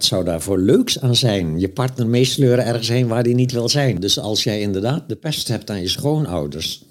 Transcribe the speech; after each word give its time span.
Wat 0.00 0.08
zou 0.08 0.24
daar 0.24 0.40
voor 0.40 0.58
leuks 0.58 1.00
aan 1.00 1.16
zijn? 1.16 1.60
Je 1.60 1.68
partner 1.68 2.06
meesleuren 2.06 2.64
ergens 2.64 2.88
heen 2.88 3.08
waar 3.08 3.22
die 3.22 3.34
niet 3.34 3.52
wil 3.52 3.68
zijn. 3.68 4.00
Dus 4.00 4.18
als 4.18 4.44
jij 4.44 4.60
inderdaad 4.60 5.08
de 5.08 5.16
pest 5.16 5.48
hebt 5.48 5.70
aan 5.70 5.80
je 5.80 5.88
schoonouders, 5.88 6.84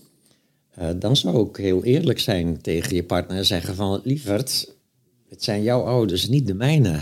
uh, 0.80 0.88
dan 0.96 1.16
zou 1.16 1.50
ik 1.50 1.56
heel 1.56 1.84
eerlijk 1.84 2.20
zijn 2.20 2.62
tegen 2.62 2.96
je 2.96 3.04
partner 3.04 3.38
en 3.38 3.46
zeggen 3.46 3.76
van 3.76 4.02
lieverd, 4.04 4.74
het 5.30 5.44
zijn 5.44 5.64
jouw 5.64 5.82
ouders, 5.82 6.28
niet 6.28 6.48
de 6.48 6.54
mijne. 6.54 7.00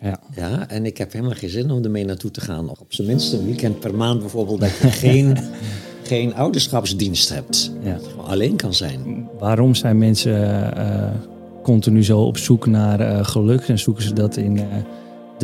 Ja. 0.00 0.20
ja, 0.36 0.68
en 0.68 0.86
ik 0.86 0.98
heb 0.98 1.12
helemaal 1.12 1.34
geen 1.34 1.50
zin 1.50 1.70
om 1.70 1.84
ermee 1.84 2.04
naartoe 2.04 2.30
te 2.30 2.40
gaan. 2.40 2.70
Op 2.70 2.86
zijn 2.88 3.06
minst 3.06 3.32
een 3.32 3.44
weekend 3.44 3.80
per 3.80 3.94
maand 3.94 4.20
bijvoorbeeld, 4.20 4.60
dat 4.60 4.76
je 4.82 4.90
geen, 4.90 5.36
geen 6.02 6.34
ouderschapsdienst 6.34 7.28
hebt. 7.28 7.72
Ja. 7.82 7.98
alleen 8.16 8.56
kan 8.56 8.74
zijn. 8.74 9.28
Waarom 9.38 9.74
zijn 9.74 9.98
mensen 9.98 10.72
uh, 10.76 11.10
continu 11.62 12.04
zo 12.04 12.20
op 12.20 12.38
zoek 12.38 12.66
naar 12.66 13.00
uh, 13.00 13.24
geluk 13.24 13.68
en 13.68 13.78
zoeken 13.78 14.02
ze 14.02 14.12
dat 14.12 14.36
in 14.36 14.60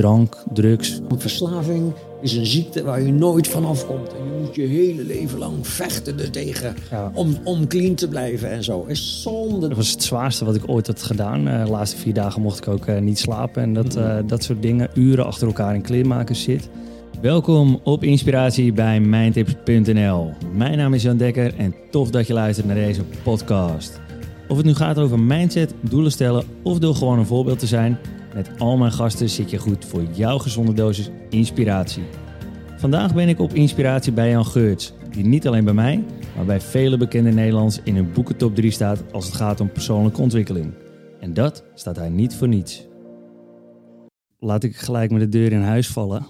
drank, 0.01 0.37
drugs? 0.53 1.01
Verslaving 1.17 1.93
is 2.21 2.36
een 2.36 2.46
ziekte 2.46 2.82
waar 2.82 3.03
je 3.03 3.13
nooit 3.13 3.49
vanaf 3.49 3.86
komt. 3.86 4.09
En 4.09 4.25
je 4.25 4.40
moet 4.40 4.54
je 4.54 4.63
hele 4.63 5.04
leven 5.04 5.39
lang 5.39 5.67
vechten 5.67 6.18
ertegen 6.21 6.75
ja. 6.90 7.11
om, 7.14 7.36
om 7.45 7.67
clean 7.67 7.95
te 7.95 8.09
blijven 8.09 8.50
en 8.50 8.64
zo. 8.64 8.85
Is 8.89 9.23
zonde. 9.23 9.68
Dat 9.68 9.76
was 9.76 9.90
het 9.90 10.03
zwaarste 10.03 10.45
wat 10.45 10.54
ik 10.54 10.63
ooit 10.67 10.86
had 10.86 11.03
gedaan. 11.03 11.49
Uh, 11.49 11.64
de 11.64 11.71
laatste 11.71 11.96
vier 11.96 12.14
dagen 12.14 12.43
mocht 12.43 12.59
ik 12.59 12.68
ook 12.68 12.86
uh, 12.86 12.99
niet 12.99 13.18
slapen. 13.18 13.63
En 13.63 13.75
dat, 13.75 13.96
uh, 13.96 14.17
dat 14.26 14.43
soort 14.43 14.63
dingen, 14.63 14.90
uren 14.95 15.26
achter 15.26 15.46
elkaar 15.46 15.75
in 15.75 15.82
kleermakers 15.82 16.43
zit. 16.43 16.68
Welkom 17.21 17.81
op 17.85 18.04
Inspiratie 18.04 18.73
bij 18.73 19.01
mijntips.nl. 19.01 20.31
Mijn 20.53 20.76
naam 20.76 20.95
is 20.95 21.03
Jan 21.03 21.17
Dekker 21.17 21.54
en 21.57 21.75
tof 21.90 22.11
dat 22.11 22.26
je 22.26 22.32
luistert 22.32 22.67
naar 22.67 22.76
deze 22.76 23.03
podcast. 23.23 24.01
Of 24.48 24.57
het 24.57 24.67
nu 24.67 24.75
gaat 24.75 24.98
over 24.98 25.18
mindset, 25.18 25.75
doelen 25.81 26.12
stellen 26.12 26.45
of 26.62 26.79
door 26.79 26.95
gewoon 26.95 27.18
een 27.18 27.26
voorbeeld 27.26 27.59
te 27.59 27.67
zijn... 27.67 27.98
Met 28.34 28.50
al 28.58 28.76
mijn 28.76 28.93
gasten 28.93 29.30
zit 29.30 29.50
je 29.50 29.58
goed 29.58 29.84
voor 29.84 30.02
jouw 30.12 30.39
gezonde 30.39 30.72
dosis 30.72 31.11
inspiratie. 31.29 32.02
Vandaag 32.77 33.14
ben 33.14 33.28
ik 33.28 33.41
op 33.41 33.53
inspiratie 33.53 34.12
bij 34.12 34.31
Jan 34.31 34.47
Geurts, 34.47 34.92
die 35.11 35.25
niet 35.25 35.47
alleen 35.47 35.64
bij 35.64 35.75
mij, 35.75 36.05
maar 36.37 36.45
bij 36.45 36.61
vele 36.61 36.97
bekende 36.97 37.31
Nederlands 37.31 37.81
in 37.84 37.95
hun 37.95 38.12
boeken 38.12 38.37
top 38.37 38.55
3 38.55 38.70
staat 38.70 39.12
als 39.12 39.27
het 39.27 39.34
gaat 39.34 39.61
om 39.61 39.72
persoonlijke 39.72 40.20
ontwikkeling. 40.20 40.72
En 41.20 41.34
dat 41.34 41.64
staat 41.75 41.97
hij 41.97 42.09
niet 42.09 42.34
voor 42.34 42.48
niets. 42.48 42.87
Laat 44.39 44.62
ik 44.65 44.77
gelijk 44.77 45.11
met 45.11 45.20
de 45.20 45.28
deur 45.28 45.53
in 45.53 45.62
huis 45.62 45.89
vallen. 45.89 46.27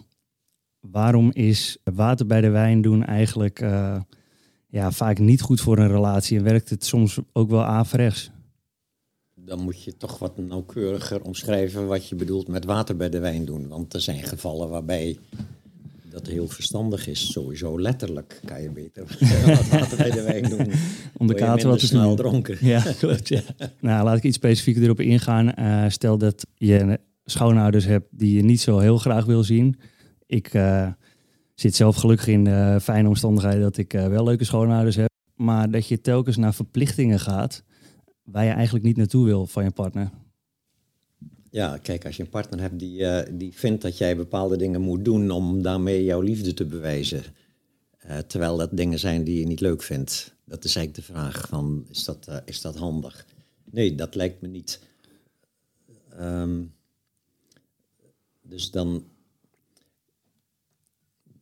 Waarom 0.81 1.31
is 1.33 1.79
water 1.85 2.27
bij 2.27 2.41
de 2.41 2.51
wijn 2.51 2.83
doen 2.83 3.05
eigenlijk 3.05 3.61
uh, 3.61 3.97
ja, 4.67 4.91
vaak 4.91 5.19
niet 5.19 5.41
goed 5.41 5.61
voor 5.61 5.79
een 5.79 5.89
relatie 5.89 6.39
en 6.39 6.45
werkt 6.45 6.71
het 6.71 6.85
soms 6.85 7.19
ook 7.33 7.51
wel 7.51 7.65
averechts? 7.65 8.31
Dan 9.51 9.61
moet 9.61 9.83
je 9.83 9.97
toch 9.97 10.19
wat 10.19 10.39
nauwkeuriger 10.39 11.23
omschrijven 11.23 11.87
wat 11.87 12.09
je 12.09 12.15
bedoelt 12.15 12.49
met 12.49 12.65
water 12.65 12.97
bij 12.97 13.11
de 13.11 13.19
wijn 13.19 13.45
doen. 13.45 13.69
Want 13.69 13.95
er 13.95 14.01
zijn 14.01 14.23
gevallen 14.23 14.69
waarbij 14.69 15.19
dat 16.11 16.27
heel 16.27 16.49
verstandig 16.49 17.07
is. 17.07 17.33
Sowieso 17.33 17.81
letterlijk 17.81 18.41
kan 18.45 18.63
je 18.63 18.71
beter 18.71 19.03
wat 19.47 19.69
water 19.69 19.97
bij 19.97 20.11
de 20.11 20.23
wijn 20.23 20.49
doen. 20.49 20.73
Om 21.17 21.27
de 21.27 21.35
kater 21.35 21.69
wat 21.69 21.79
te 21.79 21.87
snel 21.87 22.17
dronken. 22.17 22.57
Ja, 22.61 22.83
klopt. 22.99 23.29
Ja. 23.29 23.43
nou, 23.81 24.05
laat 24.05 24.17
ik 24.17 24.23
iets 24.23 24.37
specifieker 24.37 24.83
erop 24.83 25.01
ingaan. 25.01 25.53
Uh, 25.59 25.89
stel 25.89 26.19
dat 26.19 26.47
je 26.55 26.99
schoonouders 27.25 27.85
hebt 27.85 28.07
die 28.11 28.37
je 28.37 28.43
niet 28.43 28.61
zo 28.61 28.79
heel 28.79 28.99
graag 28.99 29.25
wil 29.25 29.45
zien. 29.45 29.77
Ik 30.27 30.55
uh, 30.55 30.89
zit 31.55 31.75
zelf 31.75 31.97
gelukkig 31.97 32.27
in 32.27 32.45
de 32.45 32.79
fijne 32.83 33.09
omstandigheden 33.09 33.63
dat 33.63 33.77
ik 33.77 33.95
uh, 33.95 34.07
wel 34.07 34.25
leuke 34.25 34.45
schoonouders 34.45 34.97
heb. 34.97 35.09
Maar 35.35 35.71
dat 35.71 35.87
je 35.87 36.01
telkens 36.01 36.37
naar 36.37 36.55
verplichtingen 36.55 37.21
gaat 37.21 37.65
waar 38.33 38.45
je 38.45 38.51
eigenlijk 38.51 38.85
niet 38.85 38.97
naartoe 38.97 39.25
wil 39.25 39.47
van 39.47 39.65
je 39.65 39.71
partner. 39.71 40.11
Ja, 41.51 41.79
kijk, 41.79 42.05
als 42.05 42.17
je 42.17 42.23
een 42.23 42.29
partner 42.29 42.61
hebt 42.61 42.79
die, 42.79 43.01
uh, 43.01 43.21
die 43.33 43.55
vindt 43.55 43.83
dat 43.83 43.99
jij 43.99 44.17
bepaalde 44.17 44.57
dingen 44.57 44.81
moet 44.81 45.05
doen 45.05 45.31
om 45.31 45.63
daarmee 45.63 46.05
jouw 46.05 46.21
liefde 46.21 46.55
te 46.55 46.65
bewijzen, 46.65 47.23
uh, 48.07 48.19
terwijl 48.19 48.57
dat 48.57 48.77
dingen 48.77 48.99
zijn 48.99 49.25
die 49.25 49.39
je 49.39 49.47
niet 49.47 49.61
leuk 49.61 49.83
vindt, 49.83 50.35
dat 50.45 50.65
is 50.65 50.77
eigenlijk 50.77 51.07
de 51.07 51.13
vraag 51.13 51.49
van, 51.49 51.87
is 51.89 52.05
dat, 52.05 52.27
uh, 52.29 52.37
is 52.45 52.61
dat 52.61 52.77
handig? 52.77 53.27
Nee, 53.71 53.95
dat 53.95 54.15
lijkt 54.15 54.41
me 54.41 54.49
niet. 54.49 54.81
Um, 56.21 56.75
dus 58.43 58.71
dan, 58.71 59.05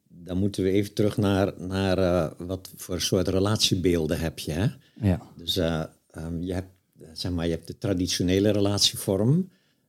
dan 0.09 0.39
moeten 0.39 0.65
we 0.65 0.71
even 0.71 0.95
terug 0.95 1.17
naar, 1.17 1.61
naar 1.61 2.33
wat 2.47 2.73
voor 2.77 3.01
soort 3.01 3.29
relatiebeelden 3.29 4.21
heb 4.21 4.39
je. 4.39 4.53
Hè? 4.53 4.67
Ja. 5.01 5.21
Dus 5.37 5.57
um, 5.57 6.43
je 6.43 6.53
hebt 6.53 6.78
zeg 7.21 7.33
maar, 7.33 7.45
je 7.45 7.53
hebt 7.53 7.67
de 7.67 7.79
traditionele 7.79 8.51
relatievorm, 8.51 9.49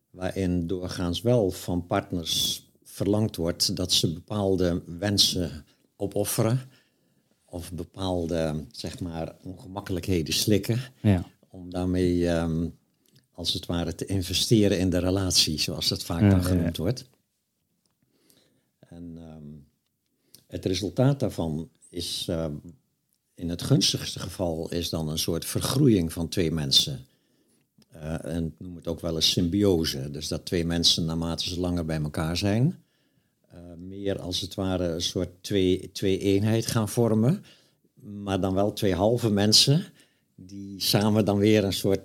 waarin 0.10 0.68
doorgaans 0.68 1.22
wel 1.22 1.52
van 1.52 1.86
partners 1.86 2.64
verlangd 2.84 3.36
wordt 3.36 3.76
dat 3.76 3.92
ze 3.92 4.14
bepaalde 4.14 4.82
wensen 4.86 5.66
opofferen 5.96 6.70
of 7.46 7.72
bepaalde 7.72 8.66
zeg 8.72 9.00
maar, 9.00 9.36
ongemakkelijkheden 9.44 10.34
slikken, 10.34 10.80
ja. 11.02 11.26
om 11.50 11.70
daarmee 11.70 12.30
um, 12.30 12.78
als 13.32 13.54
het 13.54 13.66
ware 13.66 13.96
te 13.96 14.06
investeren 14.06 14.80
in 14.80 14.90
de 14.90 14.98
relatie, 14.98 15.60
zoals 15.60 15.88
dat 15.88 16.04
vaak 16.04 16.30
dan 16.30 16.44
genoemd 16.44 16.78
wordt. 16.78 17.10
En 18.80 19.18
um, 19.18 19.66
het 20.48 20.66
resultaat 20.66 21.20
daarvan 21.20 21.70
is 21.90 22.28
uh, 22.30 22.46
in 23.34 23.50
het 23.50 23.62
gunstigste 23.62 24.20
geval 24.20 24.70
is 24.70 24.90
dan 24.90 25.10
een 25.10 25.18
soort 25.18 25.46
vergroeiing 25.46 26.14
van 26.14 26.28
twee 26.28 26.52
mensen. 26.52 27.06
Uh, 28.04 28.26
en 28.26 28.56
noem 28.58 28.76
het 28.76 28.88
ook 28.88 29.00
wel 29.00 29.16
eens 29.16 29.32
symbiose. 29.32 30.12
Dus 30.12 30.28
dat 30.28 30.46
twee 30.46 30.66
mensen 30.66 31.06
naarmate 31.06 31.50
ze 31.50 31.60
langer 31.60 31.86
bij 31.86 32.02
elkaar 32.02 32.38
zijn, 32.38 32.84
uh, 33.54 33.60
meer 33.78 34.20
als 34.20 34.42
het 34.42 34.56
ware 34.56 34.88
een 34.88 35.02
soort 35.02 35.30
twee, 35.42 35.90
twee 35.92 36.20
eenheid 36.20 36.66
gaan 36.66 36.90
vormen. 36.90 37.44
Maar 38.02 38.42
dan 38.42 38.54
wel 38.54 38.74
twee 38.74 38.96
halve 38.96 39.30
mensen 39.30 39.86
die 40.36 40.82
samen 40.82 41.26
dan 41.26 41.38
weer 41.38 41.64
een 41.64 41.74
soort 41.74 42.02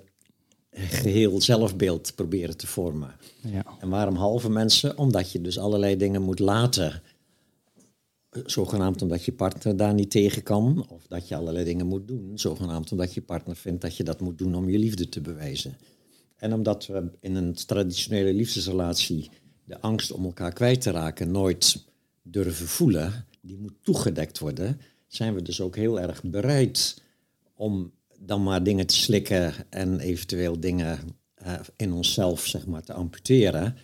geheel 0.71 1.41
zelfbeeld 1.41 2.15
proberen 2.15 2.57
te 2.57 2.67
vormen. 2.67 3.15
Ja. 3.41 3.65
En 3.79 3.89
waarom 3.89 4.15
halve 4.15 4.49
mensen? 4.49 4.97
Omdat 4.97 5.31
je 5.31 5.41
dus 5.41 5.59
allerlei 5.59 5.97
dingen 5.97 6.21
moet 6.21 6.39
laten 6.39 7.01
zogenaamd 8.45 9.01
omdat 9.01 9.25
je 9.25 9.31
partner 9.31 9.77
daar 9.77 9.93
niet 9.93 10.11
tegen 10.11 10.43
kan, 10.43 10.85
of 10.89 11.07
dat 11.07 11.27
je 11.27 11.35
allerlei 11.35 11.65
dingen 11.65 11.85
moet 11.85 12.07
doen, 12.07 12.31
zogenaamd 12.33 12.91
omdat 12.91 13.13
je 13.13 13.21
partner 13.21 13.55
vindt 13.55 13.81
dat 13.81 13.97
je 13.97 14.03
dat 14.03 14.19
moet 14.19 14.37
doen 14.37 14.55
om 14.55 14.69
je 14.69 14.79
liefde 14.79 15.09
te 15.09 15.21
bewijzen. 15.21 15.77
En 16.35 16.53
omdat 16.53 16.85
we 16.85 17.11
in 17.19 17.35
een 17.35 17.53
traditionele 17.53 18.33
liefdesrelatie 18.33 19.29
de 19.63 19.81
angst 19.81 20.11
om 20.11 20.25
elkaar 20.25 20.53
kwijt 20.53 20.81
te 20.81 20.91
raken 20.91 21.31
nooit 21.31 21.85
durven 22.21 22.67
voelen, 22.67 23.25
die 23.41 23.57
moet 23.57 23.73
toegedekt 23.81 24.39
worden, 24.39 24.81
zijn 25.07 25.33
we 25.33 25.41
dus 25.41 25.61
ook 25.61 25.75
heel 25.75 25.99
erg 25.99 26.23
bereid 26.23 27.01
om 27.53 27.91
dan 28.19 28.43
maar 28.43 28.63
dingen 28.63 28.87
te 28.87 28.95
slikken 28.95 29.53
en 29.69 29.99
eventueel 29.99 30.59
dingen 30.59 30.99
uh, 31.45 31.53
in 31.75 31.93
onszelf 31.93 32.45
zeg 32.45 32.65
maar, 32.65 32.83
te 32.83 32.93
amputeren 32.93 33.75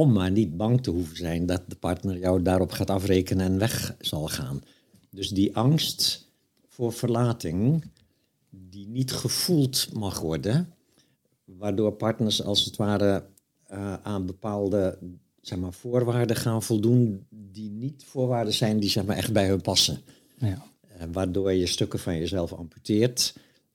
om 0.00 0.12
maar 0.12 0.30
niet 0.30 0.56
bang 0.56 0.82
te 0.82 0.90
hoeven 0.90 1.16
zijn 1.16 1.46
dat 1.46 1.62
de 1.66 1.76
partner 1.76 2.18
jou 2.18 2.42
daarop 2.42 2.70
gaat 2.70 2.90
afrekenen 2.90 3.46
en 3.46 3.58
weg 3.58 3.96
zal 3.98 4.28
gaan. 4.28 4.62
Dus 5.10 5.28
die 5.28 5.56
angst 5.56 6.28
voor 6.68 6.92
verlating, 6.92 7.84
die 8.50 8.86
niet 8.88 9.12
gevoeld 9.12 9.88
mag 9.92 10.20
worden, 10.20 10.74
waardoor 11.44 11.92
partners 11.92 12.42
als 12.42 12.64
het 12.64 12.76
ware 12.76 13.24
uh, 13.72 13.94
aan 14.02 14.26
bepaalde 14.26 14.98
zeg 15.40 15.58
maar, 15.58 15.72
voorwaarden 15.72 16.36
gaan 16.36 16.62
voldoen, 16.62 17.26
die 17.30 17.70
niet 17.70 18.04
voorwaarden 18.04 18.54
zijn 18.54 18.78
die 18.78 18.90
zeg 18.90 19.04
maar, 19.04 19.16
echt 19.16 19.32
bij 19.32 19.48
hun 19.48 19.60
passen. 19.60 20.00
Ja. 20.38 20.46
Uh, 20.46 21.02
waardoor 21.12 21.52
je 21.52 21.66
stukken 21.66 21.98
van 21.98 22.18
jezelf 22.18 22.52
amputeert, 22.52 23.34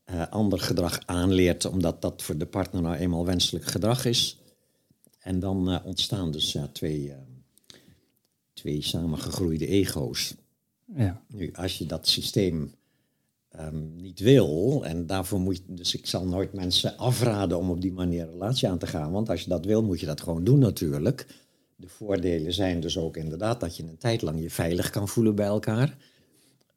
uh, 0.09 0.27
ander 0.29 0.59
gedrag 0.59 0.99
aanleert, 1.05 1.65
omdat 1.65 2.01
dat 2.01 2.21
voor 2.21 2.37
de 2.37 2.45
partner 2.45 2.81
nou 2.81 2.95
eenmaal 2.95 3.25
wenselijk 3.25 3.65
gedrag 3.65 4.05
is. 4.05 4.39
En 5.25 5.39
dan 5.39 5.69
uh, 5.71 5.79
ontstaan 5.83 6.31
dus 6.31 6.57
twee, 6.71 7.05
uh, 7.07 7.13
twee 8.53 8.81
samengegroeide 8.81 9.67
ego's. 9.67 10.35
Ja. 10.95 11.21
Nu, 11.27 11.51
als 11.53 11.77
je 11.77 11.85
dat 11.85 12.07
systeem 12.07 12.73
um, 13.59 13.95
niet 13.95 14.19
wil, 14.19 14.85
en 14.85 15.05
daarvoor 15.05 15.39
moet 15.39 15.57
je, 15.57 15.63
dus 15.67 15.95
ik 15.95 16.05
zal 16.05 16.25
nooit 16.25 16.53
mensen 16.53 16.97
afraden 16.97 17.57
om 17.57 17.69
op 17.69 17.81
die 17.81 17.91
manier 17.91 18.21
een 18.21 18.31
relatie 18.31 18.67
aan 18.69 18.77
te 18.77 18.87
gaan, 18.87 19.11
want 19.11 19.29
als 19.29 19.41
je 19.41 19.49
dat 19.49 19.65
wil, 19.65 19.83
moet 19.83 19.99
je 19.99 20.05
dat 20.05 20.21
gewoon 20.21 20.43
doen 20.43 20.59
natuurlijk. 20.59 21.27
De 21.75 21.87
voordelen 21.87 22.53
zijn 22.53 22.79
dus 22.79 22.97
ook 22.97 23.17
inderdaad 23.17 23.59
dat 23.59 23.77
je 23.77 23.83
een 23.83 23.97
tijd 23.97 24.21
lang 24.21 24.41
je 24.41 24.49
veilig 24.49 24.89
kan 24.89 25.07
voelen 25.07 25.35
bij 25.35 25.45
elkaar. 25.45 25.97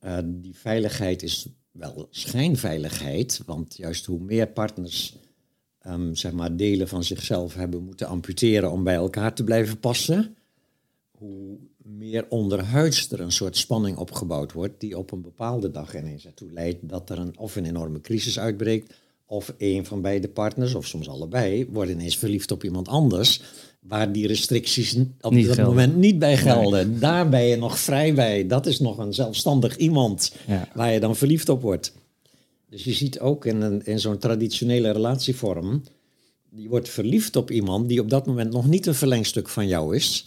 Uh, 0.04 0.18
die 0.24 0.56
veiligheid 0.56 1.22
is 1.22 1.48
wel 1.70 2.08
schijnveiligheid, 2.10 3.42
want 3.46 3.76
juist 3.76 4.06
hoe 4.06 4.20
meer 4.20 4.48
partners 4.48 5.16
um, 5.88 6.14
zeg 6.14 6.32
maar 6.32 6.56
delen 6.56 6.88
van 6.88 7.04
zichzelf 7.04 7.54
hebben 7.54 7.84
moeten 7.84 8.06
amputeren 8.06 8.70
om 8.70 8.84
bij 8.84 8.94
elkaar 8.94 9.34
te 9.34 9.44
blijven 9.44 9.78
passen, 9.78 10.36
hoe 11.10 11.56
meer 11.82 12.26
onderhuids 12.28 13.10
er 13.10 13.20
een 13.20 13.32
soort 13.32 13.56
spanning 13.56 13.96
opgebouwd 13.96 14.52
wordt, 14.52 14.80
die 14.80 14.98
op 14.98 15.12
een 15.12 15.22
bepaalde 15.22 15.70
dag 15.70 15.96
ineens 15.96 16.26
ertoe 16.26 16.52
leidt 16.52 16.88
dat 16.88 17.10
er 17.10 17.18
een, 17.18 17.38
of 17.38 17.56
een 17.56 17.64
enorme 17.66 18.00
crisis 18.00 18.38
uitbreekt, 18.38 18.94
Of 19.30 19.54
een 19.58 19.86
van 19.86 20.00
beide 20.02 20.28
partners, 20.28 20.74
of 20.74 20.86
soms 20.86 21.08
allebei, 21.08 21.66
wordt 21.70 21.90
ineens 21.90 22.18
verliefd 22.18 22.50
op 22.50 22.64
iemand 22.64 22.88
anders. 22.88 23.42
Waar 23.80 24.12
die 24.12 24.26
restricties 24.26 24.96
op 25.20 25.32
Niet 25.32 25.46
dat 25.46 25.54
gelden. 25.54 25.74
moment 25.74 25.96
niet 25.96 26.18
bij 26.18 26.36
gelden. 26.36 27.00
Daar 27.00 27.28
ben 27.28 27.42
je 27.42 27.56
nog 27.56 27.78
vrij 27.78 28.14
bij. 28.14 28.46
Dat 28.46 28.66
is 28.66 28.80
nog 28.80 28.98
een 28.98 29.12
zelfstandig 29.14 29.76
iemand 29.76 30.32
Ja. 30.46 30.68
waar 30.74 30.92
je 30.92 31.00
dan 31.00 31.16
verliefd 31.16 31.48
op 31.48 31.62
wordt. 31.62 31.92
Dus 32.70 32.84
je 32.84 32.92
ziet 32.92 33.20
ook 33.20 33.44
in, 33.44 33.60
een, 33.60 33.86
in 33.86 34.00
zo'n 34.00 34.18
traditionele 34.18 34.90
relatievorm. 34.90 35.82
Je 36.54 36.68
wordt 36.68 36.88
verliefd 36.88 37.36
op 37.36 37.50
iemand 37.50 37.88
die 37.88 38.00
op 38.00 38.10
dat 38.10 38.26
moment 38.26 38.52
nog 38.52 38.66
niet 38.66 38.86
een 38.86 38.94
verlengstuk 38.94 39.48
van 39.48 39.68
jou 39.68 39.96
is. 39.96 40.26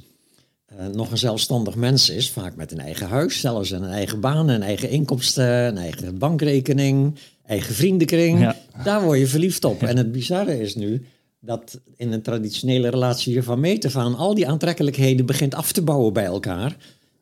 eh, 0.65 0.87
nog 0.87 1.11
een 1.11 1.17
zelfstandig 1.17 1.75
mens 1.75 2.09
is, 2.09 2.29
vaak 2.29 2.55
met 2.55 2.71
een 2.71 2.79
eigen 2.79 3.07
huis, 3.07 3.39
zelfs 3.39 3.71
een 3.71 3.83
eigen 3.83 4.19
baan, 4.19 4.49
een 4.49 4.61
eigen 4.61 4.89
inkomsten, 4.89 5.67
een 5.67 5.77
eigen 5.77 6.17
bankrekening, 6.17 7.15
eigen 7.45 7.75
vriendenkring. 7.75 8.39
Ja. 8.39 8.55
Daar 8.83 9.03
word 9.03 9.19
je 9.19 9.27
verliefd 9.27 9.63
op. 9.65 9.83
En 9.83 9.97
het 9.97 10.11
bizarre 10.11 10.59
is 10.59 10.75
nu 10.75 11.05
dat 11.39 11.79
in 11.95 12.11
een 12.11 12.21
traditionele 12.21 12.89
relatie 12.89 13.33
je 13.33 13.43
van 13.43 13.59
meet 13.59 13.85
af 13.85 13.95
aan 13.95 14.15
al 14.15 14.33
die 14.35 14.47
aantrekkelijkheden 14.47 15.25
begint 15.25 15.55
af 15.55 15.71
te 15.71 15.81
bouwen 15.81 16.13
bij 16.13 16.25
elkaar. 16.25 16.77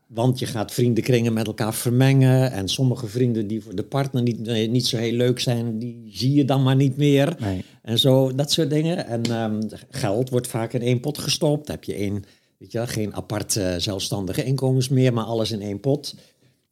Want 0.10 0.40
je 0.40 0.46
gaat 0.46 0.72
vriendenkringen 0.72 1.34
met 1.34 1.48
elkaar 1.48 1.74
vermengen. 1.74 2.52
En 2.52 2.68
sommige 2.68 3.08
vrienden 3.08 3.48
die 3.48 3.62
voor 3.62 3.76
de 3.76 3.84
partner 3.84 4.22
niet, 4.22 4.48
eh, 4.48 4.70
niet 4.70 4.88
zo 4.88 4.98
heel 4.98 5.14
leuk 5.14 5.40
zijn, 5.40 5.80
die 5.80 6.10
zie 6.14 6.34
je 6.34 6.46
dan 6.46 6.64
maar 6.64 6.76
niet 6.76 6.98
meer. 6.98 7.36
Nee. 7.40 7.64
En 7.82 8.00
zo, 8.00 8.36
dat 8.36 8.52
soort 8.52 8.70
dingen. 8.70 9.06
En 9.06 9.24
ehm, 9.24 9.62
geld 9.90 10.30
wordt 10.30 10.48
vaak 10.48 10.74
in 10.74 10.82
één 10.82 11.00
pot 11.00 11.18
gestopt. 11.18 11.68
Heb 11.68 11.84
je 11.84 11.94
één, 11.94 12.24
weet 12.58 12.72
je 12.72 12.88
geen 12.88 13.16
aparte 13.16 13.76
zelfstandige 13.78 14.44
inkomens 14.44 14.90
meer, 14.90 15.14
maar 15.14 15.24
alles 15.24 15.52
in 15.52 15.62
één 15.62 15.80
pot. 15.80 16.16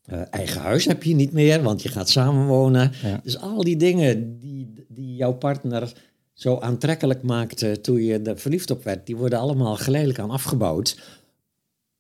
Eh, 0.06 0.22
eigen 0.30 0.62
huis 0.62 0.86
heb 0.86 1.04
je 1.04 1.16
niet 1.16 1.32
meer, 1.32 1.64
want 1.64 1.82
je 1.82 1.90
gaat 1.90 2.10
samenwonen. 2.10 2.92
Ja. 3.04 3.20
Dus 3.24 3.40
al 3.40 3.64
die 3.64 3.78
dingen 3.78 4.40
die, 4.40 4.74
die 4.88 5.16
jouw 5.16 5.34
partner 5.34 5.94
zo 6.34 6.58
aantrekkelijk 6.60 7.24
maakte 7.24 7.82
toen 7.82 8.04
je 8.04 8.20
er 8.20 8.38
verliefd 8.38 8.72
op 8.72 8.84
werd, 8.84 9.06
die 9.06 9.16
worden 9.16 9.40
allemaal 9.40 9.76
geleidelijk 9.76 10.20
aan 10.20 10.30
afgebouwd. 10.30 10.98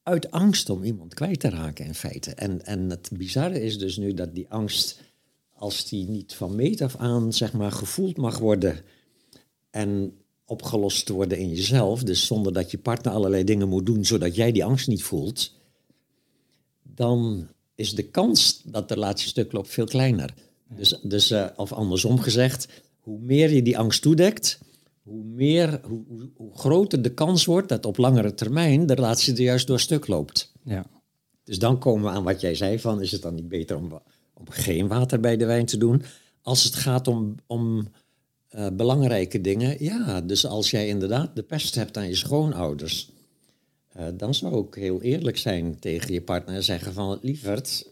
Uit 0.07 0.31
angst 0.31 0.69
om 0.69 0.83
iemand 0.83 1.13
kwijt 1.13 1.39
te 1.39 1.49
raken 1.49 1.85
in 1.85 1.95
feite. 1.95 2.31
En, 2.31 2.65
en 2.65 2.89
het 2.89 3.09
bizarre 3.13 3.61
is 3.61 3.77
dus 3.77 3.97
nu 3.97 4.13
dat 4.13 4.35
die 4.35 4.45
angst, 4.49 5.01
als 5.53 5.89
die 5.89 6.07
niet 6.07 6.33
van 6.33 6.55
meet 6.55 6.81
af 6.81 6.95
aan 6.95 7.33
zeg 7.33 7.53
maar, 7.53 7.71
gevoeld 7.71 8.17
mag 8.17 8.37
worden 8.37 8.81
en 9.69 10.13
opgelost 10.45 11.09
worden 11.09 11.37
in 11.37 11.49
jezelf, 11.49 12.03
dus 12.03 12.25
zonder 12.25 12.53
dat 12.53 12.71
je 12.71 12.77
partner 12.77 13.13
allerlei 13.13 13.43
dingen 13.43 13.69
moet 13.69 13.85
doen 13.85 14.05
zodat 14.05 14.35
jij 14.35 14.51
die 14.51 14.65
angst 14.65 14.87
niet 14.87 15.03
voelt, 15.03 15.53
dan 16.83 17.47
is 17.75 17.95
de 17.95 18.09
kans 18.09 18.61
dat 18.65 18.87
de 18.87 18.93
relatie 18.93 19.27
stuk 19.27 19.51
loopt 19.51 19.69
veel 19.69 19.85
kleiner. 19.85 20.33
Dus, 20.67 20.99
dus 21.03 21.31
eh, 21.31 21.45
of 21.55 21.71
andersom 21.71 22.19
gezegd, 22.19 22.67
hoe 22.99 23.19
meer 23.19 23.53
je 23.53 23.61
die 23.61 23.77
angst 23.77 24.01
toedekt, 24.01 24.59
hoe, 25.07 25.23
meer, 25.23 25.79
hoe, 25.83 26.03
hoe, 26.07 26.29
hoe 26.35 26.57
groter 26.57 27.01
de 27.01 27.13
kans 27.13 27.45
wordt 27.45 27.69
dat 27.69 27.85
op 27.85 27.97
langere 27.97 28.33
termijn 28.33 28.85
de 28.85 28.93
relatie 28.93 29.33
er 29.33 29.41
juist 29.41 29.67
door 29.67 29.79
stuk 29.79 30.07
loopt. 30.07 30.51
Ja. 30.63 30.85
Dus 31.43 31.59
dan 31.59 31.79
komen 31.79 32.11
we 32.11 32.17
aan 32.17 32.23
wat 32.23 32.41
jij 32.41 32.55
zei 32.55 32.79
van, 32.79 33.01
is 33.01 33.11
het 33.11 33.21
dan 33.21 33.35
niet 33.35 33.47
beter 33.47 33.77
om, 33.77 34.01
om 34.33 34.49
geen 34.49 34.87
water 34.87 35.19
bij 35.19 35.37
de 35.37 35.45
wijn 35.45 35.65
te 35.65 35.77
doen? 35.77 36.03
Als 36.41 36.63
het 36.63 36.75
gaat 36.75 37.07
om, 37.07 37.35
om 37.45 37.87
eh, 38.47 38.67
belangrijke 38.73 39.41
dingen, 39.41 39.83
ja. 39.83 40.21
Dus 40.21 40.45
als 40.45 40.71
jij 40.71 40.87
inderdaad 40.87 41.35
de 41.35 41.43
pest 41.43 41.75
hebt 41.75 41.97
aan 41.97 42.07
je 42.07 42.15
schoonouders, 42.15 43.11
eh, 43.87 44.05
dan 44.13 44.33
zou 44.33 44.67
ik 44.67 44.73
heel 44.73 45.01
eerlijk 45.01 45.37
zijn 45.37 45.79
tegen 45.79 46.13
je 46.13 46.21
partner 46.21 46.55
en 46.55 46.63
zeggen 46.63 46.93
van, 46.93 47.19
lieverd, 47.21 47.91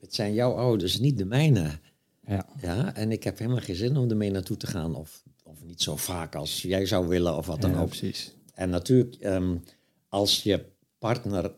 het 0.00 0.14
zijn 0.14 0.34
jouw 0.34 0.52
ouders, 0.52 0.98
niet 0.98 1.18
de 1.18 1.24
mijne. 1.24 1.78
Ja. 2.26 2.46
Ja, 2.60 2.94
en 2.94 3.12
ik 3.12 3.24
heb 3.24 3.38
helemaal 3.38 3.60
geen 3.60 3.76
zin 3.76 3.96
om 3.96 4.10
ermee 4.10 4.30
naartoe 4.30 4.56
te 4.56 4.66
gaan. 4.66 4.94
Of 4.94 5.22
niet 5.70 5.82
zo 5.82 5.96
vaak 5.96 6.34
als 6.34 6.62
jij 6.62 6.86
zou 6.86 7.08
willen 7.08 7.36
of 7.36 7.46
wat 7.46 7.60
dan 7.60 7.70
Ja, 7.70 7.80
ook. 7.80 7.88
precies. 7.88 8.34
En 8.54 8.70
natuurlijk, 8.70 9.14
ehm, 9.14 9.54
als 10.08 10.42
je 10.42 10.64
partner 10.98 11.52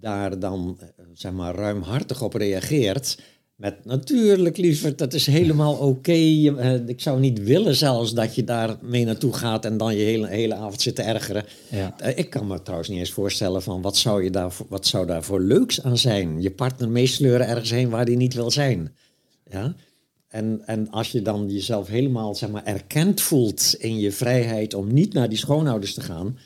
daar 0.00 0.38
dan 0.38 0.76
eh, 0.80 0.86
zeg 1.12 1.32
maar 1.32 1.54
ruimhartig 1.54 2.22
op 2.22 2.34
reageert. 2.34 3.18
Met 3.56 3.84
natuurlijk 3.84 4.56
liever, 4.56 4.96
dat 4.96 5.12
is 5.14 5.26
helemaal 5.26 5.74
oké. 5.74 6.12
Eh, 6.12 6.88
ik 6.88 7.00
zou 7.00 7.20
niet 7.20 7.42
willen 7.42 7.74
zelfs 7.74 8.12
dat 8.14 8.34
je 8.34 8.44
daar 8.44 8.76
mee 8.80 9.04
naartoe 9.04 9.32
gaat 9.32 9.64
en 9.64 9.76
dan 9.76 9.96
je 9.96 10.02
hele, 10.04 10.28
hele 10.28 10.54
avond 10.54 10.80
zit 10.80 10.94
te 10.94 11.02
ergeren. 11.02 11.44
Ja. 11.70 11.94
Eh, 11.98 12.18
Ik 12.18 12.30
kan 12.30 12.46
me 12.46 12.62
trouwens 12.62 12.88
niet 12.90 12.98
eens 12.98 13.10
voorstellen 13.12 13.62
van 13.62 13.82
wat 13.82 13.96
zou, 13.96 14.24
je 14.24 14.30
daar, 14.30 14.52
wat 14.68 14.86
zou 14.86 15.06
daar 15.06 15.22
voor 15.22 15.40
leuks 15.40 15.82
aan 15.82 15.98
zijn? 15.98 16.42
Je 16.42 16.50
partner 16.50 16.88
meesleuren 16.88 17.46
ergens 17.48 17.70
heen 17.70 17.88
waar 17.90 18.04
die 18.04 18.16
niet 18.16 18.34
wil 18.34 18.50
zijn. 18.50 18.94
Ja? 19.50 19.74
En, 20.32 20.62
en 20.66 20.90
als 20.90 21.12
je 21.12 21.22
dan 21.22 21.50
jezelf 21.50 21.88
helemaal 21.88 22.34
zeg 22.34 22.50
maar, 22.50 22.64
erkend 22.64 23.20
voelt 23.20 23.74
in 23.78 23.98
je 23.98 24.12
vrijheid 24.12 24.74
om 24.74 24.92
niet 24.92 25.12
naar 25.12 25.28
die 25.28 25.38
schoonouders 25.38 25.94
te 25.94 26.00
gaan, 26.00 26.38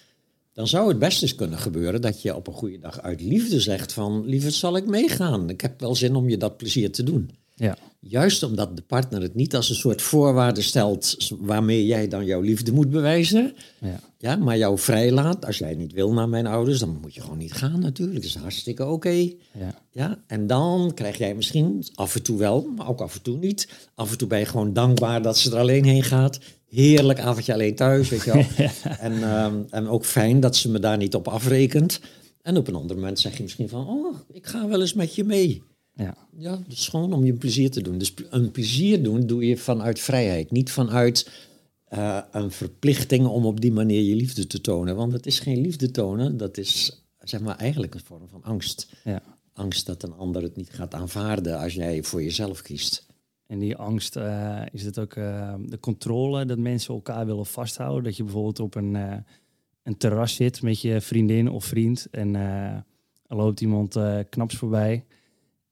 dan 0.53 0.67
zou 0.67 0.89
het 0.89 0.99
best 0.99 1.23
eens 1.23 1.35
kunnen 1.35 1.59
gebeuren 1.59 2.01
dat 2.01 2.23
je 2.23 2.35
op 2.35 2.47
een 2.47 2.53
goede 2.53 2.79
dag 2.79 3.01
uit 3.01 3.21
liefde 3.21 3.61
zegt 3.61 3.93
van, 3.93 4.25
lieverd 4.25 4.55
zal 4.55 4.77
ik 4.77 4.87
meegaan. 4.87 5.49
Ik 5.49 5.61
heb 5.61 5.81
wel 5.81 5.95
zin 5.95 6.15
om 6.15 6.29
je 6.29 6.37
dat 6.37 6.57
plezier 6.57 6.91
te 6.91 7.03
doen. 7.03 7.31
Ja. 7.55 7.77
Juist 8.09 8.43
omdat 8.43 8.77
de 8.77 8.83
partner 8.83 9.23
het 9.23 9.35
niet 9.35 9.57
als 9.57 9.69
een 9.69 9.75
soort 9.75 10.03
voorwaarde 10.03 10.63
stelt 10.63 11.17
waarmee 11.39 11.87
jij 11.87 12.09
dan 12.09 12.25
jouw 12.25 12.41
liefde 12.41 12.73
moet 12.73 12.91
bewijzen. 12.91 13.55
Ja. 13.81 14.01
Ja, 14.19 14.37
maar 14.37 14.59
jou 14.59 14.79
vrijlaat. 14.79 15.47
Als 15.47 15.59
jij 15.59 15.75
niet 15.75 15.93
wil 15.93 16.13
naar 16.13 16.29
mijn 16.29 16.47
ouders, 16.47 16.79
dan 16.79 16.99
moet 17.01 17.15
je 17.15 17.21
gewoon 17.21 17.39
niet 17.39 17.53
gaan 17.53 17.81
natuurlijk. 17.81 18.17
Dat 18.17 18.25
is 18.25 18.35
hartstikke 18.35 18.87
oké. 18.87 19.33
Ja. 19.53 19.75
Ja, 19.91 20.19
en 20.27 20.47
dan 20.47 20.93
krijg 20.95 21.19
jij 21.19 21.35
misschien 21.35 21.85
af 21.95 22.15
en 22.15 22.23
toe 22.23 22.39
wel, 22.39 22.71
maar 22.77 22.89
ook 22.89 23.01
af 23.01 23.15
en 23.15 23.23
toe 23.23 23.37
niet. 23.37 23.69
Af 23.95 24.11
en 24.11 24.19
toe 24.19 24.29
ben 24.29 24.39
je 24.39 24.45
gewoon 24.45 24.73
dankbaar 24.73 25.23
dat 25.23 25.39
ze 25.39 25.51
er 25.51 25.59
alleen 25.59 25.85
heen 25.85 26.03
gaat. 26.03 26.39
Heerlijk 26.69 27.19
avondje 27.21 27.53
alleen 27.53 27.75
thuis, 27.75 28.09
weet 28.09 28.25
je 28.25 28.33
wel. 28.33 28.45
en, 28.99 29.23
ehm, 29.23 29.63
en 29.71 29.89
ook 29.89 30.05
fijn 30.05 30.41
dat 30.41 30.57
ze 30.57 30.71
me 30.71 30.79
daar 30.79 30.97
niet 30.97 31.15
op 31.15 31.29
afrekent. 31.29 32.01
En 32.43 32.57
op 32.57 32.69
een 32.69 32.75
ander 32.75 32.97
moment 32.97 33.19
zeg 33.19 33.37
je 33.37 33.43
misschien 33.43 33.69
van, 33.69 33.89
oh, 33.89 34.17
ik 34.33 34.47
ga 34.47 34.69
wel 34.69 34.81
eens 34.81 34.95
met 34.95 35.15
je 35.15 35.25
mee. 35.25 35.63
Ja. 35.97 36.17
Ja, 36.37 36.51
dat 36.51 36.73
is 36.73 36.89
gewoon 36.89 37.13
om 37.13 37.25
je 37.25 37.33
plezier 37.33 37.71
te 37.71 37.83
doen. 37.83 37.99
Dus 37.99 38.15
een 38.31 38.51
plezier 38.51 39.03
doen 39.03 39.27
doe 39.27 39.47
je 39.47 39.57
vanuit 39.57 40.01
vrijheid. 40.01 40.51
Niet 40.51 40.71
vanuit 40.71 41.31
eh, 41.85 42.23
een 42.31 42.51
verplichting 42.51 43.27
om 43.27 43.47
op 43.47 43.61
die 43.61 43.73
manier 43.73 44.03
je 44.03 44.15
liefde 44.15 44.47
te 44.47 44.61
tonen. 44.61 44.97
Want 44.97 45.13
het 45.13 45.27
is 45.27 45.41
geen 45.41 45.61
liefde 45.61 45.91
tonen, 45.91 46.37
dat 46.37 46.57
is 46.59 47.03
zeg 47.19 47.41
maar 47.41 47.57
eigenlijk 47.57 47.95
een 47.95 48.05
vorm 48.05 48.29
van 48.29 48.43
angst. 48.43 48.89
ja. 49.05 49.23
Angst 49.53 49.87
dat 49.87 50.03
een 50.03 50.13
ander 50.13 50.43
het 50.43 50.57
niet 50.57 50.71
gaat 50.71 50.95
aanvaarden 50.95 51.59
als 51.59 51.75
jij 51.75 52.03
voor 52.03 52.23
jezelf 52.23 52.63
kiest. 52.63 53.07
En 53.47 53.59
die 53.59 53.77
angst, 53.77 54.17
eh, 54.17 54.63
is 54.73 54.83
het 54.83 54.99
ook 54.99 55.15
eh, 55.15 55.55
de 55.67 55.81
controle 55.81 56.45
dat 56.45 56.59
mensen 56.59 56.95
elkaar 56.95 57.27
willen 57.27 57.47
vasthouden? 57.47 58.05
Dat 58.05 58.17
je 58.17 58.23
bijvoorbeeld 58.23 58.61
op 58.61 58.75
een, 58.75 58.97
eh, 58.97 59.17
een 59.83 59.97
terras 59.97 60.35
zit 60.35 60.63
met 60.63 60.81
je 60.81 61.01
vriendin 61.01 61.51
of 61.51 61.65
vriend 61.65 62.07
en 62.11 62.37
eh, 62.37 62.75
er 63.27 63.37
loopt 63.37 63.61
iemand 63.61 63.97
eh, 63.97 64.19
knaps 64.31 64.57
voorbij 64.57 65.05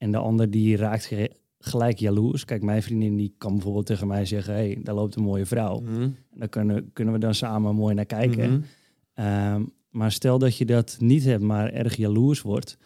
en 0.04 0.10
de 0.10 0.18
ander 0.18 0.50
die 0.50 0.76
raakt 0.76 1.04
ge- 1.04 1.30
gelijk 1.58 1.98
jaloers. 1.98 2.44
Kijk, 2.44 2.62
mijn 2.62 2.82
vriendin 2.82 3.16
die 3.16 3.34
kan 3.38 3.52
bijvoorbeeld 3.52 3.86
tegen 3.86 4.06
mij 4.06 4.24
zeggen, 4.24 4.54
hé, 4.54 4.60
hey, 4.60 4.78
daar 4.82 4.94
loopt 4.94 5.16
een 5.16 5.22
mooie 5.22 5.46
vrouw. 5.46 5.82
En 5.86 6.16
daar 6.34 6.48
kunnen, 6.48 6.90
kunnen 6.92 7.14
we 7.14 7.20
dan 7.20 7.34
samen 7.34 7.74
mooi 7.74 7.94
naar 7.94 8.04
kijken. 8.06 8.50
Mhm. 8.50 8.60
Ehm, 9.14 9.64
maar 9.90 10.12
stel 10.12 10.38
dat 10.38 10.56
je 10.56 10.64
dat 10.64 10.96
niet 11.00 11.24
hebt, 11.24 11.42
maar 11.42 11.72
erg 11.72 11.96
jaloers 11.96 12.42
wordt, 12.42 12.78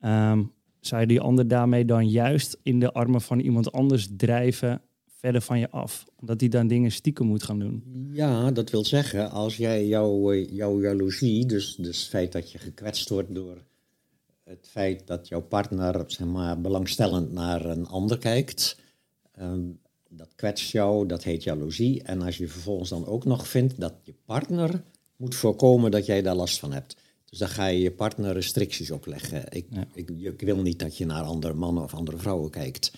ehm, 0.00 0.42
zou 0.80 1.00
je 1.00 1.06
die 1.06 1.20
ander 1.20 1.48
daarmee 1.48 1.84
dan 1.84 2.08
juist 2.08 2.58
in 2.62 2.80
de 2.80 2.92
armen 2.92 3.20
van 3.20 3.40
iemand 3.40 3.72
anders 3.72 4.08
drijven, 4.16 4.80
verder 5.06 5.40
van 5.40 5.58
je 5.58 5.70
af? 5.70 6.04
Omdat 6.20 6.40
hij 6.40 6.48
dan 6.48 6.66
dingen 6.66 6.90
stiekem 6.92 7.26
moet 7.26 7.42
gaan 7.42 7.58
doen. 7.58 7.82
Ja, 8.12 8.50
dat 8.50 8.70
wil 8.70 8.84
zeggen, 8.84 9.30
als 9.30 9.56
jij 9.56 9.86
jouw, 9.86 10.32
eh, 10.32 10.48
jouw 10.50 10.80
jaloezie, 10.80 11.46
dus, 11.46 11.74
dus 11.76 12.00
het 12.00 12.08
feit 12.08 12.32
dat 12.32 12.52
je 12.52 12.58
gekwetst 12.58 13.08
wordt 13.08 13.34
door 13.34 13.56
het 14.44 14.68
feit 14.70 15.06
dat 15.06 15.28
jouw 15.28 15.42
partner 15.42 16.04
zeg 16.06 16.26
maar, 16.26 16.60
belangstellend 16.60 17.32
naar 17.32 17.64
een 17.64 17.86
ander 17.86 18.18
kijkt, 18.18 18.78
ehm, 19.32 19.62
dat 20.08 20.28
kwetst 20.34 20.70
jou, 20.70 21.06
dat 21.06 21.22
heet 21.22 21.42
jaloezie. 21.42 22.02
En 22.02 22.22
als 22.22 22.36
je 22.36 22.48
vervolgens 22.48 22.90
dan 22.90 23.06
ook 23.06 23.24
nog 23.24 23.48
vindt 23.48 23.80
dat 23.80 23.94
je 24.02 24.14
partner 24.24 24.82
moet 25.16 25.34
voorkomen 25.34 25.90
dat 25.90 26.06
jij 26.06 26.22
daar 26.22 26.34
last 26.34 26.58
van 26.58 26.72
hebt. 26.72 26.96
Dus 27.24 27.38
dan 27.38 27.48
ga 27.48 27.66
je 27.66 27.80
je 27.80 27.90
partner 27.92 28.32
restricties 28.32 28.90
opleggen. 28.90 29.44
Ik, 29.48 29.66
Ja. 29.70 29.86
ik, 29.94 30.10
ik 30.10 30.40
wil 30.40 30.56
niet 30.56 30.78
dat 30.78 30.96
je 30.96 31.06
naar 31.06 31.22
andere 31.22 31.54
mannen 31.54 31.82
of 31.82 31.94
andere 31.94 32.18
vrouwen 32.18 32.50
kijkt. 32.50 32.92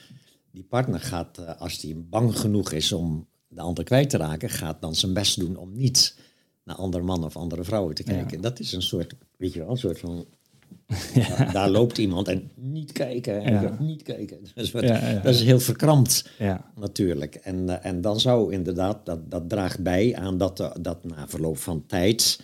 Die 0.50 0.62
partner 0.64 1.00
gaat, 1.00 1.38
eh, 1.38 1.60
als 1.60 1.80
hij 1.82 1.94
bang 2.08 2.38
genoeg 2.38 2.72
is 2.72 2.92
om 2.92 3.26
de 3.48 3.60
ander 3.60 3.84
kwijt 3.84 4.10
te 4.10 4.16
raken, 4.16 4.50
gaat 4.50 4.80
dan 4.80 4.94
zijn 4.94 5.12
best 5.12 5.38
doen 5.38 5.56
om 5.56 5.72
niet 5.74 6.18
naar 6.64 6.76
andere 6.76 7.02
mannen 7.02 7.28
of 7.28 7.36
andere 7.36 7.64
vrouwen 7.64 7.94
te 7.94 8.02
kijken. 8.02 8.40
Dat 8.40 8.60
is 8.60 8.72
een 8.72 8.82
soort, 8.82 9.14
weet 9.36 9.52
je 9.52 9.58
wel, 9.58 9.70
een 9.70 9.76
soort 9.76 9.98
van. 9.98 10.26
Daar, 11.14 11.52
daar 11.52 11.70
loopt 11.70 11.98
iemand 11.98 12.28
en 12.28 12.50
niet 12.54 12.92
kijken, 12.92 13.42
en 13.42 13.52
Ja. 13.52 13.76
niet 13.80 14.02
kijken. 14.02 14.38
Dat 14.54 14.64
is, 14.64 14.70
wat- 14.72 14.82
Ja, 14.82 15.12
dat 15.22 15.34
is 15.34 15.42
heel 15.42 15.60
verkrampt 15.60 16.30
Ja, 16.38 16.72
natuurlijk. 16.76 17.34
En, 17.34 17.68
eh, 17.68 17.90
en 17.90 18.00
dan 18.00 18.20
zou 18.20 18.52
inderdaad, 18.52 19.06
dat, 19.06 19.30
dat 19.30 19.48
draagt 19.48 19.82
bij 19.82 20.16
aan 20.16 20.38
dat, 20.38 20.60
eh, 20.60 20.70
dat 20.80 21.04
na 21.04 21.28
verloop 21.28 21.58
van 21.58 21.86
tijd 21.86 22.40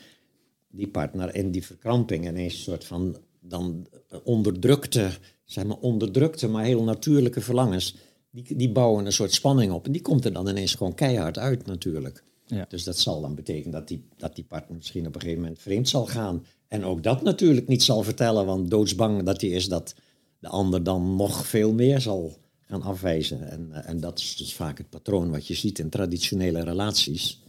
die 0.70 0.88
partner 0.88 1.34
in 1.34 1.50
die 1.50 1.64
verkramping 1.66 2.28
ineens 2.28 2.54
een 2.54 2.60
soort 2.60 2.84
van 2.84 3.16
dan 3.40 3.86
onderdrukte, 4.24 5.08
zeg 5.44 5.64
maar 5.64 5.76
onderdrukte, 5.76 6.48
maar 6.48 6.64
heel 6.64 6.82
natuurlijke 6.84 7.40
verlangens 7.40 7.96
die, 8.30 8.56
die 8.56 8.70
bouwen 8.72 9.06
een 9.06 9.12
soort 9.12 9.32
spanning 9.32 9.72
op. 9.72 9.86
En 9.86 9.92
die 9.92 10.02
komt 10.02 10.24
er 10.24 10.32
dan 10.32 10.48
ineens 10.48 10.74
gewoon 10.74 10.94
keihard 10.94 11.38
uit 11.38 11.66
natuurlijk. 11.66 12.22
Ja. 12.52 12.66
Dus 12.68 12.84
dat 12.84 12.98
zal 12.98 13.20
dan 13.20 13.34
betekenen 13.34 13.70
dat 13.72 13.88
die, 13.88 14.04
dat 14.16 14.34
die 14.34 14.44
partner 14.44 14.76
misschien 14.76 15.06
op 15.06 15.14
een 15.14 15.20
gegeven 15.20 15.42
moment 15.42 15.60
vreemd 15.60 15.88
zal 15.88 16.06
gaan. 16.06 16.44
En 16.68 16.84
ook 16.84 17.02
dat 17.02 17.22
natuurlijk 17.22 17.68
niet 17.68 17.82
zal 17.82 18.02
vertellen, 18.02 18.46
want 18.46 18.70
doodsbang 18.70 19.22
dat 19.22 19.40
hij 19.40 19.50
is 19.50 19.68
dat 19.68 19.94
de 20.38 20.48
ander 20.48 20.82
dan 20.82 21.16
nog 21.16 21.46
veel 21.46 21.72
meer 21.72 22.00
zal 22.00 22.36
gaan 22.60 22.82
afwijzen. 22.82 23.50
En, 23.50 23.68
eh, 23.72 23.88
en 23.88 24.00
dat 24.00 24.18
is 24.18 24.36
dus 24.36 24.54
vaak 24.54 24.78
het 24.78 24.90
patroon 24.90 25.30
wat 25.30 25.46
je 25.46 25.54
ziet 25.54 25.78
in 25.78 25.88
traditionele 25.88 26.64
relaties. 26.64 27.42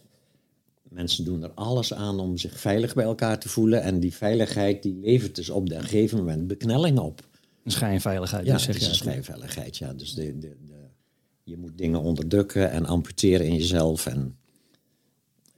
Mensen 0.89 1.25
doen 1.25 1.43
er 1.43 1.51
alles 1.51 1.93
aan 1.93 2.19
om 2.19 2.37
zich 2.37 2.59
veilig 2.59 2.93
bij 2.93 3.05
elkaar 3.05 3.39
te 3.39 3.49
voelen. 3.49 3.81
En 3.81 3.99
die 3.99 4.13
veiligheid 4.13 4.83
die 4.83 4.99
levert 5.01 5.35
dus 5.35 5.49
op 5.49 5.71
een 5.71 5.81
gegeven 5.81 6.17
moment 6.17 6.47
beknelling 6.47 6.99
op. 6.99 7.27
Een 7.63 7.71
schijnveiligheid, 7.71 8.45
Ja, 8.45 8.53
dus 8.53 8.65
het 8.65 8.75
zeg 8.75 8.81
is 8.81 8.87
je 8.87 8.89
een 8.89 9.09
schijnveiligheid. 9.09 9.77
Ja. 9.77 9.93
Dus 9.93 10.13
de, 10.13 10.37
de, 10.37 10.55
de, 10.67 10.75
je 11.43 11.57
moet 11.57 11.77
dingen 11.77 12.01
onderdrukken 12.01 12.71
en 12.71 12.85
amputeren 12.85 13.45
in 13.45 13.55
jezelf. 13.55 14.05
En, 14.05 14.37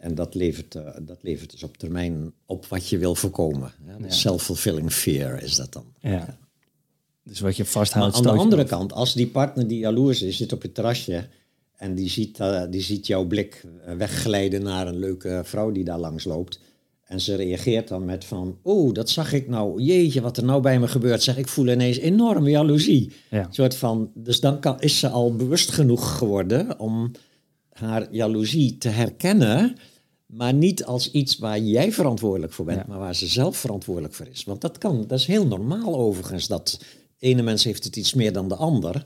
en 0.05 0.15
dat, 0.15 0.35
levert, 0.35 0.75
eh, 0.75 0.88
dat 1.01 1.17
levert 1.21 1.51
dus 1.51 1.63
op 1.63 1.77
termijn 1.77 2.33
op 2.45 2.65
wat 2.65 2.89
je 2.89 2.97
wil 2.97 3.15
voorkomen. 3.15 3.71
Ja, 3.85 3.95
Ja. 4.00 4.09
Self-fulfilling 4.12 4.91
fear 4.91 5.43
is 5.43 5.55
dat 5.55 5.74
dan. 5.74 5.85
Ja. 6.00 6.38
Dus 7.24 7.39
wat 7.39 7.55
je 7.55 7.63
Maar 7.63 7.71
vasthoudt, 7.71 8.15
aan 8.15 8.21
de 8.24 8.29
je 8.29 8.35
andere 8.35 8.63
kant, 8.63 8.93
als 8.93 9.13
die 9.13 9.27
partner 9.27 9.67
die 9.67 9.79
jaloers 9.79 10.21
is, 10.21 10.38
zit 10.38 10.53
op 10.53 10.62
het 10.62 10.74
terrasje 10.74 11.27
en 11.77 11.95
die 11.95 12.09
ziet, 12.09 12.39
eh, 12.39 12.63
die 12.69 12.81
ziet 12.81 13.07
jouw 13.07 13.24
blik 13.24 13.63
eh, 13.85 13.95
wegglijden 13.95 14.63
naar 14.63 14.88
een 14.88 15.00
leuke 15.00 15.41
vrouw 15.43 15.71
die 15.71 15.83
daar 15.83 16.00
langs 16.00 16.24
loopt. 16.24 16.59
En 17.05 17.21
ze 17.21 17.35
reageert 17.35 17.88
dan 17.88 18.05
met 18.05 18.25
van, 18.25 18.57
oeh, 18.63 18.93
dat 18.93 19.09
zag 19.09 19.33
ik 19.33 19.47
nou, 19.47 19.81
jeetje, 19.81 20.21
wat 20.21 20.38
er 20.38 20.43
nou 20.43 20.62
bij 20.62 20.79
me 20.79 20.88
gebeurt. 20.88 21.24
Zeg, 21.24 21.38
ik 21.38 21.47
voel 21.47 21.67
ineens 21.67 21.97
enorme 21.97 22.50
jaloezie. 22.50 23.12
Ja. 23.29 23.45
Een 23.45 23.53
soort 23.53 23.75
van, 23.75 24.12
dus 24.13 24.39
dan 24.39 24.59
kan, 24.59 24.81
is 24.81 25.00
ze 25.00 25.09
al 25.09 25.35
bewust 25.35 25.71
genoeg 25.71 26.17
geworden 26.17 26.79
om 26.79 27.12
haar 27.69 28.07
jaloezie 28.12 28.77
te 28.77 28.89
herkennen, 28.89 29.75
maar 30.38 30.54
niet 30.54 30.86
als 30.86 31.12
iets 31.12 31.38
waar 31.38 31.60
jij 31.60 31.92
verantwoordelijk 31.92 32.54
voor 32.54 32.65
bent, 32.65 32.77
Ja. 32.80 32.86
maar 32.88 33.00
waar 33.00 33.15
ze 33.15 33.27
zelf 33.27 33.58
verantwoordelijk 33.58 34.13
voor 34.13 34.27
is. 34.27 34.44
Want 34.44 34.62
dat 34.62 34.77
kan, 34.77 35.06
dat 35.08 35.20
is 35.20 35.25
heel 35.25 35.48
normaal 35.48 35.96
overigens, 35.96 36.48
dat 36.48 36.80
ene 37.20 37.42
mens 37.42 37.63
heeft 37.63 37.84
het 37.84 37.96
iets 37.96 38.13
meer 38.13 38.34
dan 38.34 38.48
de 38.48 38.56
ander. 38.56 39.06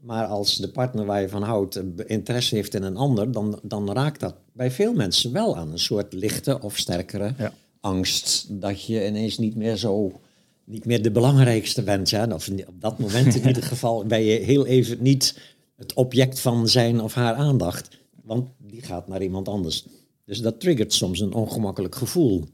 Maar 0.00 0.26
als 0.26 0.56
de 0.56 0.68
partner 0.68 1.04
waar 1.06 1.20
je 1.20 1.28
van 1.28 1.42
houdt 1.42 1.80
interesse 2.06 2.54
heeft 2.54 2.74
in 2.74 2.82
een 2.82 2.96
ander, 2.96 3.32
dan, 3.32 3.58
dan 3.62 3.92
raakt 3.92 4.20
dat 4.20 4.34
bij 4.52 4.70
veel 4.70 4.92
mensen 4.94 5.32
wel 5.32 5.56
aan 5.56 5.72
een 5.72 5.78
soort 5.78 6.12
lichte 6.12 6.60
of 6.60 6.76
sterkere 6.76 7.34
Ja. 7.38 7.52
angst 7.80 8.46
dat 8.60 8.84
je 8.84 9.06
ineens 9.06 9.38
niet 9.38 9.56
meer 9.56 9.76
zo, 9.76 10.20
niet 10.64 10.84
meer 10.84 11.02
de 11.02 11.10
belangrijkste 11.10 11.82
bent. 11.82 12.10
Ja? 12.10 12.28
Of 12.34 12.48
op 12.66 12.80
dat 12.80 12.98
moment 12.98 13.34
in 13.34 13.46
ieder 13.48 13.62
geval 13.62 14.04
ben 14.04 14.22
je 14.22 14.38
heel 14.38 14.66
even 14.66 14.96
niet 15.02 15.38
het 15.76 15.94
object 15.94 16.40
van 16.40 16.68
zijn 16.68 17.00
of 17.00 17.14
haar 17.14 17.34
aandacht, 17.34 17.88
want 18.24 18.48
die 18.58 18.82
gaat 18.82 19.08
naar 19.08 19.22
iemand 19.22 19.48
anders. 19.48 19.86
Dus 20.26 20.40
dat 20.40 20.60
triggert 20.60 20.92
soms 20.92 21.20
een 21.20 21.34
ongemakkelijk 21.34 21.94
gevoel. 21.94 22.44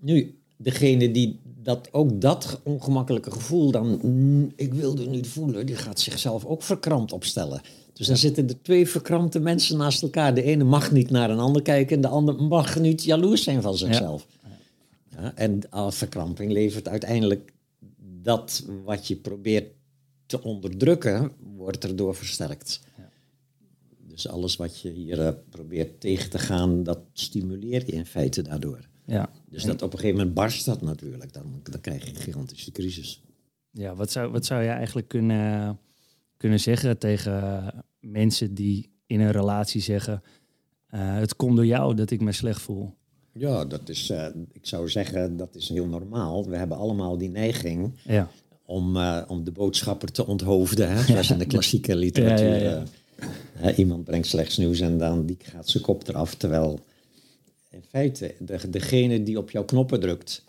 Nu, 0.00 0.38
degene 0.56 1.10
die 1.10 1.40
dat, 1.62 1.88
ook 1.92 2.20
dat 2.20 2.60
ongemakkelijke 2.62 3.30
gevoel 3.30 3.70
dan, 3.70 3.98
mm, 4.02 4.52
ik 4.56 4.74
wilde 4.74 5.06
niet 5.06 5.26
voelen, 5.26 5.66
die 5.66 5.76
gaat 5.76 6.00
zichzelf 6.00 6.44
ook 6.44 6.62
verkrampt 6.62 7.12
opstellen. 7.12 7.60
Dus 7.92 8.06
dan 8.06 8.16
zitten 8.16 8.48
er 8.48 8.62
twee 8.62 8.88
verkrampte 8.88 9.40
mensen 9.40 9.76
naast 9.76 10.02
elkaar. 10.02 10.34
De 10.34 10.42
ene 10.42 10.64
mag 10.64 10.92
niet 10.92 11.10
naar 11.10 11.30
een 11.30 11.38
ander 11.38 11.62
kijken 11.62 11.96
en 11.96 12.02
de 12.02 12.08
ander 12.08 12.34
mag 12.34 12.78
niet 12.78 13.04
jaloers 13.04 13.42
zijn 13.42 13.62
van 13.62 13.76
zichzelf. 13.76 14.26
Ja, 15.10 15.32
en 15.34 15.60
uh, 15.74 15.90
verkramping 15.90 16.52
levert 16.52 16.88
uiteindelijk 16.88 17.52
dat 18.22 18.64
wat 18.84 19.06
je 19.06 19.16
probeert 19.16 19.72
te 20.26 20.42
onderdrukken, 20.42 21.30
wordt 21.56 21.84
erdoor 21.84 22.14
versterkt. 22.14 22.80
Dus 24.14 24.28
alles 24.28 24.56
wat 24.56 24.80
je 24.80 24.90
hier 24.90 25.20
eh, 25.20 25.32
probeert 25.48 26.00
tegen 26.00 26.30
te 26.30 26.38
gaan, 26.38 26.82
dat 26.82 26.98
stimuleer 27.12 27.86
je 27.86 27.92
in 27.92 28.06
feite 28.06 28.42
daardoor. 28.42 28.88
Ja. 29.06 29.30
Dus 29.48 29.64
dat 29.64 29.82
op 29.82 29.92
een 29.92 29.98
gegeven 29.98 30.18
moment 30.18 30.34
barst 30.34 30.64
dat 30.64 30.82
natuurlijk. 30.82 31.32
Dan, 31.32 31.60
dan 31.62 31.80
krijg 31.80 32.04
je 32.04 32.10
een 32.10 32.20
gigantische 32.20 32.72
crisis. 32.72 33.22
Ja, 33.70 33.94
wat 33.94 34.10
zou, 34.10 34.30
wat 34.30 34.46
zou 34.46 34.62
je 34.62 34.68
eigenlijk 34.68 35.08
kunnen, 35.08 35.78
kunnen 36.36 36.60
zeggen 36.60 36.98
tegen 36.98 37.64
mensen 38.00 38.54
die 38.54 38.90
in 39.06 39.20
een 39.20 39.30
relatie 39.30 39.80
zeggen: 39.80 40.22
eh, 40.86 41.14
Het 41.14 41.36
komt 41.36 41.56
door 41.56 41.66
jou 41.66 41.94
dat 41.94 42.10
ik 42.10 42.20
me 42.20 42.32
slecht 42.32 42.60
voel? 42.60 42.94
Ja, 43.32 43.64
dat 43.64 43.88
is, 43.88 44.10
eh, 44.10 44.26
ik 44.52 44.66
zou 44.66 44.88
zeggen, 44.88 45.36
dat 45.36 45.54
is 45.54 45.68
heel 45.68 45.86
normaal. 45.86 46.48
We 46.48 46.56
hebben 46.56 46.76
allemaal 46.76 47.18
die 47.18 47.30
neiging 47.30 48.00
Ja, 48.04 48.30
om, 48.64 48.96
om 49.26 49.44
de 49.44 49.52
boodschapper 49.52 50.12
te 50.12 50.26
onthoofden. 50.26 50.90
Hè? 50.90 51.02
Zoals 51.02 51.30
in 51.30 51.38
de 51.38 51.46
klassieke 51.54 51.96
literatuur. 51.96 52.62
Ja, 52.62 52.70
ja, 52.70 52.82
iemand 53.76 54.04
brengt 54.04 54.26
slechts 54.26 54.56
nieuws 54.56 54.80
en 54.80 54.98
dan 54.98 55.26
die 55.26 55.36
gaat 55.42 55.68
zijn 55.68 55.82
kop 55.82 56.08
eraf. 56.08 56.34
Terwijl 56.34 56.80
in 57.70 57.82
feite 57.88 58.34
de, 58.38 58.70
degene 58.70 59.22
die 59.22 59.38
op 59.38 59.50
jouw 59.50 59.64
knoppen 59.64 60.00
drukt, 60.00 60.44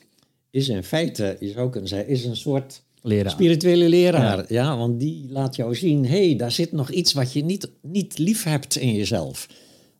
is 0.49 0.69
in 0.69 0.83
feite, 0.83 1.37
je 1.39 1.51
zou 1.51 1.69
kunnen 1.69 1.89
zeggen, 1.89 2.09
is 2.09 2.25
een 2.25 2.35
soort 2.35 2.81
leraar. 3.01 3.31
spirituele 3.31 3.89
leraar. 3.89 4.53
Ja. 4.53 4.77
want 4.77 4.99
die 4.99 5.25
laat 5.29 5.55
jou 5.55 5.75
zien, 5.75 6.05
hé, 6.05 6.25
hey, 6.27 6.35
daar 6.35 6.51
zit 6.51 6.71
nog 6.71 6.91
iets 6.91 7.13
wat 7.13 7.33
je 7.33 7.43
niet, 7.43 7.69
niet 7.81 8.17
lief 8.17 8.43
hebt 8.43 8.75
in 8.75 8.93
jezelf. 8.93 9.47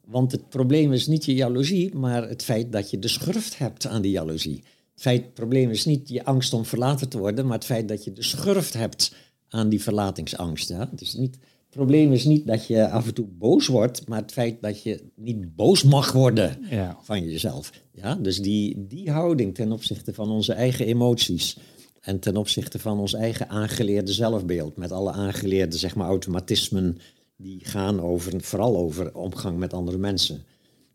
Want 0.05 0.31
het 0.31 0.49
probleem 0.49 0.93
is 0.93 1.07
niet 1.07 1.25
je 1.25 1.33
jaloezie, 1.33 1.95
maar 1.95 2.29
het 2.29 2.43
feit 2.43 2.71
dat 2.71 2.89
je 2.89 2.99
de 2.99 3.07
schurft 3.07 3.57
hebt 3.57 3.87
aan 3.87 4.01
die 4.01 4.11
jaloezie. 4.11 4.63
Het, 4.93 5.01
feit, 5.01 5.23
het 5.23 5.33
probleem 5.33 5.69
is 5.69 5.85
niet 5.85 6.09
je 6.09 6.25
angst 6.25 6.53
om 6.53 6.65
verlaten 6.65 7.09
te 7.09 7.17
worden, 7.17 7.45
maar 7.45 7.57
het 7.57 7.65
feit 7.65 7.87
dat 7.87 8.03
je 8.03 8.13
de 8.13 8.23
schurft 8.23 8.73
hebt 8.73 9.15
aan 9.49 9.69
die 9.69 9.81
verlatingsangst. 9.81 10.69
Ja? 10.69 10.89
Het, 10.91 11.01
is 11.01 11.13
niet, 11.13 11.37
probleem 11.75 12.11
is 12.13 12.25
niet 12.25 12.47
dat 12.47 12.67
je 12.67 12.89
af 12.89 13.07
en 13.07 13.13
toe 13.13 13.25
boos 13.37 13.67
wordt, 13.67 14.07
maar 14.07 14.21
het 14.21 14.31
feit 14.31 14.61
dat 14.61 14.83
je 14.83 15.03
niet 15.15 15.55
boos 15.55 15.83
mag 15.83 16.11
worden 16.11 16.57
Ja. 16.69 16.97
van 17.01 17.23
jezelf. 17.23 17.71
Ja? 17.91 18.15
Dus 18.15 18.39
die, 18.41 18.85
die 18.87 19.11
houding 19.11 19.55
ten 19.55 19.71
opzichte 19.71 20.13
van 20.13 20.29
onze 20.29 20.53
eigen 20.53 20.85
emoties 20.85 21.57
en 22.01 22.19
ten 22.19 22.37
opzichte 22.37 22.79
van 22.79 22.99
ons 22.99 23.13
eigen 23.13 23.49
aangeleerde 23.49 24.13
zelfbeeld, 24.13 24.77
met 24.77 24.91
alle 24.91 25.11
aangeleerde 25.11 25.77
zeg 25.77 25.95
maar, 25.95 26.07
automatismen 26.07 26.97
die 27.37 27.59
gaan 27.65 28.01
over, 28.01 28.41
vooral 28.41 28.77
over 28.77 29.15
omgang 29.15 29.57
met 29.57 29.73
andere 29.73 29.97
mensen. 29.97 30.43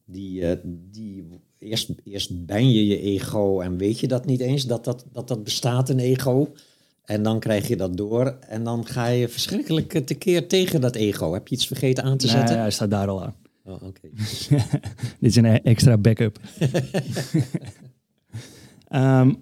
Die, 0.04 0.46
eh, 0.46 0.56
die 0.64 1.24
eerst, 1.58 1.90
eerst 2.04 2.46
ben 2.46 2.70
je 2.72 2.86
je 2.86 3.00
ego 3.00 3.60
en 3.60 3.76
weet 3.76 3.98
je 4.00 4.08
dat 4.08 4.26
niet 4.26 4.40
eens, 4.40 4.66
dat 4.66 4.84
dat, 4.84 5.04
dat, 5.12 5.28
dat 5.28 5.44
bestaat, 5.44 5.88
een 5.88 5.98
ego. 5.98 6.52
En 7.10 7.22
dan 7.22 7.40
krijg 7.40 7.68
je 7.68 7.76
dat 7.76 7.96
door 7.96 8.36
en 8.48 8.64
dan 8.64 8.86
ga 8.86 9.06
je 9.06 9.28
verschrikkelijk 9.28 9.94
eh, 9.94 10.02
tekeer 10.02 10.48
tegen 10.48 10.80
dat 10.80 10.94
ego. 10.94 11.32
Heb 11.32 11.48
je 11.48 11.54
iets 11.54 11.66
vergeten 11.66 12.04
aan 12.04 12.16
te 12.16 12.26
Nee, 12.26 12.36
zetten? 12.36 12.58
hij 12.58 12.70
staat 12.70 12.90
daar 12.90 13.08
al 13.08 13.22
aan. 13.24 13.34
Oh, 13.64 13.82
oké. 13.82 14.08
Dit 15.20 15.30
is 15.30 15.36
een 15.36 15.62
extra 15.62 15.98
backup. 15.98 16.38
Ehm, 18.88 19.34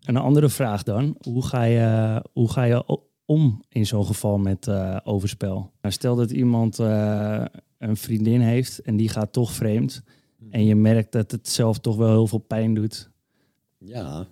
een 0.00 0.16
andere 0.16 0.48
vraag 0.48 0.82
dan. 0.82 1.16
Hoe 1.20 1.44
ga 1.46 1.62
je, 1.62 2.22
hoe 2.32 2.50
ga 2.50 2.62
je 2.64 3.00
om 3.24 3.62
in 3.68 3.86
zo'n 3.86 4.06
geval 4.06 4.38
met 4.38 4.68
eh, 4.68 4.96
overspel? 5.04 5.72
Nou, 5.80 5.94
stel 5.94 6.16
dat 6.16 6.30
iemand 6.30 6.78
eh, 6.78 7.44
een 7.78 7.96
vriendin 7.96 8.40
heeft 8.40 8.78
en 8.78 8.96
die 8.96 9.08
gaat 9.08 9.32
toch 9.32 9.52
vreemd. 9.52 10.02
En 10.50 10.64
je 10.64 10.74
merkt 10.74 11.12
dat 11.12 11.30
het 11.30 11.48
zelf 11.48 11.78
toch 11.78 11.96
wel 11.96 12.10
heel 12.10 12.26
veel 12.26 12.38
pijn 12.38 12.74
doet. 12.74 13.10
Ja, 13.78 14.26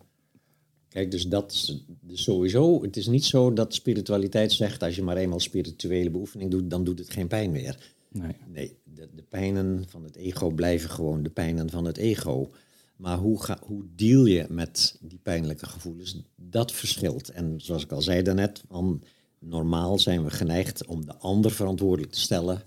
kijk, 0.92 1.10
dus 1.10 1.28
dat 1.28 1.52
is 1.52 1.84
dus 2.00 2.22
sowieso. 2.22 2.82
Het 2.82 2.96
is 2.96 3.06
niet 3.06 3.24
zo 3.24 3.52
dat 3.52 3.74
spiritualiteit 3.74 4.52
zegt: 4.52 4.82
als 4.82 4.94
je 4.94 5.02
maar 5.02 5.16
eenmaal 5.16 5.40
spirituele 5.40 6.10
beoefening 6.10 6.50
doet, 6.50 6.70
dan 6.70 6.84
doet 6.84 6.98
het 6.98 7.10
geen 7.10 7.28
pijn 7.28 7.50
meer. 7.50 7.92
Nee. 8.08 8.36
Nee, 8.46 8.76
de, 8.84 9.08
de 9.14 9.22
pijnen 9.22 9.84
van 9.88 10.04
het 10.04 10.16
ego 10.16 10.50
blijven 10.50 10.90
gewoon 10.90 11.22
de 11.22 11.30
pijnen 11.30 11.70
van 11.70 11.84
het 11.84 11.96
ego. 11.96 12.50
Maar 12.96 13.18
hoe, 13.18 13.42
ga, 13.42 13.58
hoe 13.62 13.84
deal 13.96 14.24
je 14.24 14.46
met 14.48 14.98
die 15.00 15.18
pijnlijke 15.22 15.66
gevoelens? 15.66 16.22
Dat 16.36 16.72
verschilt. 16.72 17.28
En 17.28 17.54
zoals 17.56 17.82
ik 17.82 17.92
al 17.92 18.02
zei 18.02 18.22
daarnet, 18.22 18.62
van 18.68 19.02
normaal 19.38 19.98
zijn 19.98 20.24
we 20.24 20.30
geneigd 20.30 20.86
om 20.86 21.06
de 21.06 21.16
ander 21.16 21.50
verantwoordelijk 21.50 22.12
te 22.12 22.20
stellen 22.20 22.62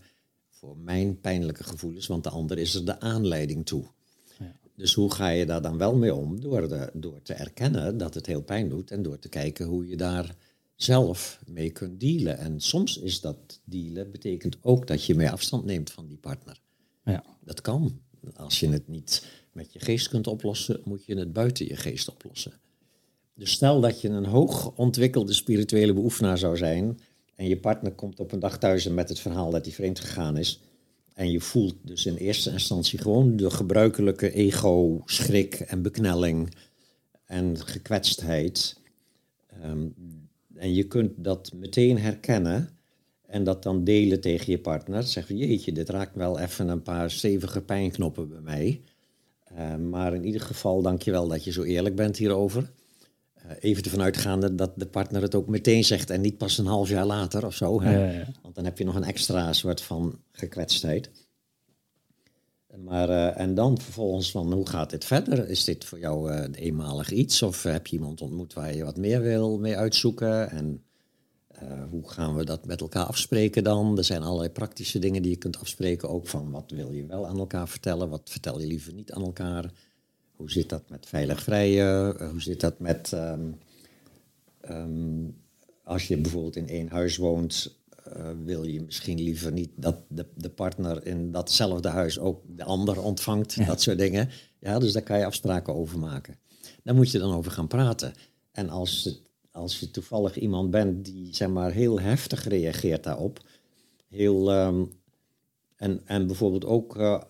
voor 0.49 0.77
mijn 0.77 1.19
pijnlijke 1.19 1.63
gevoelens, 1.63 2.07
want 2.07 2.23
de 2.23 2.29
ander 2.29 2.57
is 2.57 2.75
er 2.75 2.85
de 2.85 2.99
aanleiding 2.99 3.65
toe. 3.65 3.85
Dus 4.75 4.93
hoe 4.93 5.13
ga 5.13 5.29
je 5.29 5.45
daar 5.45 5.61
dan 5.61 5.77
wel 5.77 5.95
mee 5.95 6.13
om? 6.13 6.41
Door, 6.41 6.67
de, 6.67 6.89
door 6.93 7.21
te 7.21 7.33
erkennen 7.33 7.97
dat 7.97 8.13
het 8.13 8.25
heel 8.25 8.41
pijn 8.41 8.69
doet 8.69 8.91
en 8.91 9.01
door 9.01 9.19
te 9.19 9.29
kijken 9.29 9.65
hoe 9.65 9.87
je 9.87 9.97
daar 9.97 10.35
zelf 10.75 11.39
mee 11.45 11.69
kunt 11.69 11.99
dealen. 11.99 12.37
En 12.37 12.59
soms 12.59 12.97
is 12.97 13.21
dat 13.21 13.61
dealen 13.63 14.11
betekent 14.11 14.57
ook 14.61 14.87
dat 14.87 15.05
je 15.05 15.15
meer 15.15 15.31
afstand 15.31 15.65
neemt 15.65 15.91
van 15.91 16.07
die 16.07 16.17
partner. 16.17 16.59
Ja. 17.05 17.23
Dat 17.43 17.61
kan. 17.61 17.99
Als 18.35 18.59
je 18.59 18.69
het 18.69 18.87
niet 18.87 19.25
met 19.51 19.73
je 19.73 19.79
geest 19.79 20.07
kunt 20.07 20.27
oplossen, 20.27 20.81
moet 20.83 21.05
je 21.05 21.17
het 21.17 21.33
buiten 21.33 21.65
je 21.65 21.75
geest 21.75 22.09
oplossen. 22.09 22.53
Dus 23.35 23.51
stel 23.51 23.81
dat 23.81 24.01
je 24.01 24.09
een 24.09 24.25
hoog 24.25 24.75
ontwikkelde 24.75 25.33
spirituele 25.33 25.93
beoefenaar 25.93 26.37
zou 26.37 26.57
zijn 26.57 26.99
en 27.35 27.47
je 27.47 27.57
partner 27.57 27.91
komt 27.91 28.19
op 28.19 28.31
een 28.31 28.39
dag 28.39 28.57
thuis 28.57 28.87
met 28.87 29.09
het 29.09 29.19
verhaal 29.19 29.51
dat 29.51 29.65
hij 29.65 29.73
vreemd 29.73 29.99
gegaan 29.99 30.37
is. 30.37 30.61
En 31.15 31.31
je 31.31 31.41
voelt 31.41 31.75
dus 31.81 32.05
in 32.05 32.15
eerste 32.15 32.51
instantie 32.51 32.99
gewoon 32.99 33.35
de 33.35 33.49
gebruikelijke 33.49 34.31
ego, 34.31 35.01
schrik 35.05 35.53
en 35.53 35.81
beknelling 35.81 36.55
en 37.25 37.65
gekwetstheid. 37.65 38.79
Ehm, 39.47 39.87
en 40.55 40.73
je 40.73 40.83
kunt 40.83 41.11
dat 41.17 41.51
meteen 41.53 41.97
herkennen 41.97 42.69
En 43.27 43.43
dat 43.43 43.63
dan 43.63 43.83
delen 43.83 44.21
tegen 44.21 44.51
je 44.51 44.59
partner. 44.59 45.03
Zeg 45.03 45.27
van 45.27 45.37
jeetje, 45.37 45.71
dit 45.71 45.89
raakt 45.89 46.15
wel 46.15 46.39
even 46.39 46.67
een 46.67 46.81
paar 46.81 47.11
stevige 47.11 47.61
pijnknoppen 47.61 48.29
bij 48.29 48.41
mij. 48.41 48.81
Uh, 49.57 49.75
maar 49.75 50.13
in 50.13 50.25
ieder 50.25 50.41
geval, 50.41 50.81
dankjewel 50.81 51.27
dat 51.27 51.43
je 51.43 51.51
zo 51.51 51.63
eerlijk 51.63 51.95
bent 51.95 52.17
hierover. 52.17 52.71
Uh, 53.45 53.51
even 53.59 53.83
ervan 53.83 54.01
uitgaande 54.01 54.55
dat 54.55 54.71
de 54.75 54.87
partner 54.87 55.21
het 55.21 55.35
ook 55.35 55.47
meteen 55.47 55.83
zegt 55.83 56.09
en 56.09 56.21
niet 56.21 56.37
pas 56.37 56.57
een 56.57 56.65
half 56.65 56.89
jaar 56.89 57.05
later 57.05 57.45
of 57.45 57.55
zo. 57.55 57.81
Hè? 57.81 57.97
Ja, 57.97 58.11
ja. 58.11 58.27
Want 58.41 58.55
dan 58.55 58.65
heb 58.65 58.77
je 58.77 58.83
nog 58.83 58.95
een 58.95 59.03
extra 59.03 59.53
soort 59.53 59.81
van 59.81 60.19
gekwetstheid. 60.31 61.09
Maar, 62.83 63.09
uh, 63.09 63.39
en 63.39 63.55
dan 63.55 63.79
vervolgens 63.79 64.31
van 64.31 64.53
hoe 64.53 64.67
gaat 64.67 64.89
dit 64.89 65.05
verder? 65.05 65.49
Is 65.49 65.63
dit 65.63 65.85
voor 65.85 65.99
jou 65.99 66.31
uh, 66.31 66.43
eenmalig 66.51 67.11
iets? 67.11 67.41
Of 67.41 67.63
heb 67.63 67.87
je 67.87 67.95
iemand 67.95 68.21
ontmoet 68.21 68.53
waar 68.53 68.75
je 68.75 68.83
wat 68.83 68.97
meer 68.97 69.21
wil 69.21 69.59
mee 69.59 69.77
uitzoeken? 69.77 70.49
En 70.49 70.83
uh, 71.63 71.83
hoe 71.89 72.09
gaan 72.09 72.35
we 72.35 72.45
dat 72.45 72.65
met 72.65 72.81
elkaar 72.81 73.05
afspreken 73.05 73.63
dan? 73.63 73.97
Er 73.97 74.03
zijn 74.03 74.21
allerlei 74.23 74.49
praktische 74.49 74.99
dingen 74.99 75.21
die 75.21 75.31
je 75.31 75.37
kunt 75.37 75.59
afspreken. 75.59 76.09
Ook 76.09 76.27
van 76.27 76.51
wat 76.51 76.71
wil 76.71 76.91
je 76.91 77.05
wel 77.05 77.27
aan 77.27 77.39
elkaar 77.39 77.67
vertellen? 77.67 78.09
Wat 78.09 78.29
vertel 78.29 78.59
je 78.59 78.67
liever 78.67 78.93
niet 78.93 79.11
aan 79.11 79.23
elkaar? 79.23 79.71
Hoe 80.35 80.51
zit 80.51 80.69
dat 80.69 80.89
met 80.89 81.05
veilig 81.05 81.43
vrijen? 81.43 82.29
hoe 82.29 82.41
zit 82.41 82.59
dat 82.59 82.79
met... 82.79 83.11
Um, 83.11 83.57
um, 84.69 85.43
als 85.83 86.07
je 86.07 86.17
bijvoorbeeld 86.17 86.55
in 86.55 86.67
één 86.67 86.89
huis 86.89 87.17
woont, 87.17 87.79
uh, 88.17 88.29
wil 88.45 88.63
je 88.63 88.81
misschien 88.81 89.21
liever 89.21 89.51
niet 89.51 89.69
dat 89.75 89.97
de, 90.07 90.25
de 90.35 90.49
partner 90.49 91.05
in 91.05 91.31
datzelfde 91.31 91.89
huis 91.89 92.19
ook 92.19 92.41
de 92.47 92.63
ander 92.63 93.01
ontvangt, 93.01 93.65
dat 93.67 93.81
soort 93.81 93.97
dingen. 93.97 94.29
Ja, 94.59 94.79
dus 94.79 94.93
daar 94.93 95.01
kan 95.01 95.17
je 95.17 95.25
afspraken 95.25 95.75
over 95.75 95.99
maken. 95.99 96.37
Daar 96.83 96.95
moet 96.95 97.11
je 97.11 97.19
dan 97.19 97.33
over 97.33 97.51
gaan 97.51 97.67
praten. 97.67 98.13
En 98.51 98.69
als, 98.69 99.03
het, 99.03 99.21
als 99.51 99.79
je 99.79 99.91
toevallig 99.91 100.37
iemand 100.37 100.71
bent 100.71 101.05
die 101.05 101.35
zeg 101.35 101.49
maar 101.49 101.71
heel 101.71 101.99
heftig 101.99 102.47
reageert 102.47 103.03
daarop, 103.03 103.39
heel, 104.07 104.53
um, 104.53 104.91
en, 105.75 106.01
en 106.05 106.27
bijvoorbeeld 106.27 106.65
ook 106.65 106.97
uh, 106.97 107.21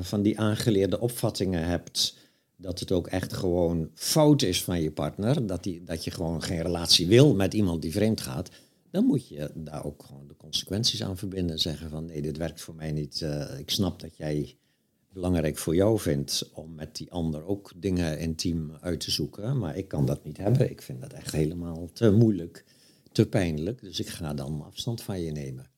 van 0.00 0.22
die 0.22 0.38
aangeleerde 0.38 1.00
opvattingen 1.00 1.66
hebt 1.66 2.16
dat 2.56 2.80
het 2.80 2.92
ook 2.92 3.06
echt 3.06 3.32
gewoon 3.32 3.90
fout 3.94 4.42
is 4.42 4.64
van 4.64 4.80
je 4.80 4.90
partner, 4.90 5.46
dat, 5.46 5.62
die, 5.62 5.82
dat 5.82 6.04
je 6.04 6.10
gewoon 6.10 6.42
geen 6.42 6.62
relatie 6.62 7.06
wil 7.06 7.34
met 7.34 7.54
iemand 7.54 7.82
die 7.82 7.92
vreemd 7.92 8.20
gaat, 8.20 8.50
dan 8.90 9.04
moet 9.04 9.28
je 9.28 9.50
daar 9.54 9.84
ook 9.84 10.02
gewoon 10.02 10.28
de 10.28 10.36
consequenties 10.36 11.02
aan 11.02 11.16
verbinden. 11.16 11.58
Zeggen 11.58 11.90
van 11.90 12.04
nee, 12.04 12.22
dit 12.22 12.36
werkt 12.36 12.60
voor 12.60 12.74
mij 12.74 12.92
niet. 12.92 13.20
Uh, 13.20 13.58
ik 13.58 13.70
snap 13.70 14.00
dat 14.00 14.16
jij 14.16 14.56
belangrijk 15.12 15.58
voor 15.58 15.74
jou 15.74 15.98
vindt 15.98 16.50
om 16.52 16.74
met 16.74 16.96
die 16.96 17.12
ander 17.12 17.46
ook 17.46 17.72
dingen 17.76 18.18
intiem 18.18 18.72
uit 18.80 19.00
te 19.00 19.10
zoeken. 19.10 19.58
Maar 19.58 19.76
ik 19.76 19.88
kan 19.88 20.06
dat 20.06 20.24
niet 20.24 20.36
hebben. 20.36 20.70
Ik 20.70 20.82
vind 20.82 21.00
dat 21.00 21.12
echt 21.12 21.32
helemaal 21.32 21.88
te 21.92 22.10
moeilijk, 22.10 22.64
te 23.12 23.26
pijnlijk. 23.26 23.80
Dus 23.80 24.00
ik 24.00 24.08
ga 24.08 24.34
dan 24.34 24.62
afstand 24.62 25.02
van 25.02 25.20
je 25.20 25.32
nemen. 25.32 25.70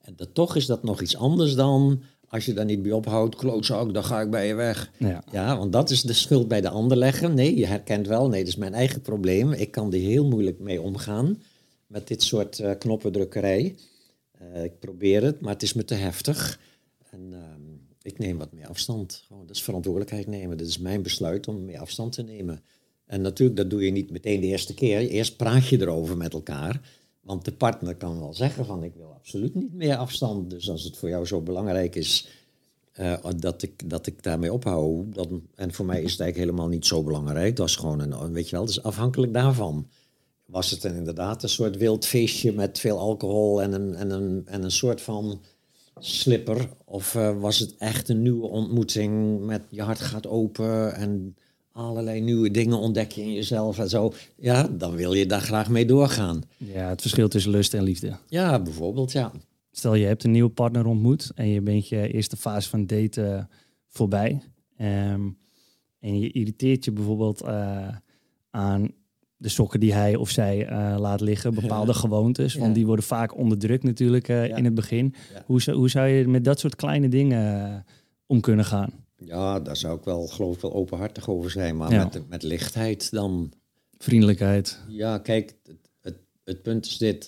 En 0.00 0.16
dat, 0.16 0.34
toch 0.34 0.56
is 0.56 0.66
dat 0.66 0.82
nog 0.82 1.02
iets 1.02 1.16
anders 1.16 1.54
dan 1.54 2.02
als 2.36 2.44
je 2.44 2.52
daar 2.52 2.64
niet 2.64 2.82
bij 2.82 2.92
ophoudt, 2.92 3.36
klootzak, 3.36 3.94
dan 3.94 4.04
ga 4.04 4.20
ik 4.20 4.30
bij 4.30 4.46
je 4.46 4.54
weg. 4.54 4.90
Ja. 4.96 5.24
ja, 5.32 5.58
want 5.58 5.72
dat 5.72 5.90
is 5.90 6.02
de 6.02 6.12
schuld 6.12 6.48
bij 6.48 6.60
de 6.60 6.68
ander 6.68 6.96
leggen. 6.96 7.34
Nee, 7.34 7.56
je 7.56 7.66
herkent 7.66 8.06
wel, 8.06 8.28
nee, 8.28 8.40
dat 8.40 8.48
is 8.48 8.56
mijn 8.56 8.74
eigen 8.74 9.00
probleem. 9.00 9.52
Ik 9.52 9.70
kan 9.70 9.92
er 9.92 9.98
heel 9.98 10.26
moeilijk 10.26 10.58
mee 10.58 10.80
omgaan 10.80 11.42
met 11.86 12.08
dit 12.08 12.22
soort 12.22 12.58
uh, 12.58 12.70
knoppendrukkerij. 12.78 13.74
Uh, 14.42 14.64
ik 14.64 14.78
probeer 14.78 15.22
het, 15.22 15.40
maar 15.40 15.52
het 15.52 15.62
is 15.62 15.72
me 15.72 15.84
te 15.84 15.94
heftig. 15.94 16.60
En 17.10 17.20
uh, 17.32 17.38
ik 18.02 18.18
neem 18.18 18.38
wat 18.38 18.52
meer 18.52 18.68
afstand. 18.68 19.24
Gewoon, 19.26 19.46
dat 19.46 19.56
is 19.56 19.62
verantwoordelijkheid 19.62 20.26
nemen. 20.26 20.56
Dat 20.56 20.66
is 20.66 20.78
mijn 20.78 21.02
besluit 21.02 21.48
om 21.48 21.64
meer 21.64 21.78
afstand 21.78 22.12
te 22.12 22.22
nemen. 22.22 22.60
En 23.06 23.20
natuurlijk, 23.20 23.58
dat 23.58 23.70
doe 23.70 23.84
je 23.84 23.90
niet 23.90 24.10
meteen 24.10 24.40
de 24.40 24.46
eerste 24.46 24.74
keer. 24.74 24.98
Eerst 24.98 25.36
praat 25.36 25.68
je 25.68 25.80
erover 25.80 26.16
met 26.16 26.32
elkaar. 26.32 26.80
Want 27.26 27.44
de 27.44 27.52
partner 27.52 27.94
kan 27.94 28.18
wel 28.18 28.34
zeggen 28.34 28.66
van 28.66 28.82
ik 28.82 28.94
wil 28.96 29.12
absoluut 29.14 29.54
niet 29.54 29.74
meer 29.74 29.96
afstand. 29.96 30.50
Dus 30.50 30.70
als 30.70 30.82
het 30.82 30.96
voor 30.96 31.08
jou 31.08 31.26
zo 31.26 31.40
belangrijk 31.40 31.94
is 31.94 32.28
uh, 33.00 33.16
dat, 33.36 33.62
ik, 33.62 33.90
dat 33.90 34.06
ik 34.06 34.22
daarmee 34.22 34.52
ophoud. 34.52 35.14
Dan, 35.14 35.42
en 35.54 35.72
voor 35.72 35.86
mij 35.86 36.02
is 36.02 36.10
het 36.10 36.20
eigenlijk 36.20 36.50
helemaal 36.50 36.72
niet 36.74 36.86
zo 36.86 37.02
belangrijk. 37.02 37.56
Dat 37.56 37.68
is 37.68 37.76
gewoon 37.76 38.00
een, 38.00 38.32
weet 38.32 38.48
je 38.48 38.56
wel, 38.56 38.66
dus 38.66 38.82
afhankelijk 38.82 39.32
daarvan 39.32 39.86
was 40.46 40.70
het 40.70 40.84
inderdaad 40.84 41.42
een 41.42 41.48
soort 41.48 41.76
wild 41.76 42.06
feestje 42.06 42.52
met 42.52 42.78
veel 42.78 42.98
alcohol 42.98 43.62
en 43.62 43.72
een, 43.72 43.94
en 43.94 44.10
een, 44.10 44.42
en 44.46 44.62
een 44.62 44.70
soort 44.70 45.00
van 45.00 45.40
slipper? 45.98 46.68
Of 46.84 47.14
uh, 47.14 47.40
was 47.40 47.58
het 47.58 47.74
echt 47.78 48.08
een 48.08 48.22
nieuwe 48.22 48.46
ontmoeting 48.46 49.40
met 49.44 49.62
je 49.70 49.82
hart 49.82 50.00
gaat 50.00 50.26
open 50.26 50.94
en 50.94 51.36
allerlei 51.76 52.20
nieuwe 52.20 52.50
dingen 52.50 52.78
ontdek 52.78 53.12
je 53.12 53.22
in 53.22 53.32
jezelf 53.32 53.78
en 53.78 53.88
zo? 53.88 54.12
Ja, 54.36 54.68
dan 54.70 54.94
wil 54.94 55.12
je 55.12 55.26
daar 55.26 55.40
graag 55.40 55.68
mee 55.68 55.86
doorgaan. 55.86 56.42
Ja, 56.56 56.88
het 56.88 57.00
verschil 57.00 57.28
tussen 57.28 57.50
lust 57.50 57.74
en 57.74 57.82
liefde. 57.82 58.16
Ja, 58.28 58.60
bijvoorbeeld, 58.60 59.12
ja. 59.12 59.32
Stel 59.70 59.94
je 59.94 60.06
hebt 60.06 60.24
een 60.24 60.30
nieuwe 60.30 60.50
partner 60.50 60.86
ontmoet 60.86 61.30
en 61.34 61.48
je 61.48 61.60
bent 61.60 61.88
je 61.88 62.12
eerste 62.12 62.36
fase 62.36 62.68
van 62.68 62.86
daten 62.86 63.48
voorbij. 63.88 64.42
Um, 64.80 65.38
en 65.98 66.18
je 66.18 66.30
irriteert 66.30 66.84
je 66.84 66.92
bijvoorbeeld 66.92 67.42
uh, 67.42 67.88
aan 68.50 68.88
de 69.36 69.48
sokken 69.48 69.80
die 69.80 69.92
hij 69.92 70.16
of 70.16 70.30
zij 70.30 70.70
uh, 70.70 70.96
laat 70.98 71.20
liggen, 71.20 71.54
bepaalde 71.54 71.94
gewoontes. 72.04 72.54
Want 72.54 72.74
die 72.74 72.86
worden 72.86 73.04
vaak 73.04 73.36
onderdrukt 73.36 73.82
natuurlijk 73.82 74.28
uh, 74.28 74.56
in 74.56 74.64
het 74.64 74.74
begin. 74.74 75.14
Hoe, 75.44 75.62
zou, 75.62 75.76
hoe 75.76 75.90
zou 75.90 76.08
je 76.08 76.28
met 76.28 76.44
dat 76.44 76.60
soort 76.60 76.76
kleine 76.76 77.08
dingen 77.08 77.84
om 78.26 78.40
kunnen 78.40 78.64
gaan? 78.64 79.05
Ja, 79.16 79.60
daar 79.60 79.76
zou 79.76 79.98
ik 79.98 80.04
wel, 80.04 80.26
geloof 80.26 80.54
ik, 80.54 80.60
wel 80.60 80.72
openhartig 80.72 81.28
over 81.28 81.50
zijn. 81.50 81.76
Maar 81.76 81.90
met, 81.90 82.28
met 82.28 82.42
lichtheid 82.42 83.10
dan. 83.10 83.52
Vriendelijkheid. 83.98 84.78
Ja, 84.88 85.18
kijk, 85.18 85.56
het, 85.62 85.76
het, 86.00 86.16
het 86.44 86.62
punt 86.62 86.86
is 86.86 86.98
dit. 86.98 87.26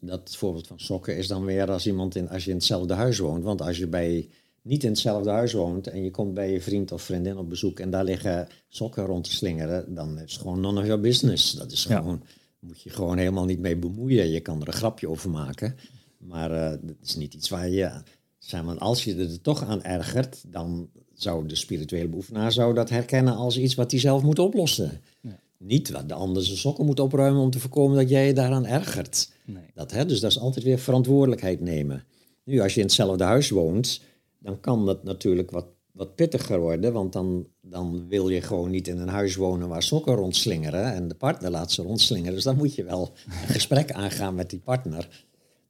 dat 0.00 0.36
voorbeeld 0.36 0.66
van 0.66 0.80
sokken 0.80 1.16
is 1.16 1.26
dan 1.26 1.44
weer 1.44 1.70
als 1.70 1.86
iemand 1.86 2.14
in, 2.14 2.28
als 2.28 2.44
je 2.44 2.50
in 2.50 2.56
hetzelfde 2.56 2.94
huis 2.94 3.18
woont. 3.18 3.44
Want 3.44 3.60
als 3.60 3.78
je 3.78 3.86
bij 3.86 4.28
niet 4.66 4.84
in 4.84 4.90
hetzelfde 4.90 5.30
huis 5.30 5.52
woont 5.52 5.86
en 5.86 6.02
je 6.02 6.10
komt 6.10 6.34
bij 6.34 6.52
je 6.52 6.60
vriend 6.60 6.92
of 6.92 7.02
vriendin 7.02 7.36
op 7.36 7.48
bezoek 7.48 7.80
en 7.80 7.90
daar 7.90 8.04
liggen 8.04 8.48
sokken 8.68 9.04
rond 9.04 9.24
te 9.24 9.34
slingeren, 9.34 9.94
dan 9.94 10.18
is 10.18 10.32
het 10.32 10.40
gewoon 10.40 10.60
none 10.60 10.80
of 10.80 10.86
your 10.86 11.00
business. 11.00 11.52
Dat 11.52 11.72
is 11.72 11.84
gewoon, 11.84 12.22
moet 12.58 12.82
je 12.82 12.90
gewoon 12.90 13.18
helemaal 13.18 13.44
niet 13.44 13.58
mee 13.58 13.76
bemoeien. 13.76 14.28
Je 14.28 14.40
kan 14.40 14.60
er 14.60 14.66
een 14.66 14.72
grapje 14.72 15.08
over 15.08 15.30
maken, 15.30 15.76
maar 16.18 16.50
uh, 16.50 16.70
dat 16.82 16.96
is 17.02 17.16
niet 17.16 17.34
iets 17.34 17.48
waar 17.48 17.68
je, 17.68 18.02
zeg 18.46 18.64
maar, 18.64 18.78
als 18.78 19.04
je 19.04 19.16
er 19.16 19.40
toch 19.40 19.64
aan 19.64 19.82
ergert, 19.82 20.44
dan 20.46 20.88
zou 21.14 21.46
de 21.46 21.54
spirituele 21.54 22.08
beoefenaar 22.08 22.52
zou 22.52 22.74
dat 22.74 22.90
herkennen 22.90 23.36
als 23.36 23.58
iets 23.58 23.74
wat 23.74 23.90
hij 23.90 24.00
zelf 24.00 24.22
moet 24.22 24.38
oplossen. 24.38 25.00
Ja. 25.20 25.40
Niet 25.58 25.90
wat 25.90 26.08
de 26.08 26.14
ander 26.14 26.44
zijn 26.44 26.56
sokken 26.56 26.86
moet 26.86 27.00
opruimen 27.00 27.42
om 27.42 27.50
te 27.50 27.60
voorkomen 27.60 27.96
dat 27.96 28.08
jij 28.08 28.26
je 28.26 28.32
daaraan 28.32 28.66
ergert. 28.66 29.30
Nee. 29.44 29.64
Dat, 29.74 29.90
hè, 29.90 30.06
dus 30.06 30.20
dat 30.20 30.30
is 30.30 30.38
altijd 30.38 30.64
weer 30.64 30.78
verantwoordelijkheid 30.78 31.60
nemen. 31.60 32.04
Nu, 32.44 32.60
als 32.60 32.74
je 32.74 32.80
in 32.80 32.86
hetzelfde 32.86 33.24
huis 33.24 33.50
woont, 33.50 34.00
dan 34.38 34.60
kan 34.60 34.86
dat 34.86 35.04
natuurlijk 35.04 35.50
wat, 35.50 35.66
wat 35.92 36.14
pittiger 36.14 36.60
worden. 36.60 36.92
Want 36.92 37.12
dan, 37.12 37.46
dan 37.60 38.08
wil 38.08 38.28
je 38.28 38.40
gewoon 38.40 38.70
niet 38.70 38.88
in 38.88 38.98
een 38.98 39.08
huis 39.08 39.36
wonen 39.36 39.68
waar 39.68 39.82
sokken 39.82 40.14
rondslingeren. 40.14 40.92
En 40.92 41.08
de 41.08 41.14
partner 41.14 41.50
laat 41.50 41.72
ze 41.72 41.82
rondslingeren. 41.82 42.34
Dus 42.34 42.44
dan 42.44 42.56
moet 42.56 42.74
je 42.74 42.84
wel 42.84 43.12
een 43.26 43.48
gesprek 43.48 43.92
aangaan 43.92 44.34
met 44.34 44.50
die 44.50 44.60
partner. 44.60 45.26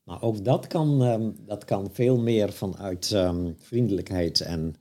Maar 0.06 0.22
ook 0.22 0.44
dat 0.44 0.66
kan, 0.66 1.02
um, 1.02 1.36
dat 1.46 1.64
kan 1.64 1.90
veel 1.92 2.18
meer 2.18 2.52
vanuit 2.52 3.10
um, 3.10 3.56
vriendelijkheid 3.58 4.40
en, 4.40 4.74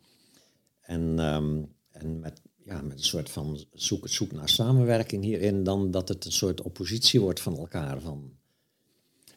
en, 0.82 1.20
um, 1.20 1.74
en 1.92 2.20
met, 2.20 2.42
ja, 2.64 2.82
met 2.82 2.98
een 2.98 3.04
soort 3.04 3.30
van 3.30 3.66
zoek, 3.74 4.08
zoek 4.08 4.32
naar 4.32 4.50
samenwerking 4.50 5.24
hierin, 5.24 5.64
dan 5.64 5.92
dat 5.92 6.08
het 6.08 6.26
een 6.26 6.32
soort 6.32 6.62
oppositie 6.62 7.22
wordt 7.22 7.40
van 7.40 7.58
elkaar. 7.58 8.02
Van. 8.02 8.32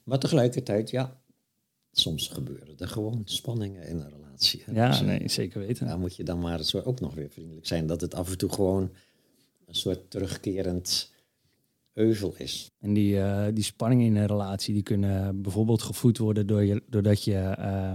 Maar 0.05 0.19
tegelijkertijd, 0.19 0.91
ja, 0.91 1.21
soms 1.93 2.29
gebeuren 2.29 2.79
er 2.79 2.89
gewoon 2.89 3.23
spanningen 3.25 3.87
in 3.87 4.01
een 4.01 4.11
relatie. 4.11 4.63
Ja, 4.73 4.89
dus, 4.89 5.01
nee, 5.01 5.29
zeker 5.29 5.61
weten. 5.61 5.87
Daar 5.87 5.99
moet 5.99 6.17
je 6.17 6.25
dan 6.25 6.39
maar 6.39 6.73
ook 6.85 7.01
nog 7.01 7.15
weer 7.15 7.31
vriendelijk 7.31 7.67
zijn. 7.67 7.87
Dat 7.87 8.01
het 8.01 8.15
af 8.15 8.31
en 8.31 8.39
toe 8.39 8.53
gewoon 8.53 8.91
een 9.67 9.75
soort 9.75 10.11
terugkerend 10.11 11.13
euvel 11.99 12.35
is. 12.37 12.71
En 12.81 12.95
die, 12.95 13.15
uh, 13.15 13.47
die 13.53 13.65
spanningen 13.65 14.07
in 14.07 14.17
een 14.17 14.27
relatie, 14.27 14.75
die 14.75 14.83
kunnen 14.83 15.43
bijvoorbeeld 15.43 15.83
gevoed 15.83 16.19
worden 16.19 16.47
door 16.47 16.65
je, 16.65 16.83
doordat 16.89 17.25
je 17.25 17.57
uh, 17.59 17.93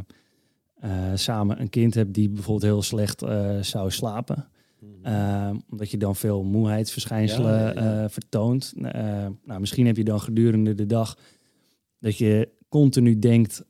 uh, 0.84 1.12
samen 1.16 1.62
een 1.62 1.70
kind 1.70 1.94
hebt 1.94 2.14
die 2.14 2.30
bijvoorbeeld 2.30 2.72
heel 2.72 2.82
slecht 2.82 3.24
zou 3.62 3.92
slapen. 3.92 4.48
Mm. 5.04 5.64
omdat 5.70 5.92
je 5.92 5.98
dan 5.98 6.16
veel 6.16 6.44
moeheidsverschijnselen 6.44 7.60
ja, 7.60 7.74
ja, 7.74 8.02
ja. 8.02 8.10
vertoont. 8.10 8.74
nou, 9.46 9.60
misschien 9.60 9.86
heb 9.86 9.98
je 9.98 10.04
dan 10.04 10.22
gedurende 10.22 10.74
de 10.74 10.86
dag 10.86 11.18
dat 12.00 12.18
je 12.18 12.50
continu 12.70 13.20
denkt, 13.20 13.64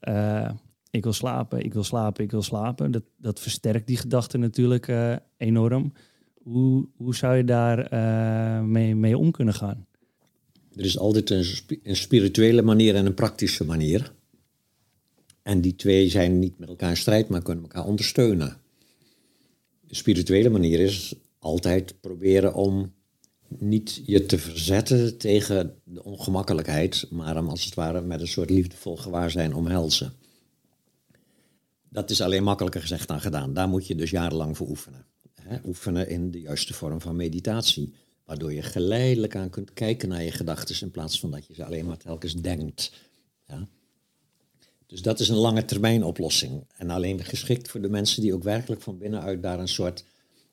ik 0.90 1.02
wil 1.02 1.12
slapen, 1.12 1.64
ik 1.64 1.72
wil 1.74 1.84
slapen, 1.84 2.24
ik 2.24 2.30
wil 2.30 2.42
slapen. 2.42 2.90
Dat, 2.90 3.02
dat 3.16 3.40
versterkt 3.40 3.86
die 3.86 3.96
gedachte 3.96 4.38
natuurlijk 4.38 4.92
enorm. 5.36 5.92
Hoe, 6.42 6.88
hoe 6.96 7.14
zou 7.14 7.36
je 7.36 7.44
daar 7.44 7.94
mee, 8.64 8.96
mee 8.96 9.18
om 9.18 9.30
kunnen 9.30 9.54
gaan? 9.54 9.86
Er 10.76 10.84
is 10.84 10.98
altijd 10.98 11.30
een, 11.30 11.96
spirituele 11.96 12.62
manier 12.62 12.94
en 12.94 13.06
een 13.06 13.14
praktische 13.14 13.64
manier. 13.64 14.12
En 15.42 15.60
die 15.60 15.76
twee 15.76 16.08
zijn 16.08 16.38
niet 16.38 16.58
met 16.58 16.68
elkaar 16.68 16.90
in 16.90 16.96
strijd, 16.96 17.28
maar 17.28 17.42
kunnen 17.42 17.64
elkaar 17.64 17.86
ondersteunen. 17.86 18.60
De 19.80 19.94
spirituele 19.94 20.48
manier 20.48 20.80
is 20.80 21.14
altijd 21.38 22.00
proberen 22.00 22.54
om 22.54 22.92
niet 23.48 24.02
je 24.06 24.26
te 24.26 24.38
verzetten 24.38 25.18
tegen 25.18 25.74
de 25.84 26.04
ongemakkelijkheid, 26.04 27.06
maar 27.10 27.34
hem 27.34 27.48
als 27.48 27.64
het 27.64 27.74
ware 27.74 28.00
met 28.00 28.20
een 28.20 28.28
soort 28.28 28.50
liefdevol 28.50 28.96
gewaarzijn 28.96 29.54
omhelzen. 29.54 30.12
Dat 31.88 32.10
is 32.10 32.20
alleen 32.20 32.42
makkelijker 32.42 32.80
gezegd 32.80 33.08
dan 33.08 33.20
gedaan. 33.20 33.54
Daar 33.54 33.68
moet 33.68 33.86
je 33.86 33.94
dus 33.94 34.10
jarenlang 34.10 34.56
voor 34.56 34.68
oefenen. 34.68 35.06
Oefenen 35.66 36.08
in 36.08 36.30
de 36.30 36.40
juiste 36.40 36.74
vorm 36.74 37.00
van 37.00 37.16
meditatie. 37.16 37.94
Waardoor 38.24 38.52
je 38.52 38.62
geleidelijk 38.62 39.36
aan 39.36 39.50
kunt 39.50 39.72
kijken 39.72 40.08
naar 40.08 40.22
je 40.22 40.30
gedachten 40.30 40.80
in 40.80 40.90
plaats 40.90 41.20
van 41.20 41.30
dat 41.30 41.46
je 41.46 41.54
ze 41.54 41.64
alleen 41.64 41.86
maar 41.86 41.96
telkens 41.96 42.34
denkt. 42.34 42.92
Ja? 43.46 43.68
Dus 44.86 45.02
dat 45.02 45.20
is 45.20 45.28
een 45.28 45.36
lange 45.36 45.64
termijn 45.64 46.04
oplossing. 46.04 46.66
En 46.76 46.90
alleen 46.90 47.24
geschikt 47.24 47.70
voor 47.70 47.80
de 47.80 47.88
mensen 47.88 48.22
die 48.22 48.34
ook 48.34 48.42
werkelijk 48.42 48.82
van 48.82 48.98
binnenuit 48.98 49.42
daar 49.42 49.58
een 49.58 49.68
soort, 49.68 50.04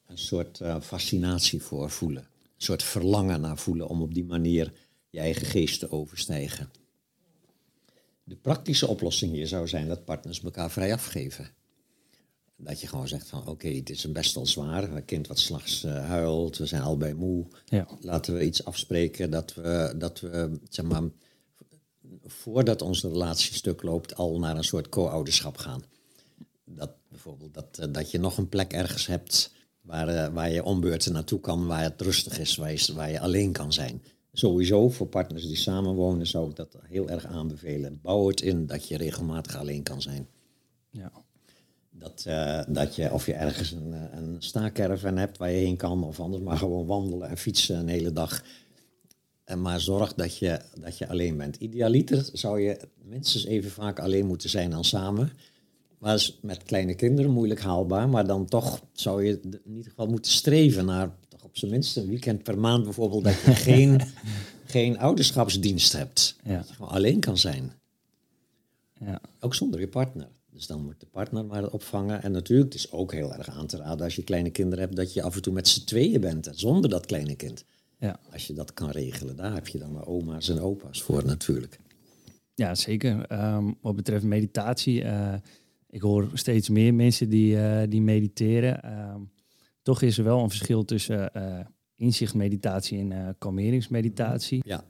een 0.08 0.18
soort 0.18 0.60
uh, 0.60 0.82
fascinatie 0.82 1.62
voor 1.62 1.90
voelen. 1.90 2.24
Een 2.24 2.68
soort 2.68 2.84
verlangen 2.84 3.42
naar 3.42 3.58
voelen 3.58 3.88
om 3.88 4.02
op 4.02 4.14
die 4.14 4.26
manier 4.26 4.74
je 5.10 5.20
eigen 5.20 5.48
geest 5.48 5.80
te 5.80 5.92
overstijgen. 5.92 6.72
De 8.24 8.36
praktische 8.36 8.88
oplossing 8.88 9.32
hier 9.32 9.48
zou 9.48 9.68
zijn 9.68 9.88
dat 9.88 10.06
partners 10.06 10.44
elkaar 10.44 10.72
vrij 10.72 10.94
afgeven. 10.94 11.50
Dat 12.64 12.82
je 12.82 12.88
gewoon 12.88 13.08
zegt 13.08 13.28
van 13.28 13.48
oké, 13.48 13.68
het 13.68 13.90
is 13.90 14.04
een 14.04 14.14
best 14.14 14.36
wel 14.36 14.46
zwaar. 14.46 14.84
Een 14.84 15.06
kind 15.06 15.28
wat 15.28 15.40
s'nachts 15.40 15.84
uh, 15.84 16.06
huilt, 16.06 16.58
we 16.58 16.66
zijn 16.66 16.82
allebei 16.82 17.14
moe. 17.14 17.46
Ja. 17.66 17.88
Laten 18.02 18.34
we 18.34 18.46
iets 18.46 18.66
afspreken 18.66 19.32
dat 19.32 19.54
we, 19.54 19.94
dat 19.98 20.20
we 20.20 20.60
zeg 20.70 20.86
maar, 20.86 21.04
voordat 22.26 22.82
onze 22.82 23.10
relatie 23.10 23.54
stuk 23.54 23.84
loopt, 23.84 24.16
al 24.16 24.40
naar 24.40 24.58
een 24.58 24.64
soort 24.64 24.90
co-ouderschap 24.90 25.58
gaan. 25.58 25.84
Dat 26.66 26.92
bijvoorbeeld 27.10 27.54
dat, 27.54 27.78
eh, 27.78 27.88
dat 27.92 28.12
je 28.12 28.20
nog 28.20 28.38
een 28.38 28.50
plek 28.50 28.74
ergens 28.74 29.08
hebt 29.08 29.52
waar, 29.82 30.10
uh, 30.10 30.34
waar 30.34 30.52
je 30.52 30.64
ombeurten 30.64 31.14
naartoe 31.14 31.40
kan, 31.40 31.68
waar 31.68 31.84
het 31.84 32.02
rustig 32.02 32.40
is, 32.40 32.56
waar 32.56 32.72
je, 32.72 32.94
waar 32.94 33.12
je 33.12 33.20
alleen 33.20 33.52
kan 33.52 33.74
zijn. 33.74 34.04
Sowieso 34.34 34.90
voor 34.90 35.08
partners 35.08 35.48
die 35.48 35.56
samenwonen 35.56 36.28
zou 36.28 36.50
ik 36.50 36.56
dat 36.56 36.76
heel 36.82 37.10
erg 37.10 37.26
aanbevelen. 37.26 38.00
Bouw 38.02 38.28
het 38.28 38.42
in 38.42 38.66
dat 38.66 38.88
je 38.88 38.98
regelmatig 38.98 39.58
alleen 39.58 39.84
kan 39.84 40.02
zijn. 40.02 40.28
Ja. 40.90 41.12
Dat, 41.94 42.26
uh, 42.28 42.62
dat 42.68 42.96
je, 42.96 43.12
of 43.14 43.26
je 43.26 43.34
ergens 43.34 43.72
een, 43.72 43.94
een 44.18 44.36
staakerven 44.40 45.18
hebt 45.18 45.38
waar 45.38 45.52
je 45.52 45.58
heen 45.58 45.78
kan, 45.78 46.04
of 46.04 46.20
anders 46.20 46.44
maar 46.44 46.58
gewoon 46.58 46.86
wandelen 46.86 47.30
en 47.30 47.38
fietsen 47.38 47.78
een 47.78 47.88
hele 47.88 48.14
dag. 48.14 48.44
En 49.44 49.62
maar 49.62 49.80
zorg 49.80 50.14
dat 50.14 50.38
je, 50.38 50.60
dat 50.80 50.98
je 50.98 51.10
alleen 51.10 51.38
bent. 51.38 51.56
Idealiter 51.56 52.30
zou 52.34 52.62
je 52.62 52.80
minstens 53.04 53.46
even 53.46 53.72
vaak 53.72 54.00
alleen 54.00 54.26
moeten 54.26 54.50
zijn 54.50 54.70
dan 54.70 54.84
samen. 54.84 55.32
Maar 55.98 56.16
is 56.16 56.40
met 56.42 56.64
kleine 56.64 56.96
kinderen 56.96 57.32
moeilijk 57.32 57.62
haalbaar. 57.62 58.10
Maar 58.10 58.28
dan 58.28 58.46
toch 58.46 58.82
zou 58.94 59.26
je 59.26 59.40
in 59.42 59.76
ieder 59.76 59.90
geval 59.90 60.08
moeten 60.08 60.32
streven 60.32 60.86
naar 60.86 61.16
toch 61.28 61.44
op 61.44 61.58
zijn 61.58 61.72
minst 61.72 61.98
een 61.98 62.08
weekend 62.08 62.44
per 62.44 62.58
maand 62.58 62.84
bijvoorbeeld. 62.84 63.24
Dat 63.24 63.42
je 63.42 63.56
geen, 63.56 64.02
geen 64.66 65.00
ouderschapsdienst 65.00 65.94
hebt. 65.94 66.36
Ja. 66.44 66.58
Dat 66.58 66.68
je 66.68 66.74
gewoon 66.74 66.92
alleen 66.92 67.20
kan 67.20 67.38
zijn. 67.38 67.72
Ja. 69.00 69.22
Ook 69.40 69.56
zonder 69.56 69.80
je 69.80 69.88
partner. 69.88 70.28
Dus 70.62 70.70
dan 70.70 70.84
moet 70.84 71.00
de 71.00 71.06
partner 71.06 71.46
maar 71.46 71.68
opvangen. 71.68 72.24
En 72.24 72.32
natuurlijk, 72.32 72.74
het 72.74 72.84
is 72.84 72.92
ook 72.92 73.14
heel 73.14 73.34
erg 73.34 73.50
aan 73.50 73.68
te 73.68 73.78
raden 73.78 74.06
als 74.06 74.16
je 74.16 74.24
kleine 74.24 74.50
kinderen 74.50 74.80
hebt, 74.80 74.96
dat 74.96 75.14
je 75.14 75.22
af 75.22 75.36
en 75.36 75.42
toe 75.42 75.54
met 75.54 75.68
z'n 75.68 75.86
tweeën 75.86 76.22
bent, 76.22 76.50
zonder 76.52 76.90
dat 76.90 77.06
kleine 77.06 77.36
kind. 77.36 77.66
Ja. 78.00 78.20
Als 78.32 78.48
je 78.48 78.54
dat 78.54 78.74
kan 78.74 78.90
regelen, 78.90 79.36
daar 79.36 79.54
heb 79.54 79.68
je 79.68 79.78
dan 79.78 80.06
oma's 80.06 80.50
en 80.50 80.60
opa's 80.60 81.02
voor 81.02 81.26
natuurlijk. 81.26 81.80
Ja, 82.54 82.76
zeker. 82.76 83.32
Um, 83.56 83.78
wat 83.82 83.96
betreft 83.96 84.24
meditatie, 84.24 85.04
uh, 85.04 85.34
ik 85.90 86.02
hoor 86.02 86.30
steeds 86.34 86.70
meer 86.70 86.94
mensen 86.94 87.30
die, 87.30 87.56
uh, 87.56 87.82
die 87.90 88.02
mediteren. 88.02 89.00
Um, 89.14 89.32
toch 89.82 90.02
is 90.02 90.18
er 90.18 90.24
wel 90.24 90.40
een 90.40 90.50
verschil 90.50 90.86
tussen 90.86 91.32
uh, 91.38 91.60
inzichtmeditatie 91.96 93.00
en 93.00 93.36
kalmeringsmeditatie. 93.38 94.62
Ja, 94.66 94.84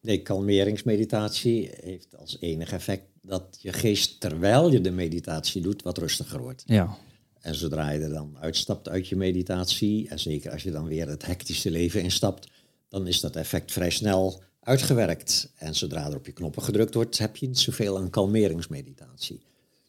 nee, 0.00 0.22
kalmeringsmeditatie 0.22 1.70
heeft 1.80 2.16
als 2.16 2.36
enige 2.40 2.74
effect 2.74 3.11
dat 3.22 3.58
je 3.60 3.72
geest 3.72 4.20
terwijl 4.20 4.70
je 4.70 4.80
de 4.80 4.90
meditatie 4.90 5.62
doet 5.62 5.82
wat 5.82 5.98
rustiger 5.98 6.40
wordt. 6.40 6.62
Ja. 6.66 6.96
En 7.40 7.54
zodra 7.54 7.90
je 7.90 8.00
er 8.00 8.08
dan 8.08 8.36
uitstapt 8.40 8.88
uit 8.88 9.08
je 9.08 9.16
meditatie, 9.16 10.08
en 10.08 10.18
zeker 10.18 10.50
als 10.50 10.62
je 10.62 10.70
dan 10.70 10.86
weer 10.86 11.08
het 11.08 11.26
hectische 11.26 11.70
leven 11.70 12.02
instapt, 12.02 12.50
dan 12.88 13.06
is 13.06 13.20
dat 13.20 13.36
effect 13.36 13.72
vrij 13.72 13.90
snel 13.90 14.42
uitgewerkt. 14.60 15.52
En 15.56 15.74
zodra 15.74 16.06
er 16.06 16.16
op 16.16 16.26
je 16.26 16.32
knoppen 16.32 16.62
gedrukt 16.62 16.94
wordt, 16.94 17.18
heb 17.18 17.36
je 17.36 17.46
niet 17.46 17.58
zoveel 17.58 17.98
aan 17.98 18.10
kalmeringsmeditatie. 18.10 19.40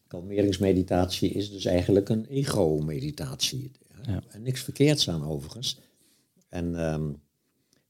Kalmeringsmeditatie 0.08 1.30
is 1.30 1.52
dus 1.52 1.66
eigenlijk 1.66 2.10
een 2.10 2.26
ego-meditatie. 2.26 3.72
Ja. 4.06 4.24
En 4.30 4.42
niks 4.42 4.62
verkeerds 4.62 5.10
aan 5.10 5.26
overigens. 5.26 5.80
En, 6.50 6.76
ehm, 6.76 7.12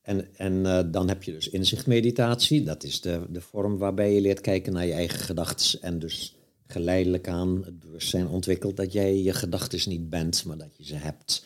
en, 0.03 0.35
en 0.35 0.53
uh, 0.53 0.81
dan 0.91 1.07
heb 1.07 1.23
je 1.23 1.31
dus 1.31 1.49
inzichtmeditatie. 1.49 2.63
Dat 2.63 2.83
is 2.83 3.01
de, 3.01 3.25
de 3.29 3.41
vorm 3.41 3.77
waarbij 3.77 4.13
je 4.13 4.21
leert 4.21 4.41
kijken 4.41 4.73
naar 4.73 4.85
je 4.85 4.93
eigen 4.93 5.19
gedachten 5.19 5.81
en 5.81 5.99
dus 5.99 6.35
geleidelijk 6.67 7.27
aan 7.27 7.63
het 7.65 7.79
bewustzijn 7.79 8.27
ontwikkelt 8.27 8.77
dat 8.77 8.93
jij 8.93 9.17
je 9.17 9.33
gedachten 9.33 9.89
niet 9.89 10.09
bent, 10.09 10.45
maar 10.45 10.57
dat 10.57 10.77
je 10.77 10.85
ze 10.85 10.95
hebt. 10.95 11.45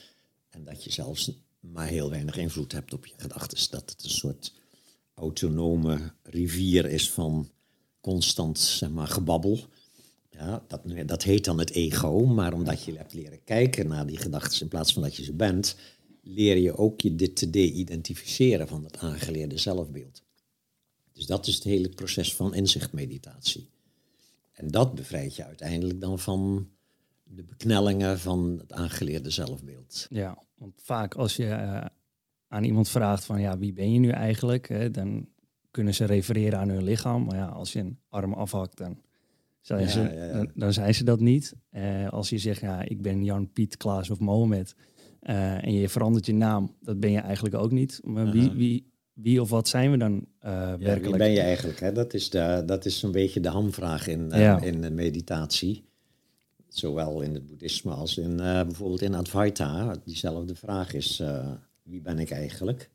En 0.50 0.64
dat 0.64 0.84
je 0.84 0.92
zelfs 0.92 1.32
maar 1.60 1.88
heel 1.88 2.10
weinig 2.10 2.38
invloed 2.38 2.72
hebt 2.72 2.94
op 2.94 3.06
je 3.06 3.14
gedachten. 3.18 3.72
Dat 3.72 3.90
het 3.90 4.04
een 4.04 4.10
soort 4.10 4.54
autonome 5.14 6.12
rivier 6.24 6.86
is 6.86 7.12
van 7.12 7.50
constant 8.02 8.60
zeg 8.60 8.90
maar, 8.90 9.08
gebabbel. 9.08 9.60
Ja, 10.30 10.64
dat, 10.68 10.82
dat 11.06 11.24
heet 11.24 11.46
dan 11.46 11.60
het 11.60 11.72
ego, 11.72 12.26
maar 12.26 12.54
omdat 12.54 12.84
je 12.84 12.98
hebt 12.98 13.14
leren 13.14 13.44
kijken 13.44 13.88
naar 13.88 14.08
die 14.08 14.18
gedachten 14.18 14.62
in 14.62 14.68
plaats 14.68 14.94
van 14.94 15.02
dat 15.02 15.16
je 15.16 15.24
ze 15.24 15.34
bent, 15.34 15.76
leer 16.28 16.58
je 16.58 16.78
ook 16.78 17.02
je 17.02 17.16
dit 17.16 17.36
te 17.36 17.50
de-identificeren 17.50 18.68
van 18.68 18.84
het 18.84 18.98
aangeleerde 18.98 19.58
zelfbeeld. 19.58 20.24
Dus 21.14 21.26
dat 21.26 21.48
is 21.48 21.56
het 21.56 21.64
hele 21.64 21.90
proces 21.90 22.36
van 22.36 22.54
inzichtmeditatie. 22.54 23.70
En 24.52 24.68
dat 24.68 24.96
bevrijdt 24.96 25.36
je 25.36 25.46
uiteindelijk 25.46 26.02
dan 26.02 26.20
van 26.20 26.70
de 27.24 27.44
beknellingen 27.44 28.20
van 28.20 28.58
het 28.60 28.74
aangeleerde 28.74 29.30
zelfbeeld. 29.30 30.08
Ja, 30.10 30.44
want 30.56 30.74
vaak 30.84 31.16
als 31.16 31.36
je 31.36 31.46
uh, 31.46 31.86
aan 32.48 32.64
iemand 32.64 32.90
vraagt 32.90 33.26
van 33.26 33.42
ja, 33.42 33.58
wie 33.58 33.74
ben 33.74 33.94
je 33.94 34.00
nu 34.00 34.10
eigenlijk? 34.10 34.68
Hè, 34.68 34.92
dan 34.92 35.28
kunnen 35.72 35.94
ze 35.94 36.06
refereren 36.06 36.60
aan 36.60 36.70
hun 36.70 36.84
lichaam. 36.84 37.24
Maar 37.24 37.36
ja, 37.36 37.48
als 37.48 37.74
je 37.74 37.80
een 37.80 38.00
arm 38.10 38.34
afhakt, 38.34 38.78
dan 38.78 39.02
zijn, 39.62 39.90
ze, 39.90 40.30
Dan, 40.34 40.52
dan, 40.56 40.74
zijn 40.74 40.96
ze 40.96 41.04
dat 41.04 41.20
niet. 41.20 41.54
Uh, 41.72 42.10
als 42.10 42.30
je 42.30 42.38
zegt, 42.38 42.62
ja, 42.62 42.82
ik 42.82 43.02
ben 43.02 43.24
Jan, 43.24 43.52
Piet, 43.52 43.78
Klaas 43.78 44.10
of 44.10 44.20
Mohamed. 44.20 44.76
Uh, 45.30 45.64
en 45.64 45.74
je 45.74 45.90
verandert 45.90 46.26
je 46.26 46.34
naam, 46.34 46.76
dat 46.82 47.00
ben 47.00 47.12
je 47.12 47.20
eigenlijk 47.20 47.56
ook 47.56 47.72
niet. 47.72 48.00
Maar 48.04 48.32
wie, 48.32 48.52
wie, 48.52 48.92
wie 49.14 49.42
of 49.42 49.50
wat 49.50 49.68
zijn 49.68 49.92
we 49.92 49.98
dan 49.98 50.14
uh, 50.14 50.22
ja, 50.42 50.78
werkelijk? 50.78 51.06
Wie 51.06 51.18
ben 51.18 51.32
je 51.32 51.40
eigenlijk? 51.40 51.80
Hè? 51.80 51.92
Dat 51.92 52.14
is, 52.14 52.30
de, 52.30 52.64
dat 52.66 52.86
is 52.86 53.00
zo'n 53.00 53.12
beetje 53.12 53.40
de 53.40 53.50
hamvraag 53.50 54.08
in, 54.08 54.30
uh, 54.34 54.62
in 54.62 54.82
de 54.82 54.92
meditatie. 54.92 55.86
Zowel 56.68 57.22
in 57.22 57.34
het 57.34 57.46
boeddhisme 57.46 57.92
als 57.92 58.18
in, 58.18 58.32
uh, 58.32 58.38
bijvoorbeeld 58.38 59.02
in 59.02 59.16
Advaita. 59.16 59.96
Diezelfde 60.06 60.56
vraag 60.56 60.94
is, 60.94 61.24
wie 61.84 62.02
ben 62.02 62.20
ik 62.20 62.32
eigenlijk? 62.32 62.90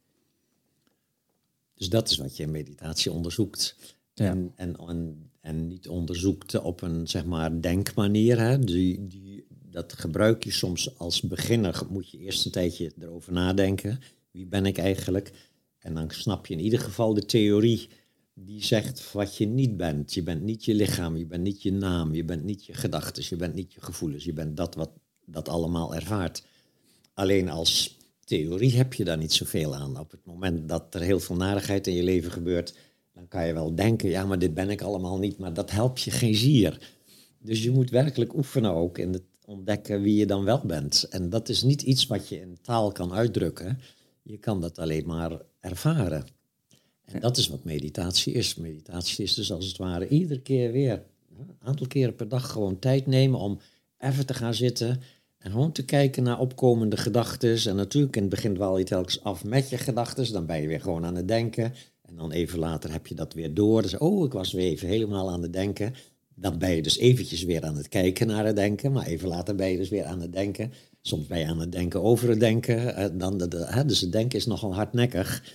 Dus 1.75 1.89
dat 1.89 2.11
is 2.11 2.17
wat 2.17 2.37
je 2.37 2.43
in 2.43 2.51
meditatie 2.51 3.13
onderzoekt. 3.13 3.77
Ja. 4.15 4.31
En, 4.31 4.53
en, 4.57 4.77
en, 4.77 5.31
en, 5.41 5.67
niet 5.67 5.89
onderzoekt 5.89 6.61
op 6.61 6.83
een, 6.83 7.09
zeg 7.09 7.25
maar, 7.25 7.61
denkmanier. 7.61 8.41
Hè? 8.41 8.59
Die, 8.59 9.07
die, 9.07 9.32
dat 9.73 9.93
gebruik 9.93 10.45
je 10.45 10.51
soms 10.51 10.99
als 10.99 11.21
beginner. 11.21 11.83
Moet 11.91 12.11
je 12.11 12.19
eerst 12.19 12.45
een 12.45 12.53
tijdje 12.53 12.93
erover 13.01 13.33
nadenken. 13.33 14.01
Wie 14.31 14.47
ben 14.47 14.67
ik 14.67 14.79
eigenlijk? 14.79 15.33
En 15.79 15.95
dan 15.95 16.11
snap 16.11 16.47
je 16.47 16.55
in 16.55 16.61
ieder 16.61 16.79
geval 16.79 17.15
de 17.15 17.25
theorie 17.25 17.89
die 18.35 18.65
zegt 18.65 19.13
wat 19.13 19.37
je 19.37 19.47
niet 19.47 19.77
bent. 19.77 20.15
Je 20.15 20.23
bent 20.23 20.43
niet 20.43 20.65
je 20.65 20.75
lichaam, 20.75 21.17
je 21.17 21.27
bent 21.27 21.43
niet 21.43 21.63
je 21.63 21.73
naam, 21.73 22.15
je 22.15 22.25
bent 22.25 22.45
niet 22.45 22.65
je 22.65 22.75
gedachten, 22.75 23.25
je 23.29 23.37
bent 23.37 23.55
niet 23.55 23.73
je 23.73 23.81
gevoelens, 23.81 24.25
je 24.25 24.33
bent 24.33 24.57
dat 24.57 24.75
wat 24.75 24.91
dat 25.25 25.49
allemaal 25.49 25.95
ervaart. 25.95 26.45
Alleen 27.15 27.49
als 27.49 27.97
theorie 28.25 28.77
heb 28.77 28.95
je 28.95 29.05
daar 29.05 29.19
niet 29.19 29.33
zoveel 29.33 29.75
aan. 29.75 29.99
Op 29.99 30.11
het 30.11 30.27
moment 30.27 30.69
dat 30.69 30.95
er 30.95 31.01
heel 31.01 31.21
veel 31.21 31.37
narigheid 31.37 31.87
in 31.87 31.95
je 31.95 32.03
leven 32.03 32.33
gebeurt, 32.33 32.75
dan 33.13 33.29
kan 33.29 33.47
je 33.47 33.53
wel 33.53 33.75
denken, 33.75 34.09
ja, 34.09 34.25
maar 34.25 34.39
dit 34.39 34.55
ben 34.55 34.71
ik 34.71 34.83
allemaal 34.83 35.19
niet, 35.19 35.39
maar 35.39 35.55
dat 35.55 35.71
helpt 35.71 36.01
je 36.01 36.11
geen 36.11 36.35
zier. 36.35 36.91
Dus 37.39 37.63
je 37.63 37.71
moet 37.71 37.91
werkelijk 37.91 38.35
oefenen 38.35 38.71
ook 38.71 38.99
in 38.99 39.13
het 39.13 39.23
ontdekken 39.45 40.03
wie 40.03 40.17
je 40.17 40.27
dan 40.27 40.45
wel 40.45 40.61
bent. 40.65 41.07
En 41.11 41.31
dat 41.31 41.49
is 41.49 41.63
niet 41.63 41.83
iets 41.83 42.07
wat 42.07 42.29
je 42.29 42.41
in 42.41 42.59
taal 42.63 42.93
kan 42.93 43.13
uitdrukken. 43.13 43.79
Je 44.23 44.39
kan 44.39 44.61
dat 44.61 44.79
alleen 44.79 45.07
maar 45.07 45.41
ervaren. 45.61 46.27
En 47.05 47.21
dat 47.21 47.37
is 47.37 47.49
wat 47.49 47.65
meditatie 47.65 48.35
is. 48.35 48.55
Meditatie 48.55 49.25
is 49.25 49.35
dus 49.35 49.53
als 49.53 49.67
het 49.67 49.77
ware 49.77 50.09
iedere 50.09 50.41
keer 50.41 50.73
weer, 50.73 51.03
een 51.39 51.57
aantal 51.59 51.87
keren 51.87 52.15
per 52.15 52.29
dag 52.29 52.51
gewoon 52.51 52.79
tijd 52.79 53.07
nemen 53.07 53.41
om 53.41 53.59
even 53.99 54.27
te 54.27 54.35
gaan 54.35 54.55
zitten 54.55 55.01
en 55.39 55.51
gewoon 55.51 55.73
te 55.73 55.85
kijken 55.85 56.23
naar 56.23 56.39
opkomende 56.39 56.97
gedachten. 56.97 57.57
En 57.67 57.77
natuurlijk 57.77 58.17
in 58.17 58.23
het 58.23 58.31
begin 58.31 58.55
dwaal 58.55 58.79
je 58.79 58.85
telkens 58.85 59.23
af 59.23 59.45
met 59.45 59.69
je 59.69 59.79
gedachten, 59.79 60.33
dan 60.33 60.47
ben 60.47 60.61
je 60.61 60.69
weer 60.69 60.81
gewoon 60.81 61.05
aan 61.05 61.15
het 61.17 61.29
denken. 61.29 61.75
En 62.03 62.17
dan 62.17 62.31
even 62.31 62.59
later 62.59 62.93
heb 62.93 63.07
je 63.07 63.15
dat 63.15 63.35
weer 63.35 63.55
door. 63.55 63.83
Dus 63.83 63.99
oh, 63.99 64.25
ik 64.25 64.33
was 64.33 64.53
weer 64.53 64.71
even 64.71 64.89
helemaal 64.89 65.31
aan 65.31 65.43
het 65.43 65.53
denken. 65.53 65.95
Dan 66.43 66.59
ben 66.59 66.71
je 66.71 66.83
dus 66.83 66.99
eventjes 66.99 67.45
weer 67.45 67.65
aan 67.65 67.77
het 67.77 67.89
kijken 67.89 68.27
naar 68.27 68.47
het 68.47 68.57
denken, 68.57 68.93
maar 68.93 69.07
even 69.07 69.29
later 69.29 69.55
ben 69.55 69.69
je 69.69 69.77
dus 69.77 69.89
weer 69.89 70.05
aan 70.05 70.21
het 70.21 70.33
denken. 70.33 70.73
Soms 71.01 71.27
ben 71.27 71.39
je 71.39 71.47
aan 71.47 71.61
het 71.61 71.73
denken 71.73 72.03
over 72.03 72.29
het 72.29 72.41
denken. 72.41 72.77
Uh, 72.77 73.07
dan 73.13 73.39
de, 73.39 73.67
hè, 73.67 73.85
dus 73.85 74.01
het 74.01 74.13
denken 74.13 74.39
is 74.39 74.47
nogal 74.47 74.75
hardnekkig. 74.75 75.55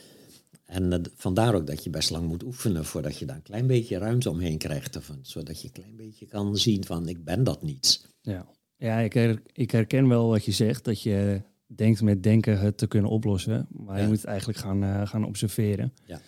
En 0.66 0.84
uh, 0.84 1.00
vandaar 1.16 1.56
ook 1.56 1.68
dat 1.68 1.84
je 1.84 1.90
best 1.90 2.10
lang 2.10 2.28
moet 2.28 2.44
oefenen 2.44 2.86
voordat 2.86 3.18
je 3.18 3.26
daar 3.26 3.36
een 3.36 3.42
klein 3.42 3.68
beetje 3.68 3.98
ruimte 3.98 4.30
omheen 4.30 4.58
krijgt. 4.58 4.96
Of, 4.96 5.12
zodat 5.22 5.62
je 5.62 5.68
een 5.68 5.74
klein 5.74 5.96
beetje 5.96 6.26
kan 6.26 6.58
zien 6.58 6.86
van 6.86 7.08
ik 7.08 7.24
ben 7.24 7.44
dat 7.44 7.62
niet. 7.62 8.08
Ja, 8.22 8.48
ja 8.78 9.00
ik, 9.00 9.14
her, 9.14 9.42
ik 9.54 9.72
herken 9.72 10.08
wel 10.08 10.28
wat 10.28 10.46
je 10.46 10.52
zegt, 10.52 10.86
dat 10.86 11.02
je 11.02 11.42
denkt 11.66 12.02
met 12.02 12.24
denken 12.24 12.60
het 12.60 12.78
te 12.78 12.88
kunnen 12.88 13.12
oplossen. 13.12 13.68
Maar 13.70 13.96
ja. 13.96 14.02
je 14.02 14.08
moet 14.08 14.18
het 14.18 14.26
eigenlijk 14.26 14.60
gaan, 14.60 14.84
uh, 14.84 15.08
gaan 15.08 15.26
observeren. 15.26 15.94
Ja. 16.06 16.22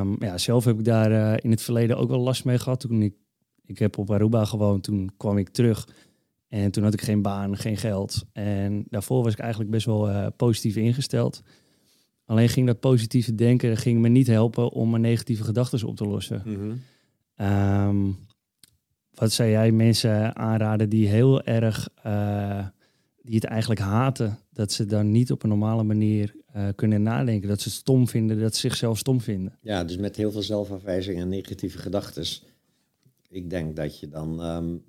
Um, 0.00 0.16
ja, 0.18 0.38
zelf 0.38 0.64
heb 0.64 0.78
ik 0.78 0.84
daar 0.84 1.10
uh, 1.10 1.36
in 1.36 1.50
het 1.50 1.62
verleden 1.62 1.96
ook 1.96 2.08
wel 2.08 2.20
last 2.20 2.44
mee 2.44 2.58
gehad. 2.58 2.80
Toen 2.80 3.02
ik, 3.02 3.14
ik 3.70 3.78
heb 3.78 3.98
op 3.98 4.10
Aruba 4.10 4.44
gewoond, 4.44 4.82
toen 4.82 5.10
kwam 5.16 5.38
ik 5.38 5.48
terug. 5.48 5.88
En 6.48 6.70
toen 6.70 6.84
had 6.84 6.94
ik 6.94 7.00
geen 7.00 7.22
baan, 7.22 7.56
geen 7.56 7.76
geld. 7.76 8.24
En 8.32 8.84
daarvoor 8.88 9.22
was 9.22 9.32
ik 9.32 9.38
eigenlijk 9.38 9.70
best 9.70 9.86
wel 9.86 10.10
uh, 10.10 10.26
positief 10.36 10.76
ingesteld. 10.76 11.42
Alleen 12.24 12.48
ging 12.48 12.66
dat 12.66 12.80
positieve 12.80 13.34
denken 13.34 13.76
ging 13.76 14.00
me 14.00 14.08
niet 14.08 14.26
helpen 14.26 14.70
om 14.70 14.90
mijn 14.90 15.02
negatieve 15.02 15.44
gedachten 15.44 15.86
op 15.86 15.96
te 15.96 16.06
lossen. 16.06 16.42
Mm 16.44 16.54
-hmm. 16.54 16.80
um, 17.88 18.16
wat 19.14 19.32
zou 19.32 19.48
jij 19.48 19.72
mensen 19.72 20.36
aanraden 20.36 20.88
die 20.88 21.08
heel 21.08 21.42
erg, 21.42 21.88
uh, 22.06 22.66
die 23.22 23.34
het 23.34 23.44
eigenlijk 23.44 23.80
haten, 23.80 24.38
dat 24.52 24.72
ze 24.72 24.86
dan 24.86 25.10
niet 25.10 25.32
op 25.32 25.42
een 25.42 25.48
normale 25.48 25.82
manier 25.82 26.34
uh, 26.56 26.68
kunnen 26.74 27.02
nadenken, 27.02 27.48
dat 27.48 27.60
ze 27.60 27.68
het 27.68 27.78
stom 27.78 28.08
vinden, 28.08 28.40
dat 28.40 28.54
ze 28.54 28.60
zichzelf 28.60 28.98
stom 28.98 29.20
vinden? 29.20 29.58
Ja, 29.62 29.84
dus 29.84 29.96
met 29.96 30.16
heel 30.16 30.32
veel 30.32 30.42
zelfafwijzing 30.42 31.18
en 31.18 31.28
negatieve 31.28 31.78
gedachten. 31.78 32.24
Ik 33.30 33.50
denk 33.50 33.76
dat 33.76 34.00
je 34.00 34.08
dan, 34.08 34.44
um, 34.44 34.84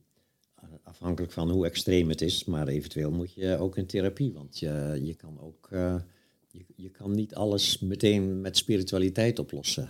afhankelijk 0.84 1.32
van 1.32 1.50
hoe 1.50 1.66
extreem 1.66 2.10
het 2.10 2.22
is, 2.22 2.46
maar 2.46 2.68
eventueel 2.68 3.12
moet 3.12 3.34
je 3.34 3.58
ook 3.58 3.78
in 3.78 3.86
therapie, 3.86 4.34
want 4.34 4.60
je, 4.60 5.00
je 5.04 5.16
kan 5.16 5.40
ook, 5.40 5.70
uh, 5.72 5.96
je, 6.48 6.66
je 6.76 6.90
kan 6.90 7.12
niet 7.12 7.36
alles 7.36 7.80
meteen 7.80 8.42
met 8.42 8.58
spiritualiteit 8.58 9.40
oplossen. 9.40 9.90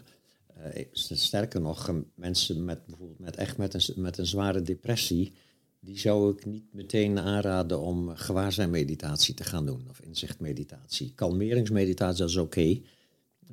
Uh, 0.76 0.86
sterker 1.12 1.62
nog, 1.62 2.04
mensen 2.16 2.66
met 2.66 2.86
bijvoorbeeld 2.86 3.20
met 3.20 3.36
echt 3.36 3.58
met 3.58 3.74
een, 3.74 4.02
met 4.02 4.18
een 4.18 4.26
zware 4.26 4.62
depressie, 4.62 5.34
die 5.80 6.00
zou 6.00 6.32
ik 6.32 6.46
niet 6.46 6.74
meteen 6.74 7.20
aanraden 7.20 7.80
om 7.80 8.16
gewaarzijnmeditatie 8.16 9.34
te 9.34 9.44
gaan 9.44 9.66
doen 9.66 9.86
of 9.90 10.02
inzichtmeditatie. 10.02 11.14
Kalmeringsmeditatie 11.16 12.20
dat 12.20 12.30
is 12.30 12.36
oké, 12.36 12.60
okay, 12.60 12.84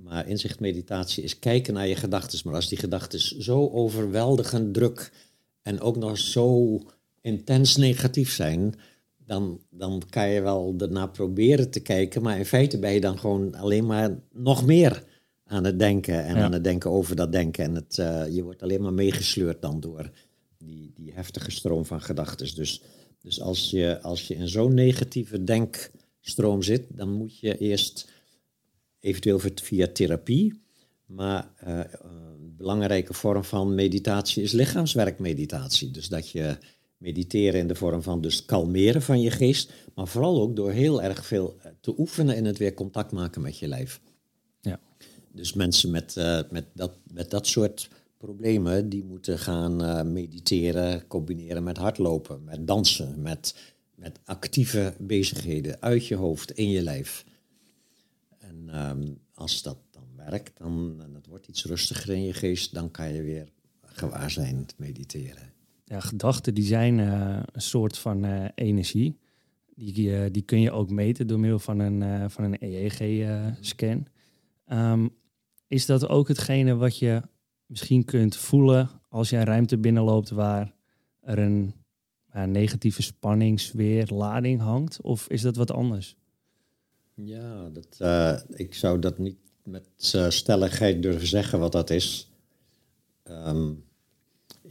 maar 0.03 0.29
inzichtmeditatie 0.29 1.23
is 1.23 1.39
kijken 1.39 1.75
naar 1.75 1.87
je 1.87 1.97
gedachten. 1.97 2.41
Maar 2.45 2.55
als 2.55 2.69
die 2.69 2.79
gedachten 2.79 3.43
zo 3.43 3.69
overweldigend 3.69 4.75
druk 4.75 5.13
en 5.63 5.81
ook 5.81 5.97
nog 5.97 6.19
zo 6.19 6.79
intens 7.21 7.77
negatief 7.77 8.33
zijn, 8.33 8.75
dan, 9.27 9.61
dan 9.71 10.03
kan 10.11 10.29
je 10.29 10.41
wel 10.41 10.75
ernaar 10.79 11.11
proberen 11.11 11.71
te 11.71 11.81
kijken, 11.81 12.23
maar 12.23 12.39
in 12.39 12.47
feite 12.47 12.79
ben 12.79 12.93
je 12.93 13.01
dan 13.01 13.19
gewoon 13.19 13.55
alleen 13.55 13.87
maar 13.87 14.19
nog 14.33 14.67
meer 14.67 15.05
aan 15.45 15.65
het 15.65 15.79
denken 15.79 16.25
en 16.25 16.37
ja. 16.37 16.43
aan 16.43 16.53
het 16.53 16.65
denken 16.65 16.91
over 16.91 17.17
dat 17.17 17.33
denken. 17.33 17.65
En 17.65 17.75
het, 17.75 17.97
uh, 18.01 18.35
je 18.35 18.43
wordt 18.43 18.63
alleen 18.63 18.83
maar 18.83 18.93
meegesleurd 18.93 19.63
dan 19.63 19.81
door 19.81 20.11
die, 20.59 20.93
die 20.95 21.13
heftige 21.13 21.51
stroom 21.51 21.85
van 21.85 22.01
gedachten. 22.01 22.55
Dus, 22.55 22.83
dus 23.21 23.41
als, 23.41 23.71
je, 23.71 24.03
als 24.03 24.29
je 24.29 24.35
in 24.35 24.49
zo'n 24.49 24.75
negatieve 24.75 25.45
denkstroom 25.45 26.63
zit, 26.63 26.85
dan 26.89 27.13
moet 27.13 27.39
je 27.39 27.59
eerst 27.59 28.09
eventueel 29.01 29.41
via 29.55 29.89
therapie. 29.93 30.63
Maar 31.07 31.51
uh, 31.67 31.81
een 32.03 32.55
belangrijke 32.57 33.15
vorm 33.15 33.45
van 33.45 33.75
meditatie 33.75 34.43
is 34.43 34.53
lichaamswerkmeditatie. 34.53 35.91
Dus 35.91 36.09
dat 36.09 36.31
je 36.31 36.57
mediteren 36.97 37.61
in 37.61 37.69
de 37.69 37.75
vorm 37.75 38.03
van 38.03 38.21
dus 38.21 38.45
kalmeren 38.45 39.03
van 39.03 39.21
je 39.21 39.31
geest, 39.31 39.73
maar 39.95 40.09
vooral 40.09 40.41
ook 40.41 40.57
door 40.57 40.71
heel 40.71 41.03
erg 41.03 41.27
veel 41.27 41.57
te 41.81 41.95
oefenen 41.99 42.37
in 42.37 42.45
het 42.45 42.59
weer 42.59 42.75
contact 42.75 43.13
maken 43.13 43.43
met 43.43 43.59
je 43.59 43.69
lijf. 43.69 44.01
Ja. 44.61 44.81
Dus 45.33 45.53
mensen 45.53 45.91
met, 45.91 46.15
uh, 46.19 46.41
met, 46.51 46.65
dat, 46.75 46.93
met 47.13 47.31
dat 47.31 47.47
soort 47.47 47.89
problemen, 48.17 48.89
die 48.89 49.05
moeten 49.05 49.39
gaan 49.39 49.83
uh, 49.83 50.03
mediteren, 50.03 51.07
combineren 51.07 51.63
met 51.63 51.77
hardlopen, 51.77 52.45
met 52.45 52.67
dansen, 52.67 53.23
met, 53.23 53.55
met 53.95 54.19
actieve 54.25 54.95
bezigheden 54.99 55.77
uit 55.81 56.07
je 56.07 56.15
hoofd, 56.15 56.51
in 56.51 56.71
je 56.71 56.83
lijf. 56.83 57.25
En 58.69 58.91
um, 58.91 59.19
als 59.35 59.63
dat 59.63 59.79
dan 59.91 60.09
werkt, 60.17 60.59
dan, 60.59 60.97
en 61.03 61.15
het 61.15 61.27
wordt 61.27 61.49
iets 61.49 61.65
rustiger 61.65 62.15
in 62.15 62.23
je 62.23 62.33
geest, 62.33 62.75
dan 62.75 62.91
kan 62.91 63.13
je 63.13 63.23
weer 63.23 63.49
gewaar 63.83 64.31
zijn 64.31 64.67
mediteren. 64.77 65.53
Ja, 65.85 66.01
gedachten 66.01 66.55
die 66.55 66.65
zijn 66.65 66.99
uh, 66.99 67.41
een 67.53 67.61
soort 67.61 67.99
van 67.99 68.25
uh, 68.25 68.45
energie. 68.55 69.19
Die, 69.75 70.09
uh, 70.09 70.25
die 70.31 70.43
kun 70.43 70.61
je 70.61 70.71
ook 70.71 70.91
meten 70.91 71.27
door 71.27 71.39
middel 71.39 71.59
van 71.59 71.79
een, 71.79 72.31
van 72.31 72.45
een 72.45 72.57
EEG-scan. 72.61 74.07
Um, 74.73 75.11
is 75.67 75.87
dat 75.87 76.09
ook 76.09 76.29
hetgene 76.29 76.77
wat 76.77 76.99
je 76.99 77.23
misschien 77.67 78.05
kunt 78.05 78.37
voelen 78.37 78.91
als 79.09 79.31
je 79.31 79.37
een 79.37 79.45
ruimte 79.45 79.79
binnenloopt 79.79 80.31
waar 80.31 80.75
er 81.21 81.39
een 81.39 81.75
negatieve 82.47 83.03
spanningsweer, 83.03 84.09
lading 84.13 84.61
hangt? 84.61 85.01
Of 85.01 85.29
is 85.29 85.43
dat 85.43 85.57
wat 85.57 85.71
anders? 85.71 86.17
Ja, 87.25 87.69
dat, 87.73 87.99
uh, 88.03 88.39
ik 88.59 88.75
zou 88.75 88.99
dat 88.99 89.19
niet 89.19 89.37
met 89.63 90.13
uh, 90.15 90.31
stelligheid 90.31 91.03
durven 91.03 91.27
zeggen 91.27 91.59
wat 91.59 91.73
dat 91.73 91.91
is. 91.91 92.31
Um, 93.31 93.85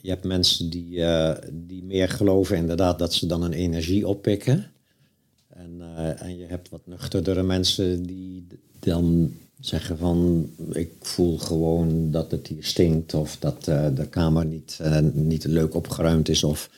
je 0.01 0.10
hebt 0.10 0.23
mensen 0.23 0.69
die, 0.69 1.03
die 1.51 1.83
meer 1.83 2.10
geloven 2.10 2.57
inderdaad 2.57 2.99
dat 2.99 3.13
ze 3.13 3.25
dan 3.25 3.41
een 3.41 3.53
energie 3.53 4.07
oppikken. 4.07 4.71
En, 5.47 5.81
en 6.17 6.38
je 6.38 6.45
hebt 6.45 6.69
wat 6.69 6.88
nuchterdere 6.88 7.43
mensen 7.43 8.03
die 8.03 8.47
dan 8.79 9.33
zeggen 9.60 9.97
van 9.97 10.49
ik 10.71 10.91
voel 10.99 11.38
gewoon 11.38 12.12
dat 12.12 12.31
het 12.31 12.47
hier 12.47 12.63
stinkt 12.63 13.13
of 13.13 13.38
dat 13.39 13.63
de 13.65 14.07
kamer 14.10 14.45
niet, 14.45 14.79
niet 15.13 15.45
leuk 15.45 15.75
opgeruimd 15.75 16.29
is 16.29 16.43
of 16.43 16.69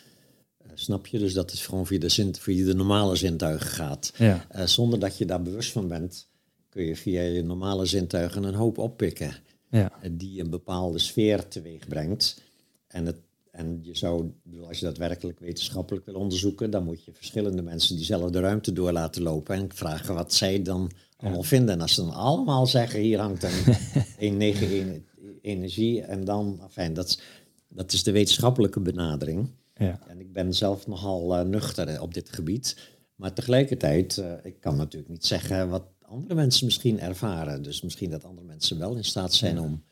Snap 0.79 1.07
je? 1.07 1.19
Dus 1.19 1.33
dat 1.33 1.51
is 1.51 1.65
gewoon 1.65 1.85
via 1.85 1.99
de, 1.99 2.09
zin, 2.09 2.35
via 2.35 2.65
de 2.65 2.73
normale 2.73 3.15
zintuigen 3.15 3.67
gaat. 3.67 4.11
Ja. 4.17 4.45
Uh, 4.55 4.65
zonder 4.65 4.99
dat 4.99 5.17
je 5.17 5.25
daar 5.25 5.41
bewust 5.41 5.71
van 5.71 5.87
bent, 5.87 6.27
kun 6.69 6.83
je 6.83 6.95
via 6.95 7.21
je 7.21 7.43
normale 7.43 7.85
zintuigen 7.85 8.43
een 8.43 8.53
hoop 8.53 8.77
oppikken. 8.77 9.35
Ja. 9.69 9.91
Uh, 10.03 10.09
die 10.11 10.41
een 10.41 10.49
bepaalde 10.49 10.99
sfeer 10.99 11.47
teweeg 11.47 11.87
brengt. 11.87 12.41
En, 12.87 13.05
het, 13.05 13.17
en 13.51 13.79
je 13.81 13.97
zou, 13.97 14.31
als 14.67 14.79
je 14.79 14.85
dat 14.85 14.97
werkelijk 14.97 15.39
wetenschappelijk 15.39 16.05
wil 16.05 16.15
onderzoeken, 16.15 16.69
dan 16.69 16.83
moet 16.83 17.03
je 17.03 17.13
verschillende 17.13 17.61
mensen 17.61 17.95
diezelfde 17.95 18.39
ruimte 18.39 18.73
door 18.73 18.91
laten 18.91 19.21
lopen 19.21 19.55
en 19.55 19.73
vragen 19.73 20.15
wat 20.15 20.33
zij 20.33 20.61
dan 20.61 20.91
allemaal 21.17 21.43
vinden. 21.43 21.75
En 21.75 21.81
als 21.81 21.93
ze 21.93 22.01
dan 22.01 22.13
allemaal 22.13 22.67
zeggen, 22.67 22.99
hier 22.99 23.19
hangt 23.19 23.43
een 23.43 23.75
191 24.19 25.01
energie 25.41 26.01
en 26.01 26.23
dan, 26.23 26.59
enfin, 26.63 26.93
dat, 26.93 27.21
dat 27.67 27.93
is 27.93 28.03
de 28.03 28.11
wetenschappelijke 28.11 28.79
benadering. 28.79 29.49
Ja. 29.79 29.99
En 30.07 30.19
ik 30.19 30.33
ben 30.33 30.53
zelf 30.53 30.87
nogal 30.87 31.39
uh, 31.39 31.45
nuchter 31.45 32.01
op 32.01 32.13
dit 32.13 32.29
gebied. 32.29 32.77
Maar 33.15 33.33
tegelijkertijd, 33.33 34.17
uh, 34.17 34.33
ik 34.43 34.59
kan 34.59 34.75
natuurlijk 34.75 35.11
niet 35.11 35.25
zeggen 35.25 35.69
wat 35.69 35.83
andere 36.01 36.35
mensen 36.35 36.65
misschien 36.65 36.99
ervaren. 36.99 37.61
Dus 37.61 37.81
misschien 37.81 38.09
dat 38.09 38.23
andere 38.23 38.47
mensen 38.47 38.79
wel 38.79 38.95
in 38.95 39.03
staat 39.03 39.33
zijn 39.33 39.55
ja. 39.55 39.61
om 39.61 39.83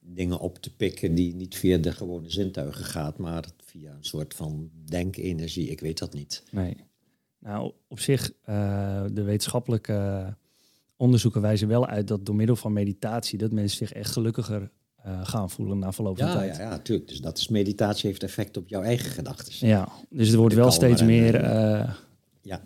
dingen 0.00 0.40
op 0.40 0.58
te 0.58 0.74
pikken 0.74 1.14
die 1.14 1.34
niet 1.34 1.56
via 1.56 1.78
de 1.78 1.92
gewone 1.92 2.30
zintuigen 2.30 2.84
gaat, 2.84 3.18
maar 3.18 3.44
via 3.64 3.92
een 3.92 4.04
soort 4.04 4.34
van 4.34 4.70
denkenergie. 4.84 5.68
Ik 5.68 5.80
weet 5.80 5.98
dat 5.98 6.14
niet. 6.14 6.42
Nee. 6.50 6.76
Nou, 7.38 7.72
op 7.88 8.00
zich, 8.00 8.32
uh, 8.48 9.04
de 9.12 9.22
wetenschappelijke 9.22 10.36
onderzoeken 10.96 11.40
wijzen 11.40 11.68
wel 11.68 11.86
uit 11.86 12.08
dat 12.08 12.26
door 12.26 12.34
middel 12.34 12.56
van 12.56 12.72
meditatie 12.72 13.38
dat 13.38 13.52
mensen 13.52 13.76
zich 13.76 13.92
echt 13.92 14.10
gelukkiger 14.10 14.70
uh, 15.06 15.20
gaan 15.22 15.50
voelen 15.50 15.78
na 15.78 15.92
verloop 15.92 16.18
van 16.18 16.26
ja, 16.26 16.34
tijd. 16.34 16.56
Ja, 16.56 16.62
ja, 16.62 16.68
natuurlijk. 16.68 17.08
Dus 17.08 17.20
dat 17.20 17.38
is 17.38 17.48
meditatie 17.48 18.08
heeft 18.08 18.22
effect 18.22 18.56
op 18.56 18.68
jouw 18.68 18.82
eigen 18.82 19.10
gedachten. 19.10 19.66
Ja, 19.66 19.88
dus 20.10 20.30
er 20.30 20.38
wordt 20.38 20.54
wel 20.54 20.70
steeds 20.70 21.02
meer. 21.02 21.44
Uh, 21.44 21.90
ja. 22.42 22.62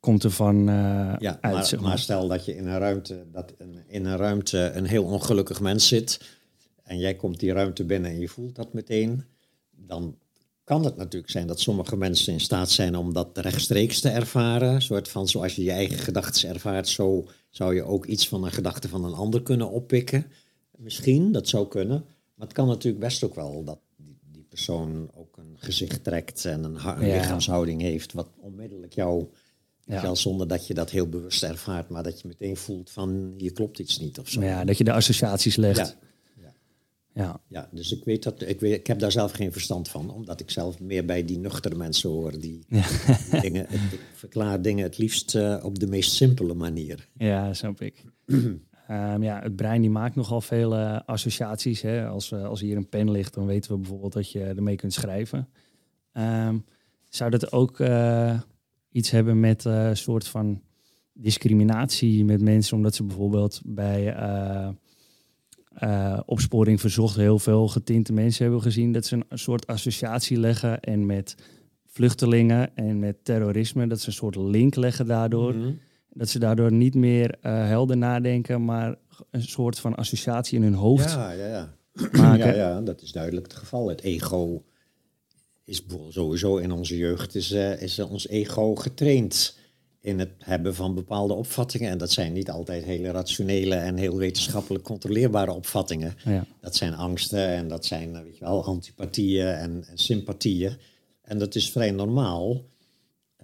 Komt 0.00 0.24
er 0.24 0.30
van 0.30 0.56
uh, 0.56 1.14
ja, 1.18 1.38
uit. 1.40 1.54
Maar, 1.54 1.66
zeg 1.66 1.80
maar. 1.80 1.88
maar, 1.88 1.98
stel 1.98 2.28
dat 2.28 2.44
je 2.44 2.56
in 2.56 2.66
een 2.66 2.78
ruimte, 2.78 3.26
dat 3.32 3.54
een, 3.58 3.82
in 3.86 4.04
een 4.04 4.16
ruimte 4.16 4.70
een 4.74 4.86
heel 4.86 5.04
ongelukkig 5.04 5.60
mens 5.60 5.88
zit. 5.88 6.20
En 6.82 6.98
jij 6.98 7.14
komt 7.14 7.40
die 7.40 7.52
ruimte 7.52 7.84
binnen 7.84 8.10
en 8.10 8.20
je 8.20 8.28
voelt 8.28 8.54
dat 8.54 8.72
meteen. 8.72 9.24
Dan 9.70 10.16
kan 10.64 10.84
het 10.84 10.96
natuurlijk 10.96 11.32
zijn 11.32 11.46
dat 11.46 11.60
sommige 11.60 11.96
mensen 11.96 12.32
in 12.32 12.40
staat 12.40 12.70
zijn 12.70 12.96
om 12.96 13.12
dat 13.12 13.38
rechtstreeks 13.38 14.00
te 14.00 14.08
ervaren. 14.08 14.74
Een 14.74 14.82
soort 14.82 15.08
van 15.08 15.28
zoals 15.28 15.54
je 15.54 15.62
je 15.62 15.70
eigen 15.70 15.98
gedachten 15.98 16.48
ervaart, 16.48 16.88
zo 16.88 17.28
zou 17.50 17.74
je 17.74 17.82
ook 17.82 18.06
iets 18.06 18.28
van 18.28 18.44
een 18.44 18.52
gedachte 18.52 18.88
van 18.88 19.04
een 19.04 19.14
ander 19.14 19.42
kunnen 19.42 19.70
oppikken. 19.70 20.26
Misschien, 20.78 21.32
dat 21.32 21.48
zou 21.48 21.68
kunnen. 21.68 22.04
Maar 22.34 22.46
het 22.46 22.56
kan 22.56 22.66
natuurlijk 22.66 23.04
best 23.04 23.24
ook 23.24 23.34
wel 23.34 23.64
dat 23.64 23.78
die, 23.96 24.18
die 24.32 24.46
persoon 24.48 25.10
ook 25.14 25.36
een 25.36 25.56
gezicht 25.56 26.04
trekt 26.04 26.44
en 26.44 26.64
een, 26.64 26.74
een 26.74 27.06
ja. 27.06 27.16
lichaamshouding 27.16 27.80
heeft, 27.80 28.12
wat 28.12 28.28
onmiddellijk 28.36 28.92
jou, 28.92 29.26
ja. 29.84 30.14
zonder 30.14 30.48
dat 30.48 30.66
je 30.66 30.74
dat 30.74 30.90
heel 30.90 31.08
bewust 31.08 31.42
ervaart, 31.42 31.88
maar 31.88 32.02
dat 32.02 32.20
je 32.20 32.28
meteen 32.28 32.56
voelt 32.56 32.90
van 32.90 33.34
hier 33.36 33.52
klopt 33.52 33.78
iets 33.78 33.98
niet 33.98 34.18
of 34.18 34.28
zo. 34.28 34.42
Ja, 34.42 34.64
dat 34.64 34.78
je 34.78 34.84
de 34.84 34.92
associaties 34.92 35.56
legt. 35.56 35.78
Ja. 35.78 35.94
Ja. 37.18 37.40
Ja, 37.48 37.68
dus 37.72 37.92
ik 37.92 38.04
weet 38.04 38.22
dat 38.22 38.42
ik, 38.42 38.60
weet, 38.60 38.74
ik 38.74 38.86
heb 38.86 38.98
daar 38.98 39.12
zelf 39.12 39.32
geen 39.32 39.52
verstand 39.52 39.88
van, 39.88 40.10
omdat 40.10 40.40
ik 40.40 40.50
zelf 40.50 40.80
meer 40.80 41.04
bij 41.04 41.24
die 41.24 41.38
nuchtere 41.38 41.74
mensen 41.74 42.10
hoor. 42.10 42.38
Die, 42.38 42.64
die 43.30 43.40
dingen, 43.40 43.72
ik 43.72 44.00
verklaar 44.14 44.62
dingen 44.62 44.84
het 44.84 44.98
liefst 44.98 45.34
eh, 45.34 45.60
op 45.62 45.78
de 45.78 45.86
meest 45.86 46.12
simpele 46.12 46.54
manier. 46.54 47.08
Ja, 47.12 47.54
snap 47.54 47.80
ik. 47.80 48.04
Ehm, 48.88 49.22
ja, 49.22 49.40
het 49.42 49.56
brein 49.56 49.80
die 49.80 49.90
maakt 49.90 50.14
nogal 50.14 50.40
veel 50.40 50.74
eh, 50.74 50.98
associaties. 51.06 51.82
Hè? 51.82 52.06
Als, 52.06 52.32
eh, 52.32 52.44
als 52.44 52.60
hier 52.60 52.76
een 52.76 52.88
pen 52.88 53.10
ligt, 53.10 53.34
dan 53.34 53.46
weten 53.46 53.70
we 53.70 53.78
bijvoorbeeld 53.78 54.12
dat 54.12 54.30
je 54.30 54.44
ermee 54.44 54.76
kunt 54.76 54.92
schrijven. 54.92 55.48
Ehm, 56.12 56.58
zou 57.08 57.30
dat 57.30 57.52
ook 57.52 57.80
eh, 57.80 58.40
iets 58.90 59.10
hebben 59.10 59.40
met 59.40 59.64
een 59.64 59.96
soort 59.96 60.28
van 60.28 60.62
discriminatie 61.12 62.24
met 62.24 62.40
mensen, 62.40 62.76
omdat 62.76 62.94
ze 62.94 63.04
bijvoorbeeld 63.04 63.60
bij 63.64 64.16
opsporing 66.26 66.80
verzocht 66.80 67.16
heel 67.16 67.38
veel 67.38 67.68
getinte 67.68 68.12
mensen 68.12 68.42
hebben 68.42 68.62
gezien, 68.62 68.92
dat 68.92 69.06
ze 69.06 69.24
een, 69.28 69.38
soort 69.38 69.66
associatie 69.66 70.38
leggen 70.38 70.80
en 70.80 71.06
met 71.06 71.34
vluchtelingen 71.86 72.76
en 72.76 72.98
met 72.98 73.24
terrorisme, 73.24 73.86
dat 73.86 74.00
ze 74.00 74.06
een 74.06 74.12
soort 74.12 74.36
link 74.36 74.74
leggen 74.74 75.06
daardoor. 75.06 75.54
Mhm. 75.54 75.72
Dat 76.18 76.28
ze 76.28 76.38
daardoor 76.38 76.72
niet 76.72 76.94
meer 76.94 77.34
eh, 77.40 77.66
helder 77.66 77.96
nadenken, 77.96 78.64
maar 78.64 78.96
een 79.30 79.42
soort 79.42 79.78
van 79.78 79.94
associatie 79.94 80.56
in 80.56 80.62
hun 80.62 80.74
hoofd 80.74 81.10
Ja, 81.10 81.30
ja, 81.30 81.46
ja. 81.46 81.74
maken. 82.12 82.46
Ja, 82.46 82.52
ja, 82.52 82.80
dat 82.80 83.02
is 83.02 83.12
duidelijk 83.12 83.46
het 83.46 83.56
geval. 83.56 83.88
Het 83.88 84.00
ego 84.00 84.64
is 85.64 85.82
sowieso 86.08 86.56
in 86.56 86.72
onze 86.72 86.96
jeugd 86.96 87.34
is, 87.34 87.50
eh, 87.50 87.82
is 87.82 87.98
ons 87.98 88.28
ego 88.28 88.74
getraind 88.74 89.56
in 90.00 90.18
het 90.18 90.30
hebben 90.38 90.74
van 90.74 90.94
bepaalde 90.94 91.34
opvattingen. 91.34 91.90
En 91.90 91.98
dat 91.98 92.10
zijn 92.10 92.32
niet 92.32 92.50
altijd 92.50 92.84
hele 92.84 93.10
rationele 93.10 93.74
en 93.74 93.96
heel 93.96 94.16
wetenschappelijk 94.16 94.84
controleerbare 94.84 95.52
opvattingen. 95.52 96.14
Ja. 96.24 96.44
Dat 96.60 96.76
zijn 96.76 96.94
angsten 96.94 97.48
en 97.48 97.68
dat 97.68 97.84
zijn 97.84 98.16
eh, 98.16 98.22
weet 98.22 98.38
je 98.38 98.44
wel, 98.44 98.64
antipathieën 98.64 99.46
en, 99.46 99.84
en 99.88 99.98
sympathieën. 99.98 100.76
En 101.22 101.38
dat 101.38 101.54
is 101.54 101.70
vrij 101.70 101.90
normaal. 101.90 102.64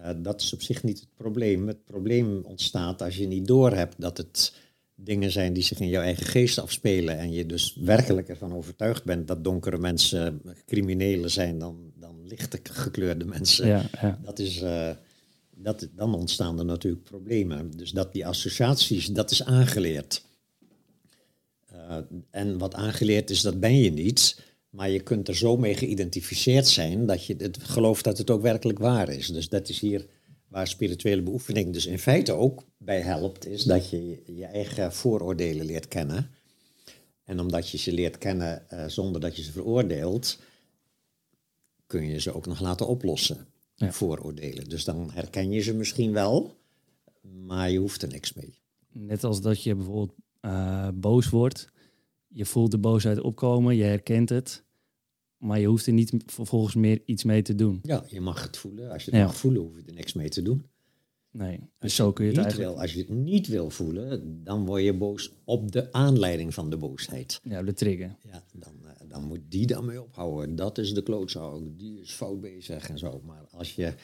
Eh, 0.04 0.10
dat 0.16 0.40
is 0.40 0.52
op 0.52 0.62
zich 0.62 0.82
niet 0.82 1.00
het 1.00 1.14
probleem. 1.16 1.68
Het 1.68 1.84
probleem 1.84 2.40
ontstaat 2.42 3.02
als 3.02 3.16
je 3.16 3.26
niet 3.26 3.46
doorhebt 3.46 3.94
dat 3.98 4.16
het 4.16 4.54
dingen 4.94 5.30
zijn 5.30 5.52
die 5.52 5.62
zich 5.62 5.80
in 5.80 5.88
jouw 5.88 6.02
eigen 6.02 6.26
geest 6.26 6.58
afspelen. 6.58 7.18
En 7.18 7.32
je 7.32 7.46
dus 7.46 7.76
werkelijk 7.80 8.28
ervan 8.28 8.54
overtuigd 8.54 9.04
bent 9.04 9.28
dat 9.28 9.44
donkere 9.44 9.78
mensen 9.78 10.42
criminelen 10.66 11.30
zijn 11.30 11.58
dan, 11.58 11.92
dan 11.96 12.26
lichte 12.26 12.60
gekleurde 12.62 13.24
mensen. 13.24 13.66
Ja, 13.66 13.82
ja. 14.00 14.18
Dat 14.22 14.38
is, 14.38 14.60
eh, 14.60 14.90
dat, 15.54 15.88
dan 15.94 16.14
ontstaan 16.14 16.58
er 16.58 16.64
natuurlijk 16.64 17.04
problemen. 17.04 17.70
Dus 17.76 17.90
dat 17.90 18.12
die 18.12 18.26
associaties, 18.26 19.06
dat 19.06 19.30
is 19.30 19.44
aangeleerd. 19.44 20.24
Eh, 21.66 21.96
en 22.30 22.58
wat 22.58 22.74
aangeleerd 22.74 23.30
is, 23.30 23.40
dat 23.40 23.60
ben 23.60 23.76
je 23.76 23.90
niet. 23.90 24.40
Maar 24.74 24.90
je 24.90 25.00
kunt 25.00 25.28
er 25.28 25.36
zo 25.36 25.56
mee 25.56 25.74
geïdentificeerd 25.74 26.66
zijn 26.68 27.06
dat 27.06 27.24
je 27.26 27.34
het 27.38 27.58
gelooft 27.62 28.04
dat 28.04 28.18
het 28.18 28.30
ook 28.30 28.42
werkelijk 28.42 28.78
waar 28.78 29.08
is. 29.08 29.26
Dus 29.26 29.48
dat 29.48 29.68
is 29.68 29.80
hier 29.80 30.06
waar 30.48 30.66
spirituele 30.66 31.22
beoefening 31.22 31.72
dus 31.72 31.86
in 31.86 31.98
feite 31.98 32.32
ook 32.32 32.64
bij 32.78 33.00
helpt, 33.00 33.46
is 33.46 33.62
dat 33.64 33.90
je 33.90 34.22
je 34.26 34.44
eigen 34.44 34.92
vooroordelen 34.92 35.66
leert 35.66 35.88
kennen. 35.88 36.30
En 37.24 37.40
omdat 37.40 37.68
je 37.68 37.78
ze 37.78 37.92
leert 37.92 38.18
kennen 38.18 38.70
eh, 38.70 38.86
zonder 38.86 39.20
dat 39.20 39.36
je 39.36 39.42
ze 39.42 39.52
veroordeelt, 39.52 40.38
kun 41.86 42.06
je 42.06 42.20
ze 42.20 42.34
ook 42.34 42.46
nog 42.46 42.60
laten 42.60 42.86
oplossen, 42.86 43.46
Ja. 43.74 43.92
vooroordelen. 43.92 44.68
Dus 44.68 44.84
dan 44.84 45.10
herken 45.12 45.50
je 45.50 45.60
ze 45.60 45.74
misschien 45.74 46.12
wel, 46.12 46.56
maar 47.46 47.70
je 47.70 47.78
hoeft 47.78 48.02
er 48.02 48.08
niks 48.08 48.32
mee. 48.32 48.54
Net 48.92 49.24
als 49.24 49.40
dat 49.40 49.62
je 49.62 49.74
bijvoorbeeld 49.74 50.14
eh, 50.40 50.88
boos 50.94 51.28
wordt. 51.28 51.68
Je 52.28 52.44
voelt 52.44 52.70
de 52.70 52.78
boosheid 52.78 53.20
opkomen, 53.20 53.76
je 53.76 53.84
herkent 53.84 54.28
het. 54.28 54.63
Maar 55.44 55.60
je 55.60 55.66
hoeft 55.66 55.86
er 55.86 55.92
niet 55.92 56.12
vervolgens 56.26 56.74
meer 56.74 57.02
iets 57.04 57.24
mee 57.24 57.42
te 57.42 57.54
doen. 57.54 57.80
Ja, 57.82 58.04
je 58.08 58.20
mag 58.20 58.42
het 58.42 58.56
voelen. 58.56 58.90
Als 58.90 59.04
je 59.04 59.10
het 59.10 59.20
Ja. 59.20 59.26
mag 59.26 59.36
voelen, 59.36 59.60
hoef 59.62 59.76
je 59.76 59.82
er 59.86 59.94
niks 59.94 60.12
mee 60.12 60.28
te 60.28 60.42
doen. 60.42 60.66
Nee, 61.30 61.56
dus 61.58 61.66
Als 61.78 61.94
zo 61.94 62.12
kun 62.12 62.24
je 62.24 62.30
het 62.30 62.40
eigenlijk... 62.40 62.70
wil, 62.70 62.80
als 62.80 62.92
je 62.92 62.98
het 62.98 63.08
niet 63.08 63.46
wil 63.46 63.70
voelen, 63.70 64.40
dan 64.44 64.66
word 64.66 64.82
je 64.82 64.92
boos 64.94 65.32
op 65.44 65.72
de 65.72 65.92
aanleiding 65.92 66.54
van 66.54 66.70
de 66.70 66.76
boosheid. 66.76 67.40
Ja, 67.42 67.62
de 67.62 67.72
trigger. 67.72 68.16
Ja, 68.22 68.44
dan, 68.52 68.72
eh, 68.84 69.08
dan 69.08 69.24
moet 69.24 69.40
die 69.48 69.66
daarmee 69.66 70.02
ophouden. 70.02 70.56
Dat 70.56 70.78
is 70.78 70.94
de 70.94 71.02
klootzak, 71.02 71.60
die 71.78 72.00
is 72.00 72.10
fout 72.12 72.40
bezig 72.40 72.88
en 72.88 72.98
zo. 72.98 73.20
Maar 73.24 73.44
als 73.50 73.74
je, 73.74 73.94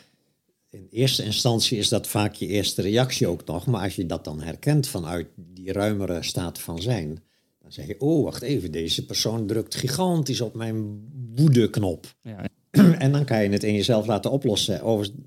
in 0.70 0.86
eerste 0.90 1.24
instantie 1.24 1.78
is 1.78 1.88
dat 1.88 2.06
vaak 2.06 2.34
je 2.34 2.46
eerste 2.46 2.82
reactie 2.82 3.26
ook 3.26 3.44
nog. 3.44 3.66
Maar 3.66 3.82
als 3.82 3.96
je 3.96 4.06
dat 4.06 4.24
dan 4.24 4.40
herkent 4.40 4.88
vanuit 4.88 5.28
die 5.36 5.72
ruimere 5.72 6.22
staat 6.22 6.58
van 6.60 6.82
zijn, 6.82 7.22
dan 7.76 7.84
zeg 7.84 7.96
je, 7.96 8.04
oh 8.04 8.24
wacht 8.24 8.42
even, 8.42 8.72
deze 8.72 9.04
persoon 9.04 9.46
drukt 9.46 9.74
gigantisch 9.74 10.40
op 10.40 10.54
mijn 10.54 11.00
woedeknop. 11.34 12.14
Ja, 12.22 12.44
En 12.98 13.12
dan 13.12 13.24
kan 13.24 13.42
je 13.42 13.48
het 13.48 13.64
in 13.64 13.74
jezelf 13.74 14.06
laten 14.06 14.30
oplossen. 14.30 14.82
Overigens, 14.82 15.18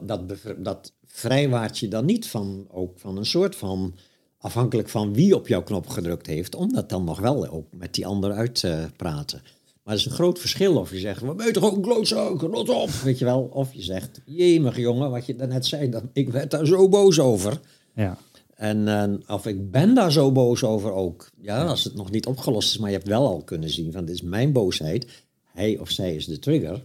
dat, 0.00 0.28
dat 0.58 0.92
vrijwaart 1.06 1.78
je 1.78 1.88
dan 1.88 2.04
niet 2.04 2.26
van, 2.26 2.66
ook 2.70 2.98
van 2.98 3.16
een 3.16 3.26
soort 3.26 3.56
van, 3.56 3.94
afhankelijk 4.38 4.88
van 4.88 5.14
wie 5.14 5.34
op 5.34 5.48
jouw 5.48 5.62
knop 5.62 5.88
gedrukt 5.88 6.26
heeft, 6.26 6.54
om 6.54 6.72
dat 6.72 6.88
dan 6.88 7.04
nog 7.04 7.20
wel 7.20 7.48
ook 7.48 7.66
met 7.76 7.94
die 7.94 8.06
ander 8.06 8.32
uit 8.32 8.54
te 8.54 8.88
praten. 8.96 9.42
Maar 9.82 9.94
het 9.94 10.04
is 10.04 10.10
een 10.10 10.18
groot 10.18 10.38
verschil 10.38 10.76
of 10.76 10.90
je 10.90 10.98
zegt, 10.98 11.22
toch 11.52 11.64
ook 11.64 11.76
een 11.76 11.82
klootzak, 11.82 12.40
rot 12.40 12.68
op, 12.68 12.90
weet 12.90 13.18
je 13.18 13.24
wel. 13.24 13.50
Of 13.52 13.72
je 13.72 13.82
zegt, 13.82 14.20
jemig 14.24 14.76
jongen, 14.76 15.10
wat 15.10 15.26
je 15.26 15.36
daarnet 15.36 15.66
zei, 15.66 15.90
dan, 15.90 16.10
ik 16.12 16.30
werd 16.30 16.50
daar 16.50 16.66
zo 16.66 16.88
boos 16.88 17.18
over. 17.18 17.60
ja. 17.94 18.18
En 18.60 18.88
eh, 18.88 19.34
of 19.34 19.46
ik 19.46 19.70
ben 19.70 19.94
daar 19.94 20.12
zo 20.12 20.32
boos 20.32 20.64
over 20.64 20.92
ook. 20.92 21.30
Ja, 21.40 21.64
als 21.64 21.84
het 21.84 21.94
nog 21.94 22.10
niet 22.10 22.26
opgelost 22.26 22.70
is, 22.70 22.78
maar 22.78 22.90
je 22.90 22.96
hebt 22.96 23.08
wel 23.08 23.26
al 23.26 23.42
kunnen 23.44 23.70
zien 23.70 23.92
van 23.92 24.04
dit 24.04 24.14
is 24.14 24.22
mijn 24.22 24.52
boosheid. 24.52 25.24
Hij 25.44 25.78
of 25.78 25.90
zij 25.90 26.14
is 26.14 26.26
de 26.26 26.38
trigger. 26.38 26.82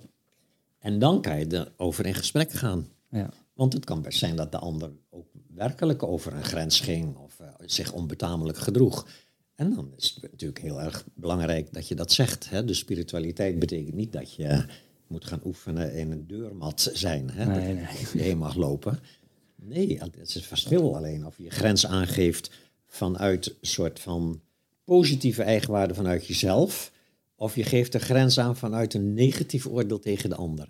En 0.79 0.99
dan 0.99 1.21
kan 1.21 1.39
je 1.39 1.67
erover 1.77 2.05
in 2.05 2.13
gesprek 2.13 2.51
gaan. 2.51 2.87
ja. 3.09 3.29
Want 3.53 3.73
het 3.73 3.85
kan 3.85 4.01
best 4.01 4.19
zijn 4.19 4.35
dat 4.35 4.51
de 4.51 4.57
ander 4.57 4.91
ook 5.09 5.27
werkelijk 5.53 6.03
over 6.03 6.33
een 6.33 6.43
grens 6.43 6.79
ging 6.79 7.17
of 7.17 7.39
eh, 7.39 7.47
zich 7.65 7.93
onbetamelijk 7.93 8.57
gedroeg. 8.57 9.07
En 9.55 9.73
dan 9.73 9.93
is 9.97 10.11
het 10.13 10.31
natuurlijk 10.31 10.61
heel 10.61 10.81
erg 10.81 11.05
belangrijk 11.13 11.73
dat 11.73 11.87
je 11.87 11.95
dat 11.95 12.11
zegt. 12.11 12.49
Hè? 12.49 12.65
Dus 12.65 12.77
spiritualiteit 12.77 13.59
betekent 13.59 13.95
niet 13.95 14.13
dat 14.13 14.33
je 14.33 14.65
moet 15.07 15.25
gaan 15.25 15.41
oefenen 15.45 15.93
in 15.93 16.11
een 16.11 16.27
deurmat 16.27 16.91
zijn. 16.93 17.29
Hè? 17.29 17.45
Nee, 17.45 17.75
dat 17.75 17.99
je 17.99 18.17
nee. 18.17 18.23
heen 18.23 18.37
mag 18.37 18.55
lopen. 18.55 18.99
Nee, 19.67 19.97
het 19.99 20.17
is 20.17 20.33
het 20.33 20.45
verschil 20.45 20.95
alleen 20.95 21.25
of 21.25 21.37
je 21.37 21.49
grens 21.49 21.85
aangeeft 21.85 22.51
vanuit 22.87 23.47
een 23.47 23.67
soort 23.67 23.99
van 23.99 24.41
positieve 24.83 25.43
eigenwaarde 25.43 25.93
vanuit 25.93 26.27
jezelf. 26.27 26.91
Of 27.35 27.55
je 27.55 27.63
geeft 27.63 27.93
een 27.93 27.99
grens 27.99 28.39
aan 28.39 28.55
vanuit 28.55 28.93
een 28.93 29.13
negatief 29.13 29.67
oordeel 29.67 29.99
tegen 29.99 30.29
de 30.29 30.35
ander. 30.35 30.69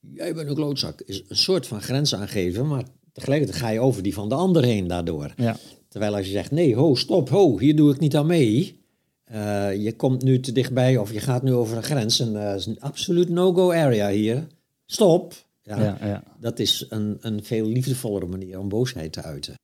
Jij 0.00 0.34
bent 0.34 0.48
een 0.48 0.54
klootzak. 0.54 1.00
Is 1.00 1.22
een 1.28 1.36
soort 1.36 1.66
van 1.66 1.82
grens 1.82 2.14
aangeven, 2.14 2.66
maar 2.66 2.84
tegelijkertijd 3.12 3.58
ga 3.58 3.68
je 3.68 3.80
over 3.80 4.02
die 4.02 4.14
van 4.14 4.28
de 4.28 4.34
ander 4.34 4.64
heen 4.64 4.86
daardoor. 4.86 5.32
ja. 5.36 5.56
Terwijl 5.88 6.16
als 6.16 6.26
je 6.26 6.32
zegt, 6.32 6.50
nee, 6.50 6.74
ho, 6.74 6.94
stop, 6.94 7.28
ho, 7.28 7.58
hier 7.58 7.76
doe 7.76 7.92
ik 7.92 8.00
niet 8.00 8.16
aan 8.16 8.26
mee. 8.26 8.80
Eh, 9.24 9.84
je 9.84 9.96
komt 9.96 10.22
nu 10.22 10.40
te 10.40 10.52
dichtbij 10.52 10.96
of 10.96 11.12
je 11.12 11.20
gaat 11.20 11.42
nu 11.42 11.52
over 11.52 11.76
een 11.76 11.82
grens. 11.82 12.20
En 12.20 12.32
dat 12.32 12.58
is 12.58 12.66
een 12.66 12.80
absoluut 12.80 13.28
no-go 13.28 13.72
area 13.72 14.10
hier. 14.10 14.46
Stop. 14.86 15.34
Ja, 15.66 15.98
Ja. 16.00 16.22
Dat 16.40 16.58
is 16.58 16.86
een, 16.88 17.16
een 17.20 17.44
veel 17.44 17.66
liefdevollere 17.66 18.26
manier 18.26 18.58
om 18.58 18.68
boosheid 18.68 19.12
te 19.12 19.22
uiten. 19.22 19.54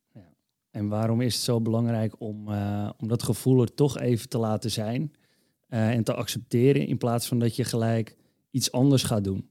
En 0.71 0.87
waarom 0.87 1.21
is 1.21 1.33
het 1.33 1.43
zo 1.43 1.61
belangrijk 1.61 2.15
om, 2.19 2.51
eh, 2.51 2.89
om 2.97 3.07
dat 3.07 3.23
gevoel 3.23 3.61
er 3.61 3.73
toch 3.73 3.99
even 3.99 4.29
te 4.29 4.37
laten 4.37 4.71
zijn 4.71 5.13
eh, 5.67 5.89
en 5.89 6.03
te 6.03 6.13
accepteren 6.13 6.87
in 6.87 6.97
plaats 6.97 7.27
van 7.27 7.39
dat 7.39 7.55
je 7.55 7.63
gelijk 7.63 8.15
iets 8.51 8.71
anders 8.71 9.03
gaat 9.03 9.23
doen? 9.23 9.49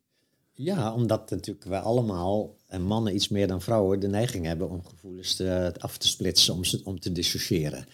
Ja, 0.52 0.94
omdat 0.94 1.30
natuurlijk 1.30 1.66
wij 1.66 1.78
allemaal, 1.78 2.56
en 2.66 2.82
mannen 2.82 3.14
iets 3.14 3.28
meer 3.28 3.46
dan 3.46 3.62
vrouwen, 3.62 4.00
de 4.00 4.08
neiging 4.08 4.46
hebben 4.46 4.70
om 4.70 4.84
gevoelens 4.84 5.36
te, 5.36 5.74
af 5.78 5.98
te 5.98 6.08
splitsen, 6.08 6.54
om, 6.54 6.64
ze, 6.64 6.80
om 6.84 7.00
te 7.00 7.12
dissociëren. 7.12 7.86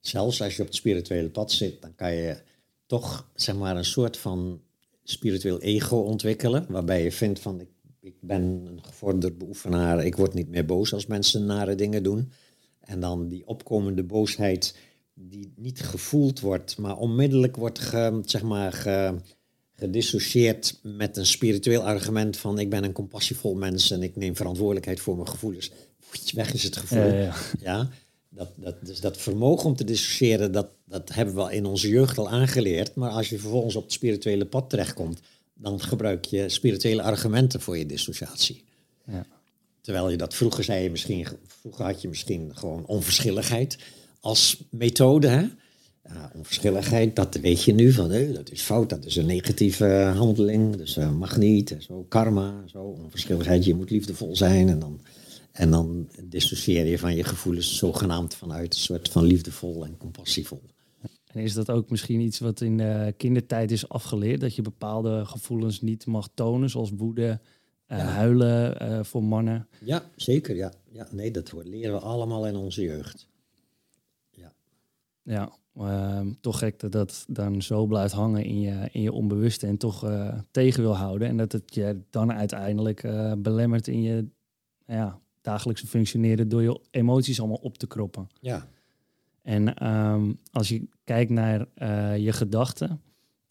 Zelfs 0.00 0.42
als 0.42 0.56
je 0.56 0.62
op 0.62 0.68
het 0.68 0.76
spirituele 0.76 1.28
pad 1.28 1.52
zit, 1.52 1.82
dan 1.82 1.94
kan 1.94 2.12
je 2.12 2.42
toch 2.86 3.30
zeg 3.34 3.56
maar 3.56 3.76
een 3.76 3.84
soort 3.84 4.16
van 4.16 4.60
spiritueel 5.02 5.60
ego 5.60 5.96
ontwikkelen, 5.96 6.66
waarbij 6.68 7.02
je 7.02 7.12
vindt 7.12 7.40
van 7.40 7.60
ik, 7.60 7.68
ik 8.06 8.14
ben 8.20 8.42
een 8.42 8.84
gevorderd 8.84 9.38
beoefenaar, 9.38 10.04
ik 10.04 10.16
word 10.16 10.34
niet 10.34 10.48
meer 10.48 10.66
boos 10.66 10.92
als 10.92 11.06
mensen 11.06 11.46
nare 11.46 11.74
dingen 11.74 12.02
doen. 12.02 12.32
En 12.80 13.00
dan 13.00 13.28
die 13.28 13.46
opkomende 13.46 14.02
boosheid 14.02 14.76
die 15.14 15.52
niet 15.56 15.80
gevoeld 15.80 16.40
wordt, 16.40 16.78
maar 16.78 16.96
onmiddellijk 16.96 17.56
wordt 17.56 17.78
ge, 17.78 18.20
zeg 18.24 18.42
maar, 18.42 18.72
ge, 18.72 19.14
gedissocieerd 19.72 20.78
met 20.82 21.16
een 21.16 21.26
spiritueel 21.26 21.82
argument 21.82 22.36
van 22.36 22.58
ik 22.58 22.70
ben 22.70 22.84
een 22.84 22.92
compassievol 22.92 23.54
mens 23.54 23.90
en 23.90 24.02
ik 24.02 24.16
neem 24.16 24.36
verantwoordelijkheid 24.36 25.00
voor 25.00 25.16
mijn 25.16 25.28
gevoelens. 25.28 25.70
Weg 26.34 26.52
is 26.52 26.62
het 26.62 26.76
gevoel. 26.76 27.06
Ja, 27.06 27.14
ja, 27.14 27.22
ja. 27.22 27.34
Ja, 27.60 27.88
dat, 28.28 28.48
dat, 28.56 28.86
dus 28.86 29.00
dat 29.00 29.16
vermogen 29.16 29.66
om 29.66 29.76
te 29.76 29.84
dissociëren, 29.84 30.52
dat, 30.52 30.68
dat 30.84 31.14
hebben 31.14 31.34
we 31.34 31.54
in 31.54 31.66
onze 31.66 31.88
jeugd 31.88 32.18
al 32.18 32.30
aangeleerd. 32.30 32.94
Maar 32.94 33.10
als 33.10 33.28
je 33.28 33.38
vervolgens 33.38 33.76
op 33.76 33.82
het 33.82 33.92
spirituele 33.92 34.46
pad 34.46 34.70
terechtkomt, 34.70 35.20
dan 35.58 35.80
gebruik 35.80 36.24
je 36.24 36.48
spirituele 36.48 37.02
argumenten 37.02 37.60
voor 37.60 37.78
je 37.78 37.86
dissociatie. 37.86 38.64
Ja. 39.06 39.26
Terwijl 39.80 40.10
je 40.10 40.16
dat 40.16 40.34
vroeger 40.34 40.64
zei, 40.64 40.82
je 40.82 40.90
misschien, 40.90 41.26
vroeger 41.46 41.84
had 41.84 42.02
je 42.02 42.08
misschien 42.08 42.56
gewoon 42.56 42.86
onverschilligheid 42.86 43.78
als 44.20 44.62
methode. 44.70 45.26
Hè? 45.26 45.46
Onverschilligheid, 46.34 47.16
dat 47.16 47.34
weet 47.34 47.62
je 47.62 47.72
nu 47.72 47.92
van, 47.92 48.10
hé, 48.10 48.32
dat 48.32 48.50
is 48.50 48.62
fout, 48.62 48.90
dat 48.90 49.04
is 49.04 49.16
een 49.16 49.26
negatieve 49.26 50.12
handeling, 50.16 50.76
dus 50.76 50.96
uh, 50.96 51.12
mag 51.12 51.36
niet, 51.36 51.76
zo 51.78 52.06
karma, 52.08 52.62
zo 52.66 52.78
onverschilligheid, 52.78 53.64
je 53.64 53.74
moet 53.74 53.90
liefdevol 53.90 54.36
zijn 54.36 54.68
en 54.68 54.78
dan, 54.78 55.00
en 55.52 55.70
dan 55.70 56.08
dissocieer 56.22 56.86
je 56.86 56.98
van 56.98 57.16
je 57.16 57.24
gevoelens 57.24 57.76
zogenaamd 57.76 58.34
vanuit 58.34 58.74
een 58.74 58.80
soort 58.80 59.08
van 59.08 59.24
liefdevol 59.24 59.84
en 59.84 59.96
compassievol. 59.96 60.62
En 61.36 61.42
is 61.42 61.54
dat 61.54 61.70
ook 61.70 61.90
misschien 61.90 62.20
iets 62.20 62.38
wat 62.38 62.60
in 62.60 62.76
de 62.76 63.14
kindertijd 63.16 63.70
is 63.70 63.88
afgeleerd, 63.88 64.40
dat 64.40 64.54
je 64.54 64.62
bepaalde 64.62 65.24
gevoelens 65.24 65.80
niet 65.80 66.06
mag 66.06 66.28
tonen, 66.34 66.70
zoals 66.70 66.90
woede, 66.96 67.40
uh, 67.88 67.98
huilen 67.98 68.82
uh, 68.82 69.02
voor 69.02 69.24
mannen? 69.24 69.68
Ja, 69.84 70.02
zeker, 70.14 70.56
ja. 70.56 70.72
ja. 70.90 71.06
Nee, 71.10 71.30
dat 71.30 71.52
leren 71.64 71.92
we 71.92 72.00
allemaal 72.00 72.46
in 72.46 72.56
onze 72.56 72.82
jeugd. 72.82 73.28
Ja. 74.30 74.52
Ja, 75.22 75.52
uh, 75.74 76.20
toch 76.40 76.58
gek 76.58 76.80
dat 76.80 76.92
dat 76.92 77.24
dan 77.28 77.62
zo 77.62 77.86
blijft 77.86 78.14
hangen 78.14 78.44
in 78.44 78.60
je, 78.60 78.88
in 78.92 79.02
je 79.02 79.12
onbewuste 79.12 79.66
en 79.66 79.76
toch 79.76 80.04
uh, 80.04 80.38
tegen 80.50 80.82
wil 80.82 80.96
houden. 80.96 81.28
En 81.28 81.36
dat 81.36 81.52
het 81.52 81.74
je 81.74 82.00
dan 82.10 82.32
uiteindelijk 82.32 83.02
uh, 83.02 83.32
belemmert 83.38 83.88
in 83.88 84.02
je 84.02 84.26
ja, 84.86 85.20
dagelijkse 85.40 85.86
functioneren 85.86 86.48
door 86.48 86.62
je 86.62 86.80
emoties 86.90 87.38
allemaal 87.38 87.60
op 87.62 87.78
te 87.78 87.86
kroppen. 87.86 88.28
Ja. 88.40 88.68
En 89.42 89.86
um, 89.88 90.38
als 90.52 90.68
je 90.68 90.88
kijkt 91.06 91.30
naar 91.30 91.66
uh, 91.76 92.16
je 92.16 92.32
gedachten, 92.32 93.00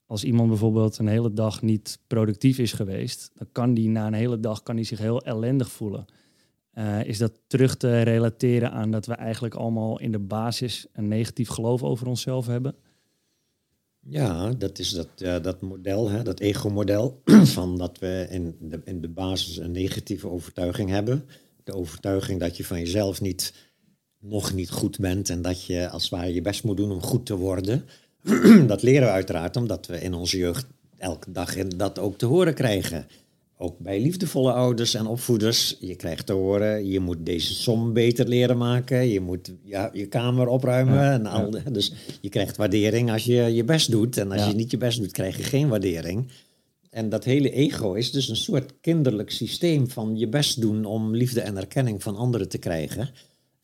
als 0.05 0.23
iemand 0.23 0.49
bijvoorbeeld 0.49 0.97
een 0.97 1.07
hele 1.07 1.33
dag 1.33 1.61
niet 1.61 1.99
productief 2.07 2.57
is 2.57 2.73
geweest, 2.73 3.31
dan 3.33 3.47
kan 3.51 3.73
die 3.73 3.89
na 3.89 4.07
een 4.07 4.13
hele 4.13 4.39
dag 4.39 4.63
kan 4.63 4.75
die 4.75 4.85
zich 4.85 4.99
heel 4.99 5.21
ellendig 5.21 5.71
voelen. 5.71 6.05
Uh, 6.73 7.03
is 7.03 7.17
dat 7.17 7.39
terug 7.47 7.77
te 7.77 8.01
relateren 8.01 8.71
aan 8.71 8.91
dat 8.91 9.05
we 9.05 9.13
eigenlijk 9.13 9.53
allemaal 9.53 9.99
in 9.99 10.11
de 10.11 10.19
basis 10.19 10.87
een 10.93 11.07
negatief 11.07 11.49
geloof 11.49 11.83
over 11.83 12.07
onszelf 12.07 12.45
hebben? 12.45 12.75
Ja, 13.99 14.49
dat 14.49 14.79
is 14.79 14.89
dat, 14.89 15.43
dat 15.43 15.61
model, 15.61 16.09
hè, 16.09 16.23
dat 16.23 16.39
ego-model, 16.39 17.21
van 17.57 17.77
dat 17.77 17.99
we 17.99 18.27
in 18.29 18.55
de, 18.59 18.81
in 18.83 19.01
de 19.01 19.09
basis 19.09 19.57
een 19.57 19.71
negatieve 19.71 20.29
overtuiging 20.29 20.89
hebben. 20.89 21.25
De 21.63 21.73
overtuiging 21.73 22.39
dat 22.39 22.57
je 22.57 22.65
van 22.65 22.79
jezelf 22.79 23.21
niet, 23.21 23.64
nog 24.29 24.53
niet 24.53 24.69
goed 24.69 24.99
bent 24.99 25.29
en 25.29 25.41
dat 25.41 25.65
je 25.65 25.89
als 25.89 26.01
het 26.01 26.11
ware 26.11 26.33
je 26.33 26.41
best 26.41 26.63
moet 26.63 26.77
doen 26.77 26.91
om 26.91 27.01
goed 27.01 27.25
te 27.25 27.35
worden. 27.35 27.85
dat 28.67 28.81
leren 28.81 29.07
we 29.07 29.13
uiteraard 29.13 29.55
omdat 29.55 29.85
we 29.85 30.01
in 30.01 30.13
onze 30.13 30.37
jeugd 30.37 30.65
elke 30.97 31.31
dag 31.31 31.55
dat 31.67 31.99
ook 31.99 32.17
te 32.17 32.25
horen 32.25 32.53
krijgen 32.53 33.07
ook 33.57 33.79
bij 33.79 34.01
liefdevolle 34.01 34.51
ouders 34.51 34.93
en 34.93 35.05
opvoeders, 35.05 35.77
je 35.79 35.95
krijgt 35.95 36.25
te 36.25 36.33
horen, 36.33 36.87
je 36.87 36.99
moet 36.99 37.25
deze 37.25 37.53
som 37.53 37.93
beter 37.93 38.27
leren 38.27 38.57
maken, 38.57 39.07
je 39.07 39.19
moet 39.19 39.53
ja, 39.63 39.89
je 39.93 40.05
kamer 40.05 40.47
opruimen. 40.47 41.11
en 41.11 41.25
al, 41.25 41.55
Dus 41.71 41.93
je 42.21 42.29
krijgt 42.29 42.57
waardering 42.57 43.11
als 43.11 43.23
je 43.23 43.41
je 43.41 43.63
best 43.63 43.91
doet. 43.91 44.17
En 44.17 44.31
als 44.31 44.47
je 44.47 44.53
niet 44.53 44.71
je 44.71 44.77
best 44.77 44.99
doet, 44.99 45.11
krijg 45.11 45.37
je 45.37 45.43
geen 45.43 45.67
waardering. 45.67 46.27
En 46.89 47.09
dat 47.09 47.23
hele 47.23 47.51
ego 47.51 47.93
is 47.93 48.11
dus 48.11 48.29
een 48.29 48.35
soort 48.35 48.73
kinderlijk 48.81 49.31
systeem 49.31 49.89
van 49.89 50.17
je 50.17 50.27
best 50.27 50.61
doen 50.61 50.85
om 50.85 51.15
liefde 51.15 51.41
en 51.41 51.57
erkenning 51.57 52.03
van 52.03 52.15
anderen 52.15 52.49
te 52.49 52.57
krijgen. 52.57 53.09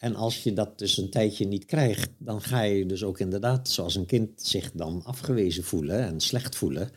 En 0.01 0.15
als 0.15 0.43
je 0.43 0.53
dat 0.53 0.79
dus 0.79 0.97
een 0.97 1.09
tijdje 1.09 1.45
niet 1.45 1.65
krijgt, 1.65 2.09
dan 2.17 2.41
ga 2.41 2.61
je 2.61 2.85
dus 2.85 3.03
ook 3.03 3.19
inderdaad, 3.19 3.69
zoals 3.69 3.95
een 3.95 4.05
kind, 4.05 4.41
zich 4.41 4.71
dan 4.71 5.03
afgewezen 5.03 5.63
voelen 5.63 5.99
en 5.99 6.19
slecht 6.19 6.55
voelen. 6.55 6.89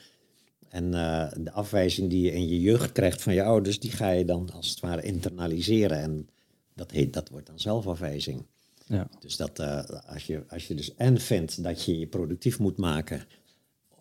En 0.68 0.84
uh, 0.84 1.32
de 1.40 1.52
afwijzing 1.52 2.10
die 2.10 2.22
je 2.22 2.32
in 2.32 2.48
je 2.48 2.60
jeugd 2.60 2.92
krijgt 2.92 3.22
van 3.22 3.34
je 3.34 3.42
ouders, 3.42 3.80
die 3.80 3.90
ga 3.90 4.10
je 4.10 4.24
dan 4.24 4.50
als 4.50 4.70
het 4.70 4.80
ware 4.80 5.02
internaliseren. 5.02 5.98
En 5.98 6.28
dat, 6.74 6.90
heet, 6.90 7.12
dat 7.12 7.28
wordt 7.28 7.46
dan 7.46 7.60
zelfafwijzing. 7.60 8.46
Ja. 8.86 9.08
Dus 9.20 9.36
dat 9.36 9.60
uh, 9.60 9.84
als, 9.84 10.26
je, 10.26 10.44
als 10.48 10.66
je 10.66 10.74
dus 10.74 10.94
en 10.94 11.20
vindt 11.20 11.62
dat 11.62 11.84
je 11.84 11.98
je 11.98 12.06
productief 12.06 12.58
moet 12.58 12.76
maken 12.76 13.26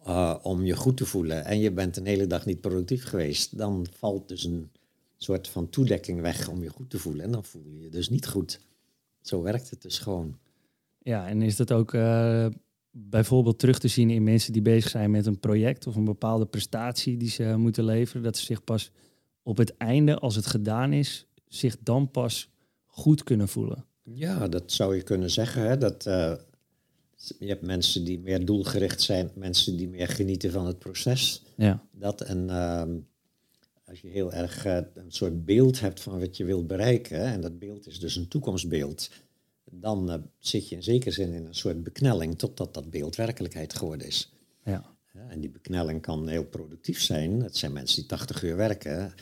uh, 0.07 0.35
om 0.41 0.65
je 0.65 0.75
goed 0.75 0.97
te 0.97 1.05
voelen 1.05 1.45
en 1.45 1.59
je 1.59 1.71
bent 1.71 1.97
een 1.97 2.05
hele 2.05 2.27
dag 2.27 2.45
niet 2.45 2.61
productief 2.61 3.03
geweest, 3.03 3.57
dan 3.57 3.87
valt 3.97 4.27
dus 4.27 4.43
een 4.43 4.71
soort 5.17 5.47
van 5.47 5.69
toedekking 5.69 6.21
weg 6.21 6.49
om 6.49 6.63
je 6.63 6.69
goed 6.69 6.89
te 6.89 6.99
voelen. 6.99 7.25
En 7.25 7.31
dan 7.31 7.45
voel 7.45 7.63
je 7.65 7.81
je 7.81 7.89
dus 7.89 8.09
niet 8.09 8.27
goed. 8.27 8.59
Zo 9.23 9.41
werkt 9.41 9.69
het 9.69 9.81
dus 9.81 9.99
gewoon. 9.99 10.37
Ja, 10.99 11.27
en 11.27 11.41
is 11.41 11.55
dat 11.55 11.71
ook 11.71 11.91
bijvoorbeeld 12.91 13.59
terug 13.59 13.79
te 13.79 13.87
zien 13.87 14.09
in 14.09 14.23
mensen 14.23 14.53
die 14.53 14.61
bezig 14.61 14.89
zijn 14.89 15.11
met 15.11 15.25
een 15.25 15.39
project 15.39 15.87
of 15.87 15.95
een 15.95 16.03
bepaalde 16.03 16.45
prestatie 16.45 17.17
die 17.17 17.29
ze 17.29 17.55
moeten 17.57 17.83
leveren, 17.83 18.23
dat 18.23 18.37
ze 18.37 18.45
zich 18.45 18.63
pas 18.63 18.91
op 19.43 19.57
het 19.57 19.77
einde, 19.77 20.19
als 20.19 20.35
het 20.35 20.45
gedaan 20.45 20.93
is, 20.93 21.25
zich 21.47 21.77
dan 21.79 22.11
pas 22.11 22.49
goed 22.85 23.23
kunnen 23.23 23.47
voelen. 23.47 23.85
Ja, 24.03 24.47
dat 24.47 24.71
zou 24.71 24.95
je 24.95 25.01
kunnen 25.01 25.29
zeggen. 25.29 25.67
Hè? 25.67 25.77
Dat, 25.77 26.05
uh, 26.05 26.33
je 27.39 27.47
hebt 27.47 27.65
mensen 27.65 28.03
die 28.03 28.19
meer 28.19 28.45
doelgericht 28.45 29.01
zijn, 29.01 29.31
mensen 29.35 29.77
die 29.77 29.89
meer 29.89 30.07
genieten 30.07 30.51
van 30.51 30.65
het 30.65 30.79
proces. 30.79 31.43
Ja. 31.55 31.83
Dat 31.91 32.21
en 32.21 32.47
uh, 32.49 32.83
als 33.93 34.01
je 34.01 34.07
heel 34.09 34.33
erg 34.33 34.65
uh, 34.65 34.77
een 34.93 35.11
soort 35.11 35.45
beeld 35.45 35.79
hebt 35.79 36.01
van 36.01 36.19
wat 36.19 36.37
je 36.37 36.45
wilt 36.45 36.67
bereiken, 36.67 37.19
en 37.19 37.41
dat 37.41 37.59
beeld 37.59 37.87
is 37.87 37.99
dus 37.99 38.15
een 38.15 38.27
toekomstbeeld, 38.27 39.09
dan 39.63 40.11
uh, 40.11 40.15
zit 40.39 40.69
je 40.69 40.75
in 40.75 40.83
zekere 40.83 41.11
zin 41.11 41.33
in 41.33 41.45
een 41.45 41.55
soort 41.55 41.83
beknelling 41.83 42.37
totdat 42.37 42.73
dat 42.73 42.89
beeld 42.89 43.15
werkelijkheid 43.15 43.73
geworden 43.73 44.07
is. 44.07 44.33
Ja. 44.65 44.95
en 45.29 45.39
die 45.39 45.49
beknelling 45.49 46.01
kan 46.01 46.27
heel 46.27 46.45
productief 46.45 47.01
zijn. 47.01 47.41
Het 47.41 47.57
zijn 47.57 47.73
mensen 47.73 47.95
die 47.95 48.05
80 48.05 48.43
uur 48.43 48.55
werken 48.55 49.13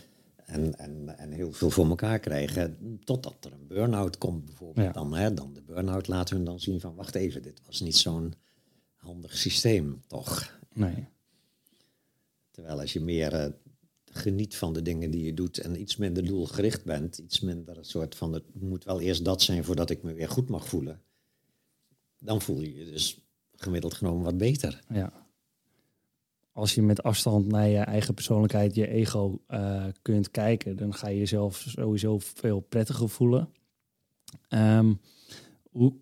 en, 0.46 0.78
en, 0.78 1.18
en 1.18 1.32
heel 1.32 1.52
veel 1.52 1.70
voor 1.70 1.88
elkaar 1.88 2.20
krijgen, 2.20 3.00
totdat 3.04 3.46
er 3.46 3.54
een 3.54 3.68
burn-out 3.68 4.18
komt 4.18 4.46
bijvoorbeeld. 4.46 4.88
Ja. 4.88 4.94
Dan, 4.94 5.16
hè, 5.16 5.34
dan 5.34 5.54
de 5.54 5.62
burn-out 5.62 6.08
laat 6.08 6.30
hun 6.30 6.44
dan 6.44 6.60
zien 6.60 6.80
van 6.80 6.96
wacht 6.96 7.16
even, 7.16 7.42
dit 7.42 7.62
was 7.66 7.80
niet 7.80 7.98
zo'n 7.98 8.34
handig 8.96 9.38
systeem, 9.38 10.02
toch? 10.08 10.60
Nee. 10.74 11.08
Terwijl 12.52 12.80
als 12.80 12.94
je 12.94 13.00
meer 13.00 13.34
uh, 13.34 13.46
geniet 14.14 14.56
van 14.56 14.74
de 14.74 14.82
dingen 14.82 15.12
die 15.12 15.24
je 15.24 15.34
doet 15.34 15.58
en 15.58 15.82
iets 15.82 15.98
minder 15.98 16.26
doelgericht 16.26 16.84
bent, 16.84 17.18
iets 17.18 17.40
minder 17.40 17.78
een 17.78 17.86
soort 17.86 18.16
van 18.16 18.34
het 18.34 18.44
moet 18.54 18.84
wel 18.84 19.02
eerst 19.02 19.26
dat 19.26 19.42
zijn 19.42 19.64
voordat 19.64 19.90
ik 19.90 20.04
me 20.04 20.14
weer 20.14 20.30
goed 20.30 20.50
mag 20.50 20.68
voelen, 20.68 21.02
dan 22.20 22.42
voel 22.42 22.62
je 22.62 22.76
je 22.76 22.86
dus 22.86 23.26
gemiddeld 23.56 23.94
genomen 23.94 24.24
wat 24.24 24.38
beter. 24.38 24.84
Ja. 24.90 25.14
Als 26.52 26.76
je 26.76 26.82
met 26.82 27.04
afstand 27.04 27.48
naar 27.48 27.68
je 27.68 27.78
eigen 27.78 28.14
persoonlijkheid, 28.14 28.76
je 28.76 28.88
ego 28.88 29.42
uh, 29.50 29.86
kunt 30.02 30.32
kijken, 30.32 30.76
dan 30.76 30.94
ga 30.94 31.08
je 31.08 31.18
jezelf 31.18 31.66
sowieso 31.68 32.20
veel 32.20 32.60
prettiger 32.60 33.10
voelen. 33.10 33.50
Um, 34.50 35.00
hoe, 35.70 35.94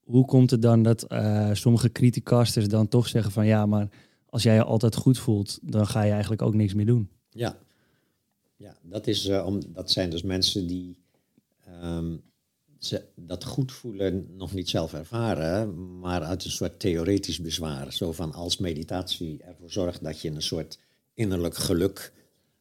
hoe 0.00 0.24
komt 0.24 0.50
het 0.50 0.62
dan 0.62 0.82
dat 0.82 1.12
uh, 1.12 1.50
sommige 1.52 1.92
criticasters 1.92 2.68
dan 2.68 2.88
toch 2.88 3.08
zeggen 3.08 3.32
van 3.32 3.46
ja, 3.46 3.66
maar 3.66 3.88
als 4.26 4.42
jij 4.42 4.54
je 4.54 4.64
altijd 4.64 4.96
goed 4.96 5.18
voelt, 5.18 5.58
dan 5.62 5.86
ga 5.86 6.02
je 6.02 6.12
eigenlijk 6.12 6.42
ook 6.42 6.54
niks 6.54 6.74
meer 6.74 6.86
doen? 6.86 7.08
Ja, 7.34 7.58
ja 8.56 8.76
dat, 8.82 9.06
is, 9.06 9.26
uh, 9.28 9.46
om, 9.46 9.60
dat 9.72 9.90
zijn 9.90 10.10
dus 10.10 10.22
mensen 10.22 10.66
die 10.66 10.98
um, 11.82 12.22
ze 12.78 13.02
dat 13.14 13.44
goed 13.44 13.72
voelen 13.72 14.26
nog 14.36 14.52
niet 14.52 14.68
zelf 14.68 14.92
ervaren, 14.92 15.98
maar 15.98 16.22
uit 16.22 16.44
een 16.44 16.50
soort 16.50 16.80
theoretisch 16.80 17.40
bezwaar. 17.40 17.92
Zo 17.92 18.12
van 18.12 18.32
als 18.32 18.58
meditatie 18.58 19.42
ervoor 19.42 19.70
zorgt 19.70 20.04
dat 20.04 20.20
je 20.20 20.30
een 20.30 20.42
soort 20.42 20.78
innerlijk 21.14 21.56
geluk 21.56 22.12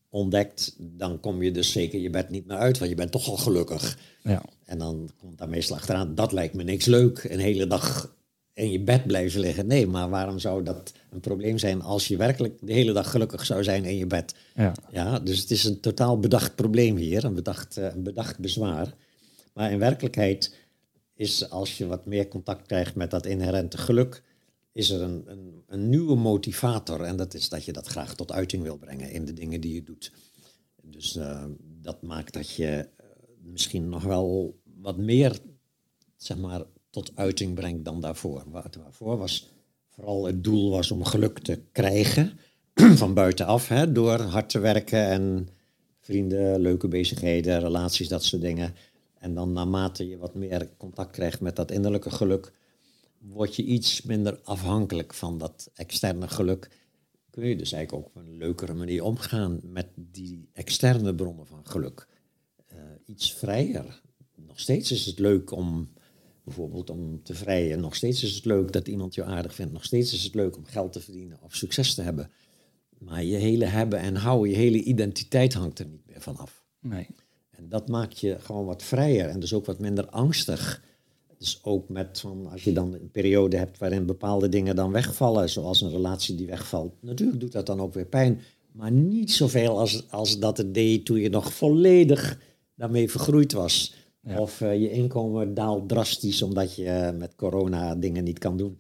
ontdekt, 0.10 0.76
dan 0.78 1.20
kom 1.20 1.44
je 1.44 1.52
dus 1.52 1.72
zeker 1.72 2.00
je 2.00 2.10
bed 2.10 2.30
niet 2.30 2.46
meer 2.46 2.58
uit, 2.58 2.78
want 2.78 2.90
je 2.90 2.96
bent 2.96 3.12
toch 3.12 3.28
al 3.28 3.38
gelukkig. 3.38 3.98
Ja. 4.24 4.44
En 4.66 4.78
dan 4.78 5.10
komt 5.18 5.38
daar 5.38 5.50
meestal 5.50 5.76
achteraan, 5.76 6.16
dat 6.16 6.32
lijkt 6.32 6.54
me 6.54 6.64
niks 6.64 6.86
leuk, 6.86 7.24
een 7.24 7.40
hele 7.40 7.68
dag 7.68 8.16
in 8.54 8.72
je 8.72 8.80
bed 8.80 9.08
blijven 9.08 9.40
liggen. 9.40 9.68
Nee, 9.68 9.88
maar 9.88 10.10
waarom 10.10 10.40
zou 10.40 10.64
dat 10.64 10.94
een 11.10 11.20
probleem 11.20 11.58
zijn 11.58 11.82
als 11.82 12.08
je 12.08 12.18
werkelijk 12.18 12.58
de 12.62 12.74
hele 12.74 12.94
dag 12.94 13.12
gelukkig 13.12 13.46
zou 13.46 13.64
zijn 13.64 13.86
in 13.86 13.98
je 13.98 14.08
bed? 14.08 14.36
Ja, 14.56 14.74
ja 14.92 15.20
dus 15.20 15.40
het 15.40 15.52
is 15.52 15.64
een 15.64 15.80
totaal 15.80 16.20
bedacht 16.20 16.56
probleem 16.56 16.96
hier, 16.96 17.24
een 17.24 17.34
bedacht, 17.34 17.78
eh, 17.78 17.94
een 17.94 18.04
bedacht 18.04 18.40
bezwaar. 18.40 18.94
Maar 19.54 19.72
in 19.72 19.80
werkelijkheid 19.80 20.56
is 21.16 21.50
als 21.50 21.78
je 21.78 21.88
wat 21.88 22.06
meer 22.06 22.28
contact 22.28 22.68
krijgt 22.68 22.96
met 22.96 23.12
dat 23.12 23.26
inherente 23.26 23.78
geluk, 23.78 24.24
is 24.72 24.90
er 24.90 25.02
een, 25.02 25.24
een, 25.26 25.64
een 25.68 25.90
nieuwe 25.90 26.16
motivator. 26.16 27.02
En 27.02 27.16
dat 27.16 27.34
is 27.34 27.50
dat 27.50 27.66
je 27.66 27.74
dat 27.74 27.88
graag 27.88 28.16
tot 28.16 28.32
uiting 28.32 28.64
wil 28.64 28.78
brengen 28.78 29.12
in 29.12 29.26
de 29.26 29.34
dingen 29.34 29.62
die 29.62 29.74
je 29.74 29.84
doet. 29.84 30.12
Dus 30.82 31.16
uh, 31.16 31.46
dat 31.82 32.02
maakt 32.02 32.34
dat 32.34 32.56
je 32.56 32.88
uh, 33.02 33.06
misschien 33.42 33.90
nog 33.90 34.04
wel 34.04 34.60
wat 34.82 34.98
meer, 34.98 35.40
zeg 36.18 36.38
maar, 36.38 36.64
tot 36.94 37.12
uiting 37.16 37.56
brengt 37.56 37.86
dan 37.86 38.02
daarvoor. 38.02 38.44
Waarvoor 38.52 39.18
was 39.18 39.52
vooral 39.90 40.26
het 40.26 40.44
doel 40.44 40.70
was 40.70 40.92
om 40.92 41.04
geluk 41.04 41.40
te 41.40 41.60
krijgen 41.72 42.40
van 43.02 43.14
buitenaf, 43.14 43.68
hè, 43.68 43.92
door 43.92 44.20
hard 44.20 44.50
te 44.50 44.60
werken 44.60 45.06
en 45.06 45.50
vrienden, 46.00 46.60
leuke 46.60 46.88
bezigheden, 46.88 47.60
relaties, 47.60 48.08
dat 48.08 48.24
soort 48.24 48.42
dingen. 48.42 48.76
En 49.18 49.34
dan 49.34 49.54
naarmate 49.54 50.08
je 50.08 50.18
wat 50.18 50.36
meer 50.36 50.70
contact 50.78 51.12
krijgt 51.12 51.42
met 51.42 51.56
dat 51.56 51.72
innerlijke 51.72 52.10
geluk, 52.10 52.52
word 53.18 53.56
je 53.56 53.64
iets 53.64 54.02
minder 54.02 54.40
afhankelijk 54.44 55.14
van 55.14 55.38
dat 55.38 55.72
externe 55.74 56.28
geluk. 56.28 56.70
Kun 57.30 57.48
je 57.48 57.56
dus 57.56 57.72
eigenlijk 57.72 58.06
ook 58.06 58.16
op 58.16 58.22
een 58.22 58.38
leukere 58.38 58.74
manier 58.74 59.04
omgaan 59.04 59.60
met 59.64 59.88
die 59.96 60.50
externe 60.54 61.16
bronnen 61.16 61.48
van 61.48 61.62
geluk. 61.64 62.08
Uh, 62.74 62.80
iets 63.06 63.34
vrijer. 63.34 64.02
Nog 64.36 64.60
steeds 64.60 64.92
is 64.92 65.06
het 65.06 65.20
leuk 65.20 65.52
om 65.52 65.90
bijvoorbeeld 66.44 66.90
om 66.90 67.24
te 67.24 67.34
vrijen. 67.34 67.82
Nog 67.82 67.96
steeds 67.96 68.24
is 68.24 68.36
het 68.36 68.46
leuk 68.46 68.72
dat 68.72 68.88
iemand 68.88 69.16
je 69.16 69.24
aardig 69.24 69.56
vindt. 69.56 69.74
Nog 69.74 69.84
steeds 69.84 70.14
is 70.14 70.24
het 70.24 70.36
leuk 70.36 70.58
om 70.58 70.66
geld 70.66 70.94
te 70.94 71.00
verdienen 71.00 71.38
of 71.42 71.56
succes 71.56 71.94
te 71.94 72.02
hebben. 72.02 72.32
Maar 72.98 73.24
je 73.24 73.36
hele 73.36 73.66
hebben 73.66 74.00
en 74.00 74.16
houden, 74.16 74.50
je 74.50 74.56
hele 74.56 74.84
identiteit 74.84 75.54
hangt 75.54 75.80
er 75.80 75.86
niet 75.86 76.06
meer 76.06 76.22
van 76.22 76.38
af. 76.38 76.64
Nee. 76.80 77.08
En 77.50 77.70
dat 77.70 77.88
maakt 77.88 78.20
je 78.20 78.38
gewoon 78.40 78.66
wat 78.66 78.84
vrijer 78.84 79.30
en 79.30 79.40
dus 79.40 79.54
ook 79.54 79.66
wat 79.66 79.80
minder 79.80 80.10
angstig. 80.10 80.84
Dus 81.38 81.60
ook 81.64 81.90
met 81.90 82.20
van 82.20 82.48
als 82.52 82.64
je 82.64 82.74
dan 82.74 82.94
een 82.94 83.12
periode 83.12 83.58
hebt 83.58 83.78
waarin 83.78 84.06
bepaalde 84.06 84.50
dingen 84.50 84.76
dan 84.76 84.92
wegvallen, 84.92 85.50
zoals 85.50 85.82
een 85.82 85.90
relatie 85.90 86.36
die 86.36 86.48
wegvalt. 86.48 86.94
Natuurlijk 87.02 87.40
doet 87.40 87.52
dat 87.52 87.66
dan 87.66 87.80
ook 87.80 87.94
weer 87.94 88.06
pijn, 88.06 88.42
maar 88.72 88.92
niet 88.92 89.32
zoveel 89.32 89.80
als, 89.80 90.12
als 90.12 90.40
dat 90.40 90.58
het 90.58 90.74
deed 90.74 91.06
toen 91.06 91.20
je 91.20 91.30
nog 91.30 91.54
volledig 91.54 92.40
daarmee 92.76 93.12
vergroeid 93.12 93.52
was. 93.52 93.96
Ja. 94.24 94.40
Of 94.40 94.62
eh, 94.62 94.82
je 94.82 94.92
inkomen 94.92 95.54
daalt 95.54 95.90
drastisch 95.90 96.42
omdat 96.42 96.76
je 96.76 96.86
eh, 96.86 97.18
met 97.18 97.36
corona 97.36 97.96
dingen 97.96 98.24
niet 98.24 98.40
kan 98.40 98.58
doen. 98.58 98.80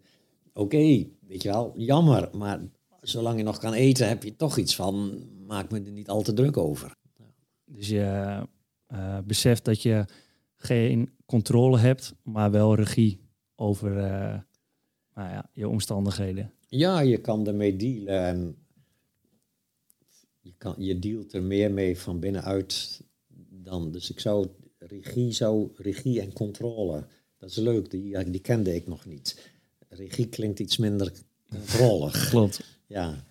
Oké, 0.54 1.08
weet 1.28 1.42
je 1.42 1.50
wel, 1.50 1.74
jammer, 1.76 2.30
maar 2.34 2.62
zolang 3.02 3.38
je 3.38 3.44
nog 3.44 3.58
kan 3.58 3.74
eten 3.74 4.08
heb 4.08 4.24
je 4.24 4.36
toch 4.36 4.58
iets 4.58 4.76
van, 4.76 5.24
maak 5.48 5.72
me 5.72 5.82
er 5.82 5.92
niet 5.92 6.10
al 6.10 6.22
te 6.22 6.34
druk 6.34 6.58
over. 6.58 6.96
Dus 7.66 7.88
je 7.88 8.40
eh, 8.88 9.18
beseft 9.26 9.66
dat 9.66 9.82
je 9.82 10.06
geen 10.56 11.10
controle 11.26 11.78
hebt, 11.78 12.14
maar 12.24 12.52
wel 12.52 12.76
regie 12.76 13.20
over 13.56 13.92
nou 15.14 15.30
ja, 15.30 15.50
je 15.54 15.68
omstandigheden. 15.68 16.54
Ja, 16.68 17.00
je 17.00 17.18
kan 17.18 17.48
ermee 17.48 17.76
dealen 17.76 18.26
en 18.26 18.56
je, 20.40 20.54
kan, 20.58 20.76
je 20.78 21.00
dealt 21.00 21.34
er 21.34 21.44
meer 21.44 21.72
mee 21.72 22.00
van 22.00 22.20
binnenuit 22.20 23.02
dan. 23.50 23.92
Dus 23.92 24.10
ik 24.10 24.20
zou 24.20 24.48
regie, 25.02 25.32
zou, 25.32 25.70
regie 25.76 26.22
en 26.22 26.34
controle, 26.34 27.06
dat 27.40 27.50
is 27.50 27.56
leuk, 27.56 27.92
die, 27.92 28.30
die 28.30 28.42
kende 28.42 28.76
ik 28.76 28.88
nog 28.88 29.06
niet. 29.06 29.52
Regie 29.90 30.28
klinkt 30.28 30.60
iets 30.60 30.78
minder 30.78 31.12
controlig. 31.50 32.28
Klopt. 32.30 32.64
Ja, 32.88 33.24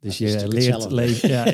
Dus 0.00 0.18
je 0.18 0.48
leert, 0.48 0.90
leven, 0.90 1.28
ja, 1.36 1.44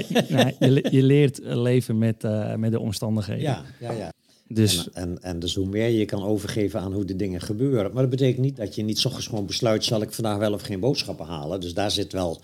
je, 0.58 0.88
je 0.90 1.02
leert 1.02 1.38
leven 1.42 1.98
met, 1.98 2.24
eh, 2.24 2.54
met 2.54 2.70
de 2.70 2.80
omstandigheden. 2.80 3.42
ja, 3.42 3.64
ja. 3.80 3.92
ja. 3.92 4.12
Dus 4.48 4.90
En, 4.90 5.02
en, 5.02 5.22
en 5.22 5.38
dus 5.38 5.54
hoe 5.54 5.66
meer 5.66 5.88
je 5.88 6.04
kan 6.04 6.22
overgeven 6.22 6.80
aan 6.80 6.92
hoe 6.92 7.04
de 7.04 7.16
dingen 7.16 7.40
gebeuren. 7.40 7.92
Maar 7.92 8.02
dat 8.02 8.10
betekent 8.10 8.44
niet 8.44 8.56
dat 8.56 8.74
je 8.74 8.82
niet 8.82 8.98
's 8.98 9.04
ochtends 9.04 9.26
gewoon 9.26 9.46
besluit... 9.46 9.84
zal 9.84 10.02
ik 10.02 10.12
vandaag 10.12 10.38
wel 10.38 10.52
of 10.52 10.62
geen 10.62 10.80
boodschappen 10.80 11.26
halen. 11.26 11.60
Dus 11.60 11.74
daar 11.74 11.90
zit 11.90 12.12
wel 12.12 12.42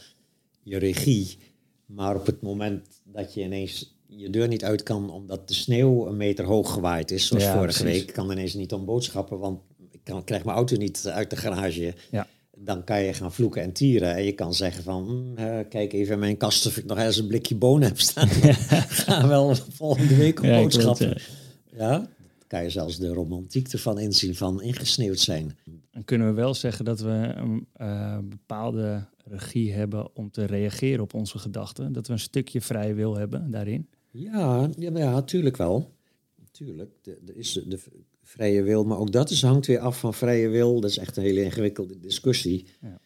je 0.62 0.78
regie. 0.78 1.38
Maar 1.86 2.16
op 2.16 2.26
het 2.26 2.42
moment 2.42 2.86
dat 3.04 3.34
je 3.34 3.42
ineens 3.42 3.99
je 4.16 4.30
deur 4.30 4.48
niet 4.48 4.64
uit 4.64 4.82
kan... 4.82 5.10
omdat 5.10 5.48
de 5.48 5.54
sneeuw 5.54 6.06
een 6.06 6.16
meter 6.16 6.44
hoog 6.44 6.72
gewaaid 6.72 7.10
is, 7.10 7.26
zoals 7.26 7.44
Ja, 7.44 7.52
vorige 7.56 7.82
precies. 7.82 7.98
week... 7.98 8.08
ik 8.08 8.14
kan 8.14 8.30
ineens 8.30 8.54
niet 8.54 8.72
om 8.72 8.84
boodschappen, 8.84 9.38
want 9.38 9.60
ik 9.90 10.00
kan, 10.04 10.24
krijg 10.24 10.44
mijn 10.44 10.56
auto 10.56 10.76
niet 10.76 11.06
uit 11.12 11.30
de 11.30 11.36
garage... 11.36 11.94
ja, 12.10 12.26
Dan 12.58 12.84
kan 12.84 13.02
je 13.02 13.12
gaan 13.12 13.32
vloeken 13.32 13.62
en 13.62 13.72
tieren. 13.72 14.14
En 14.14 14.24
je 14.24 14.32
kan 14.32 14.54
zeggen 14.54 14.82
van, 14.82 15.04
hm, 15.36 15.38
eh, 15.42 15.58
kijk 15.68 15.92
even 15.92 16.12
in 16.14 16.18
mijn 16.18 16.36
kast 16.36 16.66
of 16.66 16.76
ik 16.76 16.84
nog 16.84 16.98
ergens 16.98 17.16
een 17.16 17.26
blikje 17.26 17.54
bonen 17.54 17.88
heb 17.88 18.00
staan. 18.00 18.28
Ga 19.08 19.28
wel 19.28 19.54
volgende 19.54 20.16
week 20.16 20.38
op 20.38 20.44
Ja, 20.44 20.60
boodschappen. 20.60 21.20
ja. 21.76 22.08
Kan 22.46 22.62
je 22.62 22.70
zelfs 22.70 22.98
de 22.98 23.08
romantiek 23.08 23.68
ervan 23.72 23.98
inzien 23.98 24.34
van 24.36 24.62
ingesneeuwd 24.62 25.18
zijn. 25.18 25.56
dan 25.90 26.04
kunnen 26.04 26.26
we 26.26 26.32
wel 26.32 26.54
zeggen 26.54 26.84
dat 26.84 27.00
we 27.00 27.32
een 27.36 27.66
eh, 27.72 28.18
bepaalde 28.22 29.04
regie 29.24 29.72
hebben 29.72 30.16
om 30.16 30.30
te 30.30 30.44
reageren 30.44 31.02
op 31.02 31.14
onze 31.14 31.38
gedachten. 31.38 31.92
Dat 31.92 32.06
we 32.06 32.12
een 32.12 32.18
stukje 32.18 32.60
vrije 32.60 32.94
wil 32.94 33.16
hebben 33.16 33.50
daarin. 33.50 33.88
Ja, 34.10 34.70
ja, 34.78 34.90
ja 34.98 35.10
natuurlijk 35.10 35.56
wel. 35.56 35.94
Tuurlijk, 36.50 36.90
er 37.04 37.36
is 37.36 37.52
de 37.52 37.78
vrije 38.22 38.62
wil, 38.62 38.84
maar 38.84 38.98
ook 38.98 39.12
dat 39.12 39.30
is, 39.30 39.42
hangt 39.42 39.66
weer 39.66 39.78
af 39.78 39.98
van 39.98 40.14
vrije 40.14 40.48
wil. 40.48 40.80
Dat 40.80 40.90
is 40.90 40.98
echt 40.98 41.16
een 41.16 41.22
hele 41.22 41.42
ingewikkelde 41.42 42.00
discussie. 42.00 42.66
Ja. 42.80 43.00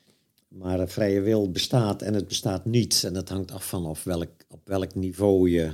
Maar 0.49 0.81
een 0.81 0.89
vrije 0.89 1.21
wil 1.21 1.51
bestaat 1.51 2.03
en 2.03 2.15
het 2.15 2.29
bestaat 2.29 2.65
niet. 2.65 3.05
En 3.05 3.13
dat 3.13 3.29
hangt 3.29 3.51
af 3.51 3.69
van 3.69 3.87
of 3.87 4.05
welk, 4.05 4.31
op 4.49 4.61
welk 4.65 4.95
niveau 4.95 5.51
je 5.51 5.71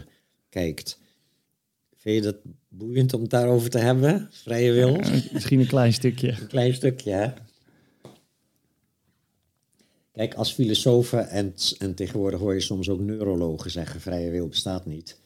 kijkt. 0.49 0.99
Vind 1.97 2.17
je 2.17 2.23
dat 2.23 2.37
boeiend 2.69 3.15
om 3.15 3.21
het 3.21 3.31
daarover 3.31 3.71
te 3.71 3.79
hebben? 3.79 4.29
Vrije 4.31 4.73
wil? 4.73 4.97
Eh, 4.97 5.33
misschien 5.33 5.61
een 5.61 5.67
klein 5.67 5.93
stukje. 5.93 6.29
Een 6.29 6.47
klein 6.47 6.75
stukje, 6.75 7.11
hè? 7.11 7.33
Kijk, 10.13 10.35
als 10.35 10.53
filosofen 10.53 11.29
en, 11.29 11.55
en 11.79 11.95
tegenwoordig 11.95 12.41
hoor 12.41 12.55
je 12.55 12.61
soms 12.61 12.89
ook 12.89 13.01
neurologen 13.01 13.71
zeggen: 13.71 14.01
vrije 14.01 14.31
wil 14.31 14.49
bestaat 14.49 14.87
niet. 14.87 15.21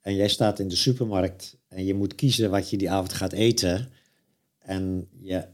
En 0.00 0.14
jij 0.14 0.28
staat 0.28 0.58
in 0.58 0.68
de 0.68 0.76
supermarkt 0.76 1.56
en 1.68 1.84
je 1.84 1.94
moet 1.94 2.14
kiezen 2.14 2.50
wat 2.50 2.70
je 2.70 2.76
die 2.76 2.90
avond 2.90 3.12
gaat 3.12 3.32
eten. 3.32 3.90
En 4.58 5.08
je 5.20 5.44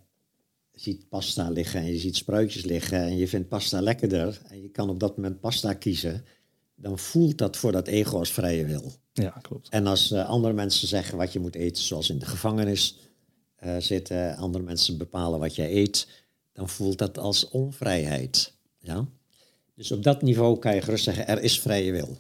ziet 0.73 1.09
pasta 1.09 1.51
liggen 1.51 1.81
en 1.81 1.87
je 1.87 1.99
ziet 1.99 2.17
spruitjes 2.17 2.65
liggen 2.65 2.99
en 2.99 3.17
je 3.17 3.29
vindt 3.29 3.49
pasta 3.49 3.81
lekkerder. 3.81 4.41
En 4.49 4.63
je 4.63 4.69
kan 4.69 4.89
op 4.89 5.01
dat 5.01 5.17
moment 5.17 5.41
pasta 5.41 5.73
kiezen. 5.73 6.25
Dan 6.75 6.99
voelt 6.99 7.39
dat 7.39 7.57
voor 7.57 7.73
dat 7.73 7.87
ego 7.87 8.19
als 8.19 8.33
vrije 8.33 8.65
wil. 8.65 8.93
Ja, 9.13 9.31
klopt. 9.43 9.69
En 9.69 9.87
als 9.87 10.11
eh, 10.11 10.29
andere 10.29 10.55
mensen 10.55 10.89
zeggen 10.89 11.19
wat 11.19 11.33
je 11.33 11.41
moet 11.41 11.55
eten, 11.55 11.83
zoals 11.83 12.11
in 12.11 12.19
de 12.19 12.27
gevangenis 12.27 12.99
eh, 13.57 13.77
zitten, 13.79 14.37
andere 14.37 14.65
mensen 14.65 14.99
bepalen 14.99 15.39
wat 15.39 15.55
jij 15.55 15.73
eet, 15.73 16.09
dan 16.55 16.69
voelt 16.69 16.99
dat 16.99 17.19
als 17.19 17.49
onvrijheid. 17.49 18.53
Ja? 18.79 19.09
Dus 19.75 19.93
op 19.93 20.03
dat 20.03 20.23
niveau 20.23 20.59
kan 20.59 20.75
je 20.75 20.81
gerust 20.81 21.05
zeggen, 21.05 21.27
er 21.27 21.43
is 21.43 21.61
vrije 21.61 21.93
wil. 21.93 22.17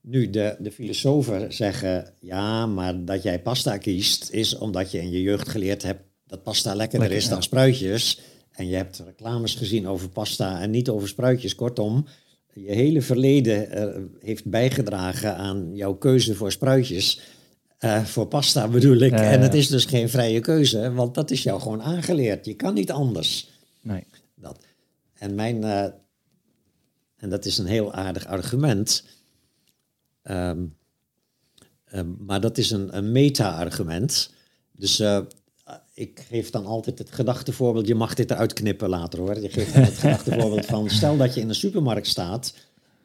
Nu, 0.00 0.30
de, 0.30 0.56
de 0.58 0.72
filosofen 0.72 1.52
zeggen, 1.54 2.14
ja, 2.20 2.66
maar 2.66 3.04
dat 3.04 3.22
jij 3.22 3.42
pasta 3.42 3.78
kiest, 3.78 4.30
is 4.30 4.58
omdat 4.58 4.90
je 4.90 5.00
in 5.00 5.10
je 5.10 5.22
jeugd 5.22 5.48
geleerd 5.48 5.82
hebt 5.82 6.02
dat 6.26 6.42
pasta 6.42 6.74
lekkerder 6.74 7.08
Lekker, 7.08 7.16
is 7.16 7.28
dan 7.28 7.38
ja. 7.38 7.42
spruitjes. 7.42 8.20
En 8.52 8.68
je 8.68 8.76
hebt 8.76 9.02
reclames 9.06 9.54
gezien 9.54 9.86
over 9.88 10.08
pasta 10.08 10.60
en 10.60 10.70
niet 10.70 10.88
over 10.88 11.08
spruitjes. 11.08 11.54
Kortom, 11.54 12.06
je 12.54 12.72
hele 12.72 13.02
verleden 13.02 13.70
eh, 13.70 14.02
heeft 14.20 14.44
bijgedragen 14.44 15.36
aan 15.36 15.70
jouw 15.74 15.94
keuze 15.94 16.34
voor 16.34 16.52
spruitjes. 16.52 17.20
Eh, 17.78 18.04
voor 18.04 18.26
pasta 18.26 18.68
bedoel 18.68 18.96
ik. 18.96 19.12
En 19.12 19.40
het 19.40 19.54
is 19.54 19.68
dus 19.68 19.84
geen 19.84 20.08
vrije 20.08 20.40
keuze, 20.40 20.92
want 20.92 21.14
dat 21.14 21.30
is 21.30 21.42
jou 21.42 21.60
gewoon 21.60 21.82
aangeleerd. 21.82 22.46
Je 22.46 22.54
kan 22.54 22.74
niet 22.74 22.90
anders. 22.90 23.51
Nee. 23.82 24.06
Dat. 24.34 24.58
En 25.12 25.34
mijn, 25.34 25.64
eh, 25.64 25.84
en 27.16 27.30
dat 27.30 27.44
is 27.44 27.58
een 27.58 27.66
heel 27.66 27.92
aardig 27.92 28.26
argument. 28.26 29.04
Ehm, 30.22 30.64
ehm, 31.84 32.10
maar 32.18 32.40
dat 32.40 32.58
is 32.58 32.70
een, 32.70 32.96
een 32.96 33.12
meta-argument. 33.12 34.34
Dus 34.72 35.00
eh, 35.00 35.20
ik 35.94 36.24
geef 36.28 36.50
dan 36.50 36.66
altijd 36.66 36.98
het 36.98 37.10
gedachtevoorbeeld. 37.10 37.86
Je 37.86 37.94
mag 37.94 38.14
dit 38.14 38.30
eruit 38.30 38.52
knippen 38.52 38.88
later 38.88 39.18
hoor. 39.18 39.40
Je 39.40 39.48
geeft 39.48 39.72
dan 39.74 39.82
het 39.82 39.98
gedachtevoorbeeld 39.98 40.66
van. 40.66 40.90
Stel 40.98 41.16
dat 41.16 41.34
je 41.34 41.40
in 41.40 41.48
een 41.48 41.54
supermarkt 41.54 42.06
staat. 42.06 42.54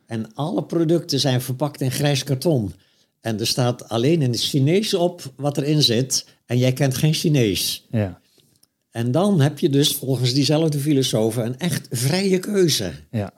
En 0.06 0.34
alle 0.34 0.64
producten 0.64 1.20
zijn 1.20 1.42
verpakt 1.42 1.82
in 1.82 1.92
grijs 1.92 2.24
karton. 2.24 2.74
En 3.22 3.40
er 3.40 3.48
staat 3.48 3.90
alleen 3.90 4.22
in 4.22 4.32
het 4.32 4.42
Chinees 4.42 4.94
op 4.94 5.34
wat 5.36 5.58
erin 5.58 5.82
zit. 5.82 6.26
En 6.46 6.58
jij 6.58 6.74
kent 6.74 6.96
geen 6.96 7.14
Chinees. 7.14 7.86
Ja. 7.92 8.22
En 8.98 9.12
dan 9.12 9.42
heb 9.42 9.60
je 9.60 9.70
dus 9.70 9.96
volgens 9.96 10.34
diezelfde 10.34 10.80
filosofen 10.80 11.46
een 11.46 11.58
echt 11.60 11.88
vrije 11.92 12.40
keuze. 12.40 12.92
Ja. 13.12 13.34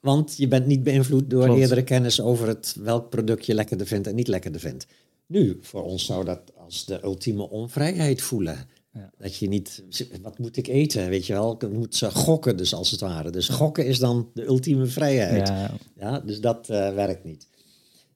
Want 0.00 0.36
je 0.36 0.48
bent 0.48 0.66
niet 0.66 0.82
beïnvloed 0.82 1.30
door 1.30 1.44
Klopt. 1.44 1.60
eerdere 1.60 1.84
kennis 1.84 2.20
over 2.20 2.48
het, 2.48 2.76
welk 2.78 3.10
product 3.10 3.46
je 3.46 3.54
lekkerder 3.54 3.86
vindt 3.86 4.06
en 4.06 4.14
niet 4.14 4.28
lekkerder 4.28 4.60
vindt. 4.60 4.86
Nu, 5.26 5.58
voor 5.60 5.82
ons 5.82 6.04
zou 6.04 6.24
dat 6.24 6.40
als 6.56 6.84
de 6.84 7.04
ultieme 7.04 7.50
onvrijheid 7.50 8.22
voelen. 8.22 8.68
Ja. 8.92 9.10
Dat 9.18 9.36
je 9.36 9.48
niet, 9.48 9.82
wat 10.22 10.38
moet 10.38 10.56
ik 10.56 10.66
eten, 10.66 11.08
weet 11.08 11.26
je 11.26 11.32
wel? 11.32 11.52
Ik 11.52 11.72
moet 11.72 11.94
ze 11.94 12.10
gokken 12.10 12.56
dus 12.56 12.74
als 12.74 12.90
het 12.90 13.00
ware. 13.00 13.30
Dus 13.30 13.48
gokken 13.48 13.86
is 13.86 13.98
dan 13.98 14.30
de 14.34 14.46
ultieme 14.46 14.86
vrijheid. 14.86 15.48
Ja. 15.48 15.74
Ja, 15.96 16.20
dus 16.20 16.40
dat 16.40 16.68
eh, 16.68 16.94
werkt 16.94 17.24
niet. 17.24 17.48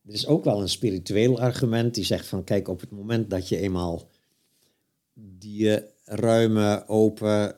Er 0.06 0.12
is 0.12 0.26
ook 0.26 0.44
wel 0.44 0.60
een 0.60 0.68
spiritueel 0.68 1.40
argument 1.40 1.94
die 1.94 2.04
zegt 2.04 2.26
van 2.26 2.44
kijk, 2.44 2.68
op 2.68 2.80
het 2.80 2.90
moment 2.90 3.30
dat 3.30 3.48
je 3.48 3.58
eenmaal 3.58 4.08
die 5.14 5.74
eh, 5.74 5.92
ruime, 6.04 6.84
open, 6.86 7.56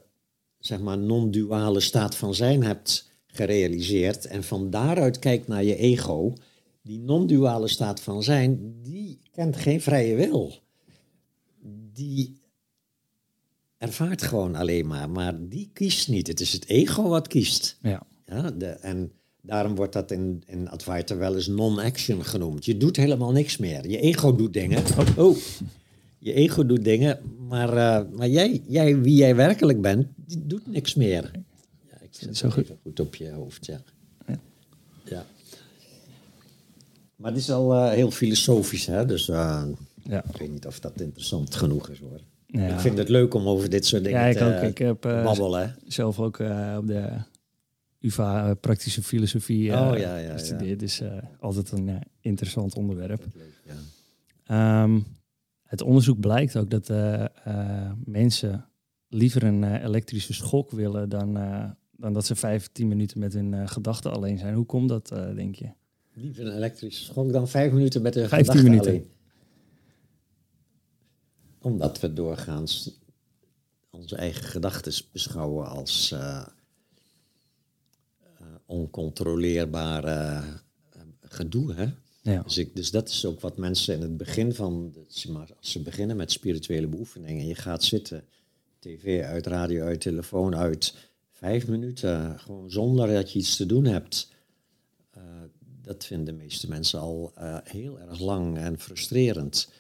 zeg 0.59 0.81
maar 0.81 0.99
non-duale 0.99 1.81
staat 1.81 2.17
van 2.17 2.35
zijn 2.35 2.63
hebt 2.63 3.11
gerealiseerd 3.27 4.27
en 4.27 4.45
van 4.45 4.71
daaruit 4.71 5.19
kijkt 5.19 5.49
naar 5.49 5.65
je 5.65 5.77
ego, 5.77 6.33
die 6.83 6.99
non-duale 6.99 7.69
staat 7.69 8.01
van 8.01 8.23
zijn, 8.23 8.75
die 8.83 9.21
kent 9.31 9.57
geen 9.57 9.81
vrije 9.81 10.15
wil. 10.15 10.59
Die 11.93 12.41
ervaart 13.79 14.23
gewoon 14.23 14.55
alleen 14.55 14.87
maar, 14.87 15.11
maar 15.11 15.49
die 15.49 15.71
kiest 15.73 16.09
niet. 16.09 16.27
Het 16.27 16.41
is 16.41 16.53
het 16.53 16.69
ego 16.69 17.09
wat 17.09 17.29
kiest. 17.29 17.79
Ja. 17.81 18.03
Ja, 18.27 18.51
de, 18.51 18.67
en 18.67 19.13
daarom 19.41 19.75
wordt 19.75 19.93
dat 19.93 20.11
in, 20.11 20.43
in 20.47 20.69
Advaita 20.69 21.17
wel 21.17 21.35
eens 21.35 21.47
non-action 21.47 22.25
genoemd. 22.25 22.65
Je 22.65 22.77
doet 22.77 22.97
helemaal 22.97 23.33
niks 23.33 23.57
meer. 23.57 23.89
Je 23.89 24.01
ego 24.01 24.37
doet 24.37 24.53
dingen. 24.53 24.83
Oh, 25.17 25.37
je 26.27 26.33
ego 26.33 26.67
doet 26.67 26.85
dingen, 26.85 27.19
maar, 27.49 27.69
eh, 27.69 28.17
maar 28.17 28.29
jij, 28.29 28.63
jij, 28.69 29.01
wie 29.01 29.15
jij 29.15 29.37
werkelijk 29.37 29.81
bent, 29.81 30.07
die 30.17 30.47
doet 30.47 30.67
niks 30.67 30.95
meer. 30.95 31.31
Ja, 31.91 32.01
ik 32.01 32.09
zet 32.11 32.37
Zo 32.37 32.47
het 32.47 32.67
goed. 32.85 33.01
op 33.01 33.15
je 33.15 33.31
hoofd, 33.31 33.67
ja. 33.67 33.81
Ja. 34.27 34.39
ja. 35.05 35.25
Maar 37.17 37.31
het 37.31 37.41
is 37.41 37.51
al 37.51 37.75
eh, 37.75 37.91
heel 37.91 38.11
filosofisch, 38.11 38.87
hè? 38.87 39.07
dus 39.07 39.29
eh, 39.29 39.65
Ja. 40.03 40.25
ik 40.25 40.37
weet 40.37 40.51
niet 40.51 40.67
of 40.67 40.81
dat 40.81 41.01
interessant 41.01 41.55
genoeg 41.55 41.89
is 41.89 41.99
hoor. 41.99 42.21
Ja. 42.47 42.67
Ik 42.75 42.81
vind 42.81 42.99
het 42.99 43.09
leuk 43.09 43.35
om 43.35 43.47
over 43.47 43.71
dit 43.71 43.87
soort 43.87 44.05
dingen 44.05 44.21
Ja, 44.21 44.27
ik 44.27 44.37
te, 44.37 44.45
ook. 44.45 44.63
Ik 44.63 44.79
heb 44.79 45.01
babbelen. 45.01 45.77
zelf 45.87 46.21
ook 46.21 46.39
op 46.79 46.87
de 46.87 47.09
UvA 48.01 48.55
praktische 48.55 49.03
filosofie 49.03 49.73
Oh, 49.73 49.99
ja, 49.99 50.17
ja, 50.17 50.33
gestudeerd. 50.33 50.81
Dus 50.81 51.03
altijd 51.41 51.71
een 51.73 51.99
interessant 52.21 52.75
onderwerp. 52.75 53.25
Ja. 53.65 53.75
Ehm, 54.83 54.99
het 55.67 55.83
onderzoek 55.83 56.21
blijkt 56.21 56.57
ook 56.57 56.71
dat 56.71 56.91
eh, 56.91 57.25
eh, 57.25 57.93
mensen 58.05 58.69
liever 59.09 59.43
een 59.43 59.65
eh, 59.65 59.85
elektrische 59.85 60.33
schok 60.33 60.71
willen 60.71 61.09
dan, 61.09 61.35
dan 61.91 62.13
dat 62.13 62.27
ze 62.27 62.35
15 62.35 62.89
minuten 62.89 63.19
met 63.19 63.33
hun 63.33 63.69
gedachten 63.69 64.13
alleen 64.13 64.39
zijn. 64.39 64.55
Hoe 64.55 64.67
komt 64.67 64.89
dat, 64.89 65.09
denk 65.35 65.55
je? 65.55 65.71
Liever 66.13 66.47
een 66.47 66.57
elektrische 66.57 67.05
schok 67.05 67.33
dan 67.33 67.49
vijf 67.49 67.73
minuten 67.73 68.03
met 68.03 68.17
een 68.17 68.29
15 68.29 68.39
gedachte 68.39 68.71
minuten. 68.71 68.93
alleen. 68.93 69.11
Omdat 71.61 72.01
we 72.01 72.13
doorgaans 72.13 73.01
onze 73.91 74.17
eigen 74.17 74.45
gedachten 74.45 74.93
beschouwen 75.13 75.69
als 75.69 76.15
oncontroleerbaar 78.67 80.05
eh, 80.05 80.45
gedoe. 81.21 81.75
Hè? 81.75 81.89
Ja. 82.33 82.43
Dus, 82.43 82.59
ik, 82.59 82.77
dus 82.77 82.91
dat 82.91 83.09
is 83.09 83.25
ook 83.25 83.41
wat 83.41 83.57
mensen 83.57 83.95
in 83.95 84.01
het 84.01 84.17
begin 84.17 84.55
van, 84.55 84.95
maar, 85.29 85.51
als 85.59 85.71
ze 85.71 85.83
beginnen 85.83 86.17
met 86.17 86.33
spirituele 86.33 86.87
beoefeningen, 86.87 87.41
en 87.41 87.47
je 87.47 87.55
gaat 87.55 87.85
zitten, 87.85 88.25
tv 88.79 89.23
uit, 89.23 89.47
radio 89.47 89.85
uit, 89.85 90.01
telefoon 90.01 90.57
uit, 90.57 90.95
vijf 91.33 91.69
minuten, 91.69 92.39
gewoon 92.39 92.71
zonder 92.71 93.09
dat 93.09 93.33
je 93.33 93.39
iets 93.39 93.57
te 93.57 93.67
doen 93.67 93.85
hebt. 93.85 94.31
Eh, 95.11 95.23
dat 95.83 96.05
vinden 96.05 96.27
de 96.37 96.43
meeste 96.43 96.69
mensen 96.69 97.01
al 97.01 97.33
eh, 97.35 97.59
heel 97.65 98.01
erg 98.01 98.21
lang 98.21 98.59
en 98.59 98.79
frustrerend. 98.79 99.73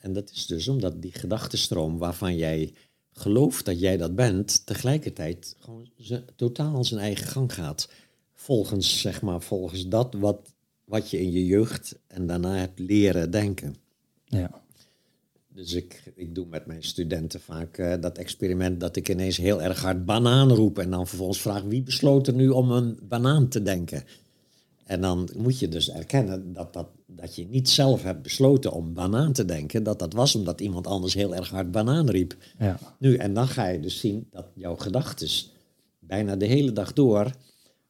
En 0.00 0.12
dat 0.12 0.30
is 0.30 0.46
dus 0.46 0.68
omdat 0.68 1.02
die 1.02 1.12
gedachtenstroom 1.12 1.98
waarvan 1.98 2.36
jij 2.36 2.74
gelooft 3.12 3.64
dat 3.64 3.80
jij 3.80 3.96
dat 3.96 4.14
bent, 4.14 4.66
tegelijkertijd 4.66 5.56
gewoon 5.58 5.88
totaal 6.36 6.84
zijn 6.84 7.00
eigen 7.00 7.26
gang 7.26 7.54
gaat. 7.54 7.88
Volgens, 8.32 9.00
zeg 9.00 9.22
maar, 9.22 9.40
volgens 9.40 9.88
dat 9.88 10.14
wat, 10.14 10.52
wat 10.90 11.10
je 11.10 11.20
in 11.20 11.30
je 11.30 11.46
jeugd 11.46 11.98
en 12.06 12.26
daarna 12.26 12.56
hebt 12.56 12.78
leren 12.78 13.30
denken. 13.30 13.76
Ja. 14.24 14.62
Dus 15.48 15.72
ik, 15.72 16.12
ik 16.14 16.34
doe 16.34 16.46
met 16.46 16.66
mijn 16.66 16.82
studenten 16.82 17.40
vaak 17.40 17.78
eh, 17.78 18.00
dat 18.00 18.18
experiment 18.18 18.80
dat 18.80 18.96
ik 18.96 19.08
ineens 19.08 19.36
heel 19.36 19.62
erg 19.62 19.80
hard 19.80 20.04
banaan 20.04 20.52
roep. 20.52 20.78
En 20.78 20.90
dan 20.90 21.06
vervolgens 21.06 21.40
vraag 21.40 21.62
wie 21.62 21.82
besloot 21.82 22.26
er 22.26 22.34
nu 22.34 22.48
om 22.48 22.70
een 22.70 22.98
banaan 23.02 23.48
te 23.48 23.62
denken. 23.62 24.04
En 24.84 25.00
dan 25.00 25.28
moet 25.36 25.58
je 25.58 25.68
dus 25.68 25.90
erkennen 25.90 26.52
dat, 26.52 26.72
dat, 26.72 26.88
dat 27.06 27.36
je 27.36 27.46
niet 27.46 27.68
zelf 27.68 28.02
hebt 28.02 28.22
besloten 28.22 28.72
om 28.72 28.94
banaan 28.94 29.32
te 29.32 29.44
denken. 29.44 29.82
Dat 29.82 29.98
dat 29.98 30.12
was 30.12 30.34
omdat 30.34 30.60
iemand 30.60 30.86
anders 30.86 31.14
heel 31.14 31.34
erg 31.34 31.50
hard 31.50 31.70
banaan 31.70 32.10
riep. 32.10 32.36
Ja. 32.58 32.78
Nu, 32.98 33.16
en 33.16 33.34
dan 33.34 33.48
ga 33.48 33.66
je 33.66 33.80
dus 33.80 34.00
zien 34.00 34.26
dat 34.30 34.46
jouw 34.54 34.76
gedachten 34.76 35.28
bijna 35.98 36.36
de 36.36 36.46
hele 36.46 36.72
dag 36.72 36.92
door 36.92 37.30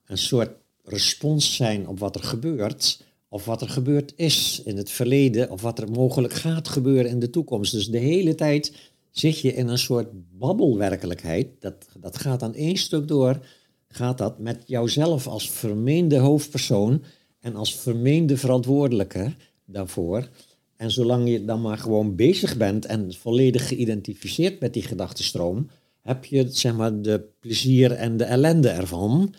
een 0.06 0.18
soort 0.18 0.50
respons 0.84 1.56
zijn 1.56 1.88
op 1.88 1.98
wat 1.98 2.14
er 2.14 2.22
gebeurt. 2.24 3.04
Of 3.28 3.44
wat 3.44 3.60
er 3.60 3.68
gebeurd 3.68 4.12
is 4.16 4.62
in 4.64 4.76
het 4.76 4.90
verleden, 4.90 5.50
of 5.50 5.62
wat 5.62 5.78
er 5.78 5.90
mogelijk 5.90 6.32
gaat 6.32 6.68
gebeuren 6.68 7.10
in 7.10 7.18
de 7.18 7.30
toekomst. 7.30 7.72
Dus 7.72 7.88
de 7.88 7.98
hele 7.98 8.34
tijd 8.34 8.72
zit 9.10 9.38
je 9.38 9.54
in 9.54 9.68
een 9.68 9.78
soort 9.78 10.08
babbelwerkelijkheid. 10.38 11.48
Dat, 11.58 11.88
dat 12.00 12.18
gaat 12.18 12.42
aan 12.42 12.54
één 12.54 12.76
stuk 12.76 13.08
door, 13.08 13.46
gaat 13.88 14.18
dat 14.18 14.38
met 14.38 14.62
jouzelf 14.66 15.26
als 15.26 15.50
vermeende 15.50 16.16
hoofdpersoon 16.16 17.02
en 17.40 17.56
als 17.56 17.74
vermeende 17.74 18.36
verantwoordelijke 18.36 19.32
daarvoor. 19.64 20.28
En 20.76 20.90
zolang 20.90 21.28
je 21.28 21.44
dan 21.44 21.60
maar 21.60 21.78
gewoon 21.78 22.16
bezig 22.16 22.56
bent 22.56 22.86
en 22.86 23.14
volledig 23.14 23.68
geïdentificeerd 23.68 24.60
met 24.60 24.72
die 24.72 24.82
gedachtenstroom, 24.82 25.68
heb 26.00 26.24
je 26.24 26.46
zeg 26.50 26.76
maar, 26.76 27.02
de 27.02 27.24
plezier 27.40 27.92
en 27.92 28.16
de 28.16 28.24
ellende 28.24 28.68
ervan, 28.68 29.34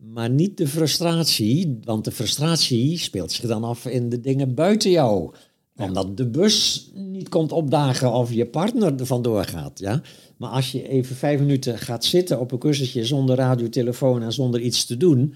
maar 0.00 0.30
niet 0.30 0.56
de 0.56 0.68
frustratie. 0.68 1.78
Want 1.84 2.04
de 2.04 2.10
frustratie 2.10 2.98
speelt 2.98 3.32
zich 3.32 3.46
dan 3.46 3.64
af 3.64 3.86
in 3.86 4.08
de 4.08 4.20
dingen 4.20 4.54
buiten 4.54 4.90
jou. 4.90 5.34
Omdat 5.76 6.16
de 6.16 6.26
bus 6.26 6.90
niet 6.94 7.28
komt 7.28 7.52
opdagen 7.52 8.12
of 8.12 8.32
je 8.32 8.46
partner 8.46 8.94
er 9.00 9.06
vandoor 9.06 9.44
gaat. 9.44 9.78
Ja? 9.78 10.02
Maar 10.36 10.50
als 10.50 10.72
je 10.72 10.88
even 10.88 11.16
vijf 11.16 11.40
minuten 11.40 11.78
gaat 11.78 12.04
zitten 12.04 12.40
op 12.40 12.52
een 12.52 12.58
kussentje 12.58 13.04
zonder 13.04 13.36
radio, 13.36 13.68
telefoon 13.68 14.22
en 14.22 14.32
zonder 14.32 14.60
iets 14.60 14.84
te 14.84 14.96
doen. 14.96 15.34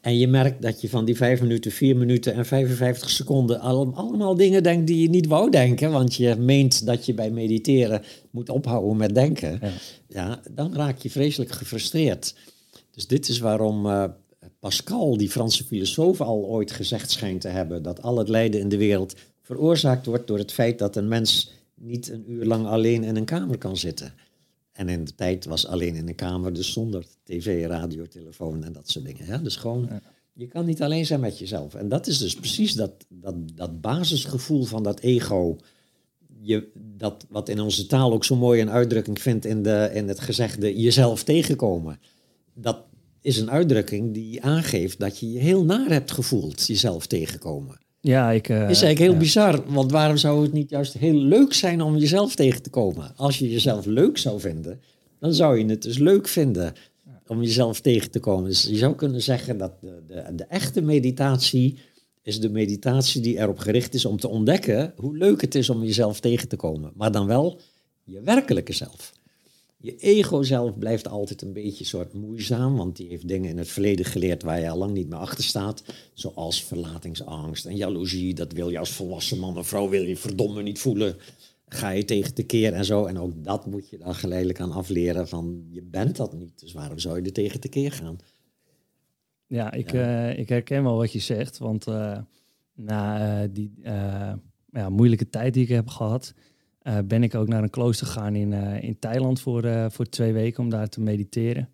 En 0.00 0.18
je 0.18 0.28
merkt 0.28 0.62
dat 0.62 0.80
je 0.80 0.88
van 0.88 1.04
die 1.04 1.16
vijf 1.16 1.40
minuten, 1.40 1.70
vier 1.70 1.96
minuten 1.96 2.34
en 2.34 2.46
55 2.46 3.10
seconden 3.10 3.60
al- 3.60 3.94
allemaal 3.94 4.34
dingen 4.34 4.62
denkt 4.62 4.86
die 4.86 5.02
je 5.02 5.08
niet 5.08 5.26
wou 5.26 5.50
denken. 5.50 5.90
Want 5.90 6.14
je 6.14 6.36
meent 6.36 6.86
dat 6.86 7.06
je 7.06 7.14
bij 7.14 7.30
mediteren 7.30 8.02
moet 8.30 8.48
ophouden 8.48 8.96
met 8.96 9.14
denken. 9.14 9.58
Ja. 9.62 9.70
Ja, 10.08 10.40
dan 10.50 10.74
raak 10.74 10.98
je 10.98 11.10
vreselijk 11.10 11.50
gefrustreerd. 11.50 12.34
Dus 13.00 13.08
dit 13.08 13.28
is 13.28 13.38
waarom 13.38 13.86
eh, 13.86 14.04
Pascal, 14.58 15.16
die 15.16 15.30
Franse 15.30 15.64
filosoof, 15.64 16.20
al 16.20 16.44
ooit 16.44 16.70
gezegd 16.70 17.10
schijnt 17.10 17.40
te 17.40 17.48
hebben 17.48 17.82
dat 17.82 18.02
al 18.02 18.18
het 18.18 18.28
lijden 18.28 18.60
in 18.60 18.68
de 18.68 18.76
wereld 18.76 19.14
veroorzaakt 19.42 20.06
wordt 20.06 20.26
door 20.26 20.38
het 20.38 20.52
feit 20.52 20.78
dat 20.78 20.96
een 20.96 21.08
mens 21.08 21.52
niet 21.74 22.08
een 22.08 22.30
uur 22.30 22.44
lang 22.44 22.66
alleen 22.66 23.04
in 23.04 23.16
een 23.16 23.24
kamer 23.24 23.58
kan 23.58 23.76
zitten. 23.76 24.14
En 24.72 24.88
in 24.88 25.04
de 25.04 25.14
tijd 25.14 25.44
was 25.44 25.66
alleen 25.66 25.94
in 25.94 26.08
een 26.08 26.14
kamer, 26.14 26.52
dus 26.52 26.72
zonder 26.72 27.04
tv, 27.24 27.66
radio, 27.66 28.06
telefoon 28.06 28.64
en 28.64 28.72
dat 28.72 28.90
soort 28.90 29.04
dingen. 29.04 29.26
Ja? 29.26 29.38
Dus 29.38 29.56
gewoon, 29.56 29.88
je 30.32 30.46
kan 30.46 30.66
niet 30.66 30.82
alleen 30.82 31.06
zijn 31.06 31.20
met 31.20 31.38
jezelf. 31.38 31.74
En 31.74 31.88
dat 31.88 32.06
is 32.06 32.18
dus 32.18 32.34
precies 32.34 32.74
dat, 32.74 32.92
dat, 33.08 33.34
dat 33.54 33.80
basisgevoel 33.80 34.64
van 34.64 34.82
dat 34.82 35.00
ego. 35.00 35.56
Je, 36.40 36.68
dat, 36.96 37.26
wat 37.28 37.48
in 37.48 37.60
onze 37.60 37.86
taal 37.86 38.12
ook 38.12 38.24
zo 38.24 38.36
mooi 38.36 38.60
een 38.60 38.70
uitdrukking 38.70 39.20
vindt 39.20 39.44
in, 39.44 39.62
de, 39.62 39.90
in 39.94 40.08
het 40.08 40.20
gezegde 40.20 40.80
jezelf 40.80 41.22
tegenkomen. 41.22 41.98
Dat 42.54 42.89
is 43.22 43.38
een 43.38 43.50
uitdrukking 43.50 44.14
die 44.14 44.42
aangeeft 44.42 44.98
dat 44.98 45.18
je 45.18 45.32
je 45.32 45.38
heel 45.38 45.64
naar 45.64 45.90
hebt 45.90 46.10
gevoeld, 46.10 46.66
jezelf 46.66 47.06
tegenkomen. 47.06 47.78
Ja, 48.00 48.30
ik... 48.30 48.48
eh, 48.48 48.56
is 48.56 48.62
eigenlijk 48.62 48.98
heel 48.98 49.12
ja. 49.12 49.18
bizar, 49.18 49.72
want 49.72 49.90
waarom 49.90 50.16
zou 50.16 50.42
het 50.42 50.52
niet 50.52 50.70
juist 50.70 50.92
heel 50.92 51.18
leuk 51.18 51.52
zijn 51.52 51.82
om 51.82 51.96
jezelf 51.96 52.34
tegen 52.34 52.62
te 52.62 52.70
komen? 52.70 53.12
Als 53.16 53.38
je 53.38 53.50
jezelf 53.50 53.86
leuk 53.86 54.18
zou 54.18 54.40
vinden, 54.40 54.80
dan 55.18 55.34
zou 55.34 55.58
je 55.58 55.64
het 55.64 55.82
dus 55.82 55.98
leuk 55.98 56.28
vinden 56.28 56.74
om 57.26 57.42
jezelf 57.42 57.80
tegen 57.80 58.10
te 58.10 58.18
komen. 58.18 58.44
Dus 58.44 58.62
je 58.62 58.76
zou 58.76 58.94
kunnen 58.94 59.22
zeggen 59.22 59.58
dat 59.58 59.72
de, 59.80 60.02
de, 60.06 60.34
de 60.34 60.44
echte 60.44 60.80
meditatie 60.80 61.78
is 62.22 62.40
de 62.40 62.48
meditatie 62.48 63.20
die 63.20 63.38
erop 63.38 63.58
gericht 63.58 63.94
is 63.94 64.04
om 64.04 64.16
te 64.16 64.28
ontdekken 64.28 64.92
hoe 64.96 65.16
leuk 65.16 65.40
het 65.40 65.54
is 65.54 65.70
om 65.70 65.84
jezelf 65.84 66.20
tegen 66.20 66.48
te 66.48 66.56
komen. 66.56 66.92
Maar 66.94 67.12
dan 67.12 67.26
wel 67.26 67.60
je 68.04 68.20
werkelijke 68.20 68.72
zelf. 68.72 69.12
Je 69.82 69.96
ego 69.96 70.42
zelf 70.42 70.78
blijft 70.78 71.08
altijd 71.08 71.42
een 71.42 71.52
beetje 71.52 71.84
soort 71.84 72.12
moeizaam, 72.12 72.76
want 72.76 72.96
die 72.96 73.08
heeft 73.08 73.28
dingen 73.28 73.50
in 73.50 73.58
het 73.58 73.68
verleden 73.68 74.04
geleerd 74.04 74.42
waar 74.42 74.60
je 74.60 74.70
al 74.70 74.78
lang 74.78 74.92
niet 74.92 75.08
meer 75.08 75.18
achter 75.18 75.44
staat. 75.44 75.84
Zoals 76.14 76.64
verlatingsangst 76.64 77.66
en 77.66 77.76
jaloezie. 77.76 78.34
Dat 78.34 78.52
wil 78.52 78.70
je 78.70 78.78
als 78.78 78.90
volwassen 78.90 79.38
man 79.38 79.58
of 79.58 79.68
vrouw 79.68 79.88
wil 79.88 80.02
je 80.02 80.16
verdomme 80.16 80.62
niet 80.62 80.78
voelen. 80.78 81.16
Ga 81.68 81.90
je 81.90 82.04
tegen 82.04 82.34
te 82.34 82.42
keer 82.42 82.72
en 82.72 82.84
zo. 82.84 83.04
En 83.04 83.18
ook 83.18 83.44
dat 83.44 83.66
moet 83.66 83.88
je 83.88 83.98
dan 83.98 84.14
geleidelijk 84.14 84.60
aan 84.60 84.72
afleren 84.72 85.28
van 85.28 85.66
je 85.70 85.82
bent 85.82 86.16
dat 86.16 86.32
niet. 86.32 86.60
Dus 86.60 86.72
waarom 86.72 86.98
zou 86.98 87.16
je 87.16 87.22
er 87.22 87.32
tegen 87.32 87.60
te 87.60 87.68
keer 87.68 87.92
gaan? 87.92 88.18
Ja, 89.50 89.72
ik, 89.72 89.92
eh, 89.92 90.38
ik 90.38 90.48
herken 90.48 90.82
wel 90.82 90.96
wat 90.96 91.12
je 91.12 91.18
zegt. 91.18 91.58
Want 91.58 91.86
eh, 91.86 92.18
na 92.74 93.42
eh, 93.42 93.48
die 93.52 93.72
ja, 94.72 94.88
moeilijke 94.88 95.28
tijd 95.28 95.54
die 95.54 95.62
ik 95.62 95.68
heb 95.68 95.88
gehad, 95.88 96.34
eh, 96.80 96.98
ben 97.04 97.22
ik 97.22 97.34
ook 97.34 97.48
naar 97.48 97.62
een 97.62 97.70
klooster 97.70 98.06
gegaan 98.06 98.34
in, 98.34 98.52
eh, 98.52 98.82
in 98.82 98.98
Thailand 98.98 99.40
voor, 99.40 99.64
eh, 99.64 99.86
voor 99.88 100.04
twee 100.08 100.32
weken 100.32 100.62
om 100.62 100.70
daar 100.70 100.88
te 100.88 101.00
mediteren. 101.00 101.68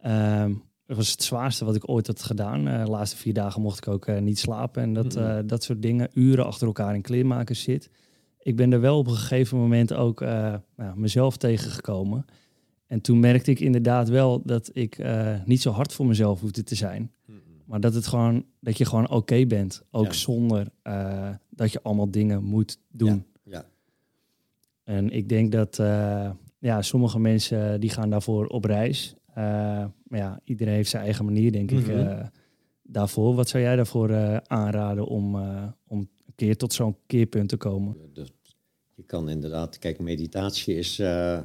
Ehm, 0.00 0.52
dat 0.86 0.96
was 0.96 1.10
het 1.10 1.22
zwaarste 1.22 1.64
wat 1.64 1.74
ik 1.74 1.88
ooit 1.88 2.06
had 2.06 2.22
gedaan. 2.22 2.64
De 2.64 2.90
laatste 2.90 3.16
vier 3.16 3.34
dagen 3.34 3.62
mocht 3.62 3.78
ik 3.78 3.88
ook 3.88 4.20
niet 4.20 4.38
slapen 4.38 4.82
en 4.82 4.92
dat, 4.92 5.12
dat 5.48 5.62
soort 5.62 5.82
dingen. 5.82 6.08
Uren 6.14 6.46
achter 6.46 6.66
elkaar 6.66 6.94
in 6.94 7.02
kleermakers 7.02 7.62
zit. 7.62 7.90
Ik 8.38 8.56
ben 8.56 8.72
er 8.72 8.80
wel 8.80 8.98
op 8.98 9.06
een 9.06 9.14
gegeven 9.16 9.58
moment 9.58 9.92
ook 9.92 10.20
nou, 10.20 10.60
mezelf 10.94 11.36
tegengekomen. 11.36 12.24
En 12.86 13.00
toen 13.00 13.20
merkte 13.20 13.50
ik 13.50 13.60
inderdaad 13.60 14.08
wel 14.08 14.42
dat 14.44 14.70
ik 14.72 15.04
niet 15.44 15.60
zo 15.62 15.70
hard 15.70 15.92
voor 15.92 16.06
mezelf 16.06 16.40
hoefde 16.40 16.62
te 16.62 16.74
zijn. 16.74 17.12
Maar 17.64 17.80
dat, 17.80 17.94
het 17.94 18.06
gewoon, 18.06 18.44
dat 18.60 18.78
je 18.78 18.84
gewoon 18.84 19.10
oké 19.10 19.46
bent. 19.46 19.82
Ook 19.90 20.06
Ja. 20.06 20.12
zonder 20.12 20.68
dat 21.50 21.72
je 21.72 21.82
allemaal 21.82 22.10
dingen 22.10 22.44
moet 22.44 22.78
doen. 22.88 23.24
En 24.90 25.10
ik 25.10 25.28
denk 25.28 25.52
dat 25.52 25.78
eh, 25.78 26.30
ja, 26.58 26.82
sommige 26.82 27.18
mensen 27.18 27.80
die 27.80 27.90
gaan 27.90 28.10
daarvoor 28.10 28.46
op 28.46 28.64
reis. 28.64 29.14
Eh, 29.26 29.34
maar 30.04 30.18
ja, 30.18 30.40
iedereen 30.44 30.74
heeft 30.74 30.90
zijn 30.90 31.02
eigen 31.04 31.24
manier, 31.24 31.52
denk 31.52 31.70
ik, 31.70 31.86
Mhm. 31.86 31.90
eh, 31.98 32.26
daarvoor. 32.82 33.34
Wat 33.34 33.48
zou 33.48 33.62
jij 33.62 33.76
daarvoor 33.76 34.10
eh, 34.10 34.36
aanraden 34.36 35.06
om, 35.06 35.36
eh, 35.36 35.64
om 35.86 35.98
een 35.98 36.34
keer 36.34 36.56
tot 36.56 36.72
zo'n 36.72 36.96
keerpunt 37.06 37.48
te 37.48 37.56
komen? 37.56 37.96
je 38.94 39.06
kan 39.06 39.28
inderdaad, 39.28 39.78
kijk, 39.78 39.98
meditatie 39.98 40.74
is, 40.76 40.98
eh, 40.98 41.38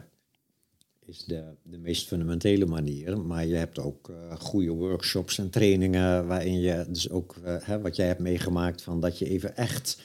is 1.05 1.23
de, 1.23 1.43
de 1.63 1.77
meest 1.77 2.07
fundamentele 2.07 2.65
manier. 2.65 3.19
Maar 3.19 3.45
je 3.45 3.55
hebt 3.55 3.79
ook 3.79 4.09
eh, 4.09 4.35
goede 4.39 4.71
workshops 4.71 5.37
en 5.37 5.49
trainingen 5.49 6.27
waarin 6.27 6.59
je 6.59 6.85
dus 6.89 7.09
ook, 7.09 7.35
eh, 7.43 7.55
hè, 7.59 7.81
wat 7.81 7.95
jij 7.95 8.07
hebt 8.07 8.19
meegemaakt, 8.19 8.81
van 8.81 8.99
dat 8.99 9.19
je 9.19 9.29
even 9.29 9.55
echt 9.55 10.01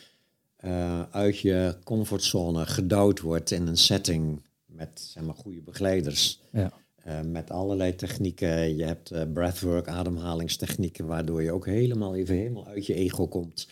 uh, 0.65 1.03
uit 1.11 1.39
je 1.39 1.77
comfortzone 1.85 2.67
gedouwd 2.67 3.21
wordt 3.21 3.51
in 3.51 3.67
een 3.67 3.77
setting 3.77 4.43
met 4.67 5.01
zeg 5.01 5.23
maar, 5.23 5.35
goede 5.35 5.61
begeleiders. 5.61 6.41
Ja. 6.53 6.73
Uh, 7.07 7.21
met 7.21 7.51
allerlei 7.51 7.95
technieken. 7.95 8.77
Je 8.77 8.85
hebt 8.85 9.13
uh, 9.13 9.23
breathwork, 9.33 9.89
ademhalingstechnieken, 9.89 11.07
waardoor 11.07 11.43
je 11.43 11.53
ook 11.53 11.67
helemaal 11.67 12.15
even 12.15 12.35
helemaal 12.35 12.67
uit 12.67 12.87
je 12.87 12.95
ego 12.95 13.27
komt. 13.27 13.69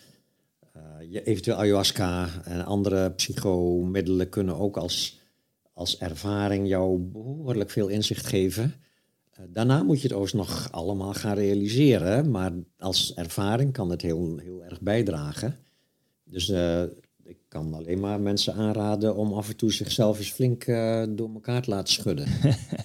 je, 1.08 1.22
eventueel 1.22 1.56
ayahuasca 1.56 2.28
en 2.44 2.64
andere 2.64 3.10
psychomiddelen 3.10 4.28
kunnen 4.28 4.56
ook 4.56 4.76
als, 4.76 5.20
als 5.72 5.98
ervaring 5.98 6.68
jou 6.68 6.98
behoorlijk 6.98 7.70
veel 7.70 7.88
inzicht 7.88 8.26
geven. 8.26 8.74
daarna 9.48 9.82
moet 9.82 10.00
je 10.00 10.08
het 10.08 10.16
ook 10.16 10.32
nog 10.32 10.68
allemaal 10.70 11.14
gaan 11.14 11.34
realiseren, 11.34 12.30
maar 12.30 12.52
als 12.78 13.14
ervaring 13.14 13.72
kan 13.72 13.90
het 13.90 14.02
heel, 14.02 14.38
heel 14.38 14.64
erg 14.64 14.80
bijdragen. 14.80 15.56
Dus 16.30 16.48
uh, 16.48 16.82
ik 17.24 17.38
kan 17.48 17.74
alleen 17.74 18.00
maar 18.00 18.20
mensen 18.20 18.54
aanraden 18.54 19.16
om 19.16 19.32
af 19.32 19.48
en 19.48 19.56
toe 19.56 19.72
zichzelf 19.72 20.18
eens 20.18 20.30
flink 20.30 20.66
uh, 20.66 21.04
door 21.08 21.30
elkaar 21.34 21.62
te 21.62 21.70
laten 21.70 21.92
schudden. 21.92 22.26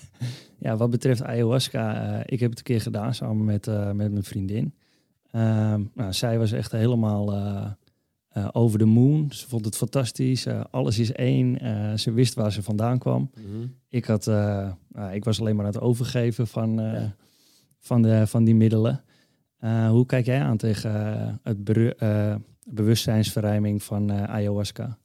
ja, 0.66 0.78
wat 0.78 0.89
betreft 0.89 1.24
ayahuasca, 1.24 2.16
uh, 2.18 2.20
ik 2.26 2.39
heb 2.39 2.50
het 2.50 2.60
een 2.60 2.66
keer 2.66 2.82
gedaan 2.82 3.14
samen 3.14 3.46
met, 3.46 3.66
met 3.94 4.12
mijn 4.12 4.24
vriendin. 4.24 4.74
Ehm, 5.32 5.84
nou, 5.94 6.14
zij 6.14 6.38
was 6.38 6.52
echt 6.52 6.72
helemaal 6.72 7.34
over 8.52 8.80
de 8.80 8.86
moon. 8.86 9.32
Ze 9.32 9.48
vond 9.48 9.66
het 9.66 9.76
fantastisch. 9.76 10.48
alles 10.72 11.00
is 11.00 11.12
één. 11.12 11.60
ze 12.00 12.12
wist 12.12 12.34
waar 12.34 12.52
ze 12.52 12.64
vandaan 12.64 13.00
kwam. 13.00 13.32
Mhm. 13.36 13.68
Ik, 13.89 14.06
had, 14.06 14.26
nou, 14.26 15.14
ik 15.14 15.24
was 15.24 15.39
alleen 15.39 15.56
maar 15.56 15.66
aan 15.66 15.72
het 15.72 15.82
overgeven 15.82 16.48
van, 16.48 16.82
van, 17.80 18.02
de, 18.02 18.28
van 18.28 18.44
die 18.44 18.56
middelen. 18.56 19.04
hoe 19.89 20.06
kijk 20.06 20.26
jij 20.26 20.41
aan 20.41 20.58
tegen 20.58 20.91
het 21.44 21.64
bewustzijnsverruiming 22.66 23.84
van 23.84 24.11
uh, 24.11 24.24
ayahuasca? 24.24 24.97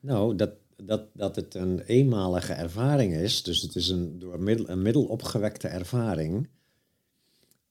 Nou, 0.00 0.36
dat, 0.36 0.50
dat, 0.76 1.06
dat 1.14 1.36
het 1.36 1.54
een 1.54 1.80
eenmalige 1.80 2.52
ervaring 2.52 3.14
is. 3.14 3.42
Dus 3.42 3.62
het 3.62 3.74
is 3.76 3.88
een 3.88 4.18
door 4.18 4.40
middel, 4.40 4.68
een 4.68 4.82
middel 4.82 5.04
opgewekte 5.04 5.68
ervaring. 5.68 6.48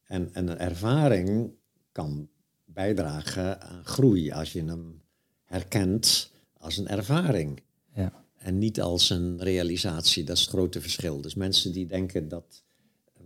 En, 0.03 0.29
en 0.33 0.47
een 0.47 0.57
ervaring 0.57 1.51
kan 1.91 2.29
bijdragen 2.65 3.61
aan 3.61 3.85
groei 3.85 4.31
als 4.31 4.53
je 4.53 4.63
hem 4.63 5.01
herkent 5.45 6.31
als 6.53 6.77
een 6.77 6.87
ervaring. 6.87 7.61
Ja. 7.93 8.23
En 8.37 8.57
niet 8.57 8.81
als 8.81 9.09
een 9.09 9.39
realisatie. 9.39 10.23
Dat 10.23 10.35
is 10.35 10.41
het 10.41 10.51
grote 10.51 10.81
verschil. 10.81 11.21
Dus 11.21 11.35
mensen 11.35 11.71
die 11.71 11.85
denken 11.85 12.27
dat 12.27 12.63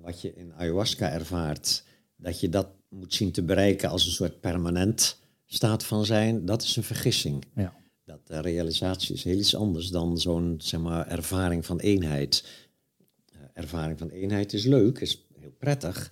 wat 0.01 0.21
je 0.21 0.35
in 0.35 0.53
ayahuasca 0.53 1.11
ervaart, 1.11 1.83
dat 2.15 2.39
je 2.39 2.49
dat 2.49 2.67
moet 2.89 3.13
zien 3.13 3.31
te 3.31 3.43
bereiken 3.43 3.89
als 3.89 4.05
een 4.05 4.11
soort 4.11 4.39
permanent 4.39 5.21
staat 5.53 5.83
van 5.83 6.05
zijn, 6.05 6.45
dat 6.45 6.61
is 6.61 6.75
een 6.75 6.83
vergissing. 6.83 7.43
Ja. 7.55 7.73
Dat 8.05 8.27
de 8.27 8.39
realisatie 8.39 9.15
is 9.15 9.23
heel 9.23 9.37
iets 9.37 9.55
anders 9.55 9.87
dan 9.87 10.19
zo'n 10.19 10.55
zeg 10.57 10.79
maar, 10.79 11.07
ervaring 11.07 11.65
van 11.65 11.79
eenheid. 11.79 12.45
Uh, 13.33 13.41
ervaring 13.53 13.99
van 13.99 14.09
eenheid 14.09 14.53
is 14.53 14.65
leuk, 14.65 14.99
is 14.99 15.25
heel 15.39 15.55
prettig. 15.57 16.11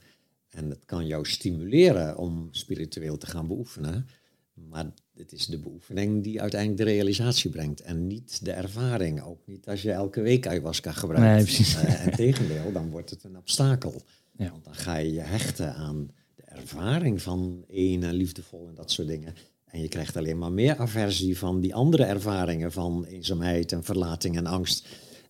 En 0.50 0.70
het 0.70 0.86
kan 0.86 1.08
jou 1.08 1.26
stimuleren 1.26 2.18
om 2.18 2.48
spiritueel 2.52 3.18
te 3.18 3.26
gaan 3.26 3.48
beoefenen. 3.48 4.08
Maar 4.54 4.86
het 5.14 5.32
is 5.32 5.46
de 5.46 5.60
beoefening 5.60 6.24
die 6.24 6.42
uiteindelijk 6.42 6.82
de 6.82 6.92
realisatie 6.92 7.50
brengt. 7.50 7.82
En 7.82 8.08
niet 8.08 8.46
de 8.46 8.52
ervaring. 8.52 9.22
Ook 9.22 9.48
niet 9.48 9.68
als 9.68 9.82
je 9.82 9.92
elke 9.92 10.22
week 10.22 10.48
ayahuasca 10.48 10.92
gebruikt. 10.92 11.36
Nee, 11.36 11.44
precies. 11.44 11.76
Uh, 11.76 12.06
en 12.06 12.12
tegendeel, 12.12 12.72
dan 12.72 12.90
wordt 12.90 13.10
het 13.10 13.24
een 13.24 13.38
obstakel. 13.38 14.02
Ja. 14.32 14.52
Want 14.52 14.64
dan 14.64 14.76
ga 14.76 14.96
je 14.96 15.14
je 15.14 15.22
hechten 15.22 15.74
aan 15.74 16.12
ervaring 16.56 17.22
van 17.22 17.64
één 17.68 18.04
en 18.04 18.14
liefdevol 18.14 18.68
en 18.68 18.76
dat 18.76 18.92
soort 18.92 19.08
dingen. 19.08 19.36
En 19.66 19.82
je 19.82 19.88
krijgt 19.88 20.18
alleen 20.18 20.38
maar 20.38 20.52
meer 20.52 20.78
aversie 20.78 21.38
van 21.38 21.60
die 21.60 21.76
andere 21.76 22.04
ervaringen 22.04 22.72
van 22.72 23.06
eenzaamheid 23.06 23.72
en 23.72 23.84
verlating 23.84 24.38
en 24.38 24.46
angst. 24.46 24.88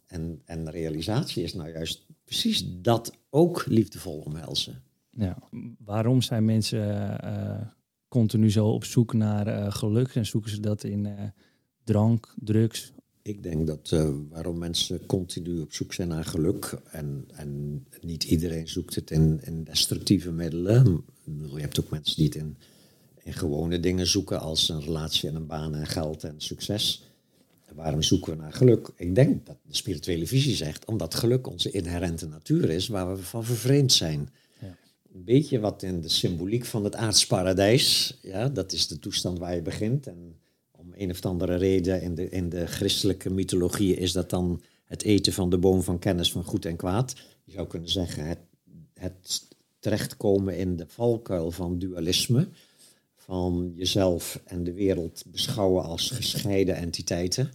En, 0.07 0.41
en 0.45 0.71
realisatie 0.71 1.43
is 1.43 1.53
nou 1.53 1.71
juist 1.71 2.05
precies 2.23 2.63
dat 2.81 3.17
ook 3.29 3.65
liefdevol 3.67 4.17
omhelzen. 4.19 4.83
Ja, 5.09 5.37
waarom 5.77 6.21
zijn 6.21 6.45
mensen 6.45 7.19
uh, 7.23 7.61
continu 8.07 8.51
zo 8.51 8.67
op 8.67 8.83
zoek 8.83 9.13
naar 9.13 9.47
uh, 9.47 9.71
geluk 9.71 10.15
en 10.15 10.25
zoeken 10.25 10.51
ze 10.51 10.59
dat 10.59 10.83
in 10.83 11.05
uh, 11.05 11.13
drank, 11.83 12.33
drugs, 12.35 12.91
ik 13.21 13.43
denk 13.43 13.67
dat 13.67 13.91
uh, 13.93 14.09
waarom 14.29 14.57
mensen 14.57 15.05
continu 15.05 15.59
op 15.59 15.73
zoek 15.73 15.93
zijn 15.93 16.07
naar 16.07 16.25
geluk. 16.25 16.77
En, 16.91 17.27
en 17.33 17.83
niet 18.01 18.23
iedereen 18.23 18.67
zoekt 18.67 18.95
het 18.95 19.11
in, 19.11 19.39
in 19.43 19.63
destructieve 19.63 20.31
middelen. 20.31 21.03
Je 21.53 21.61
hebt 21.61 21.79
ook 21.79 21.89
mensen 21.89 22.15
die 22.15 22.25
het 22.25 22.35
in, 22.35 22.57
in 23.23 23.33
gewone 23.33 23.79
dingen 23.79 24.07
zoeken, 24.07 24.39
als 24.39 24.69
een 24.69 24.81
relatie 24.81 25.29
en 25.29 25.35
een 25.35 25.47
baan 25.47 25.75
en 25.75 25.87
geld 25.87 26.23
en 26.23 26.35
succes. 26.37 27.09
En 27.65 27.75
waarom 27.75 28.01
zoeken 28.01 28.31
we 28.31 28.41
naar 28.41 28.53
geluk? 28.53 28.89
Ik 28.95 29.15
denk 29.15 29.45
dat 29.45 29.57
de 29.67 29.75
spirituele 29.75 30.27
visie 30.27 30.55
zegt, 30.55 30.85
omdat 30.85 31.15
geluk 31.15 31.47
onze 31.47 31.71
inherente 31.71 32.27
natuur 32.27 32.69
is, 32.69 32.87
waar 32.87 33.15
we 33.15 33.23
van 33.23 33.43
vervreemd 33.45 33.91
zijn. 33.91 34.29
Ja. 34.61 34.77
Een 35.13 35.23
beetje 35.23 35.59
wat 35.59 35.83
in 35.83 36.01
de 36.01 36.09
symboliek 36.09 36.65
van 36.65 36.83
het 36.83 36.95
aardsparadijs, 36.95 38.17
ja, 38.21 38.49
dat 38.49 38.71
is 38.71 38.87
de 38.87 38.99
toestand 38.99 39.39
waar 39.39 39.55
je 39.55 39.61
begint. 39.61 40.07
En 40.07 40.35
om 40.91 41.01
een 41.01 41.09
of 41.09 41.25
andere 41.25 41.55
reden 41.55 42.01
in 42.01 42.15
de, 42.15 42.29
in 42.29 42.49
de 42.49 42.67
christelijke 42.67 43.29
mythologie 43.29 43.95
is 43.95 44.11
dat 44.11 44.29
dan 44.29 44.61
het 44.85 45.03
eten 45.03 45.33
van 45.33 45.49
de 45.49 45.57
boom 45.57 45.81
van 45.81 45.99
kennis 45.99 46.31
van 46.31 46.43
goed 46.43 46.65
en 46.65 46.75
kwaad. 46.75 47.13
Je 47.43 47.51
zou 47.51 47.67
kunnen 47.67 47.89
zeggen 47.89 48.25
het, 48.25 48.39
het 48.93 49.47
terechtkomen 49.79 50.57
in 50.57 50.75
de 50.75 50.85
valkuil 50.87 51.51
van 51.51 51.79
dualisme. 51.79 52.47
Van 53.15 53.73
jezelf 53.75 54.41
en 54.45 54.63
de 54.63 54.73
wereld 54.73 55.23
beschouwen 55.27 55.83
als 55.83 56.09
gescheiden 56.09 56.75
entiteiten. 56.75 57.51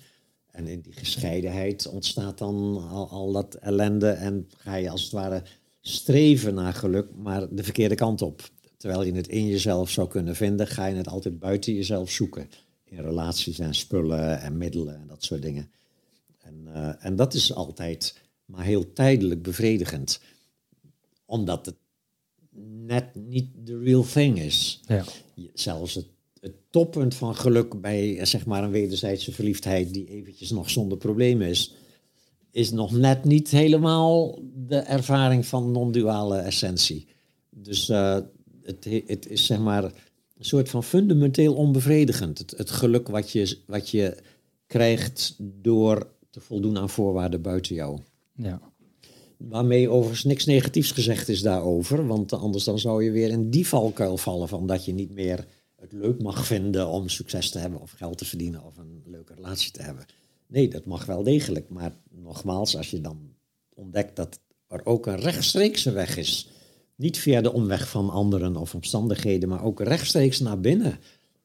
En 0.50 0.66
in 0.66 0.80
die 0.80 0.92
gescheidenheid 0.92 1.88
ontstaat 1.88 2.38
dan 2.38 2.88
al, 2.90 3.08
al 3.08 3.32
dat 3.32 3.54
ellende 3.54 4.08
en 4.08 4.48
ga 4.56 4.74
je 4.74 4.90
als 4.90 5.02
het 5.02 5.12
ware 5.12 5.42
streven 5.80 6.54
naar 6.54 6.74
geluk, 6.74 7.06
maar 7.16 7.54
de 7.54 7.64
verkeerde 7.64 7.94
kant 7.94 8.22
op. 8.22 8.50
Terwijl 8.76 9.02
je 9.02 9.12
het 9.12 9.28
in 9.28 9.46
jezelf 9.46 9.90
zou 9.90 10.08
kunnen 10.08 10.36
vinden, 10.36 10.66
ga 10.66 10.86
je 10.86 10.94
het 10.94 11.08
altijd 11.08 11.38
buiten 11.38 11.74
jezelf 11.74 12.10
zoeken 12.10 12.48
in 12.88 13.00
relaties 13.00 13.58
en 13.58 13.74
spullen 13.74 14.40
en 14.40 14.56
middelen 14.56 15.00
en 15.00 15.06
dat 15.06 15.24
soort 15.24 15.42
dingen. 15.42 15.70
En, 16.38 16.64
uh, 16.66 17.04
en 17.04 17.16
dat 17.16 17.34
is 17.34 17.54
altijd 17.54 18.22
maar 18.44 18.64
heel 18.64 18.92
tijdelijk 18.92 19.42
bevredigend, 19.42 20.20
omdat 21.24 21.66
het 21.66 21.76
net 22.86 23.14
niet 23.14 23.48
de 23.64 23.78
real 23.78 24.02
thing 24.02 24.38
is. 24.38 24.80
Ja. 24.86 25.04
Zelfs 25.54 25.94
het, 25.94 26.06
het 26.40 26.54
toppunt 26.70 27.14
van 27.14 27.36
geluk 27.36 27.80
bij 27.80 28.24
zeg 28.24 28.46
maar 28.46 28.62
een 28.62 28.70
wederzijdse 28.70 29.32
verliefdheid 29.32 29.94
die 29.94 30.08
eventjes 30.08 30.50
nog 30.50 30.70
zonder 30.70 30.98
problemen 30.98 31.48
is, 31.48 31.74
is 32.50 32.70
nog 32.70 32.92
net 32.92 33.24
niet 33.24 33.50
helemaal 33.50 34.38
de 34.54 34.78
ervaring 34.78 35.46
van 35.46 35.72
non-duale 35.72 36.38
essentie. 36.38 37.06
Dus 37.50 37.88
uh, 37.88 38.18
het, 38.62 38.86
het 39.06 39.28
is 39.28 39.46
zeg 39.46 39.58
maar 39.58 39.92
een 40.38 40.44
soort 40.44 40.68
van 40.68 40.84
fundamenteel 40.84 41.54
onbevredigend. 41.54 42.38
Het, 42.38 42.50
het 42.56 42.70
geluk 42.70 43.08
wat 43.08 43.30
je, 43.30 43.58
wat 43.66 43.90
je 43.90 44.16
krijgt 44.66 45.36
door 45.38 46.10
te 46.30 46.40
voldoen 46.40 46.78
aan 46.78 46.90
voorwaarden 46.90 47.42
buiten 47.42 47.74
jou. 47.74 48.00
Ja. 48.34 48.60
Waarmee 49.36 49.90
overigens 49.90 50.24
niks 50.24 50.44
negatiefs 50.44 50.90
gezegd 50.90 51.28
is 51.28 51.42
daarover, 51.42 52.06
want 52.06 52.32
anders 52.32 52.64
dan 52.64 52.78
zou 52.78 53.04
je 53.04 53.10
weer 53.10 53.28
in 53.28 53.50
die 53.50 53.66
valkuil 53.66 54.16
vallen 54.16 54.48
van 54.48 54.66
dat 54.66 54.84
je 54.84 54.92
niet 54.92 55.12
meer 55.12 55.46
het 55.76 55.92
leuk 55.92 56.22
mag 56.22 56.46
vinden 56.46 56.88
om 56.88 57.08
succes 57.08 57.50
te 57.50 57.58
hebben 57.58 57.80
of 57.80 57.90
geld 57.90 58.18
te 58.18 58.24
verdienen 58.24 58.64
of 58.64 58.76
een 58.76 59.02
leuke 59.06 59.34
relatie 59.34 59.72
te 59.72 59.82
hebben. 59.82 60.06
Nee, 60.46 60.68
dat 60.68 60.84
mag 60.84 61.06
wel 61.06 61.22
degelijk, 61.22 61.68
maar 61.68 61.96
nogmaals, 62.10 62.76
als 62.76 62.90
je 62.90 63.00
dan 63.00 63.34
ontdekt 63.74 64.16
dat 64.16 64.38
er 64.68 64.86
ook 64.86 65.06
een 65.06 65.20
rechtstreekse 65.20 65.92
weg 65.92 66.16
is 66.16 66.50
niet 66.96 67.18
via 67.18 67.40
de 67.40 67.52
omweg 67.52 67.88
van 67.88 68.10
anderen 68.10 68.56
of 68.56 68.74
omstandigheden, 68.74 69.48
maar 69.48 69.64
ook 69.64 69.80
rechtstreeks 69.80 70.40
naar 70.40 70.60
binnen 70.60 70.98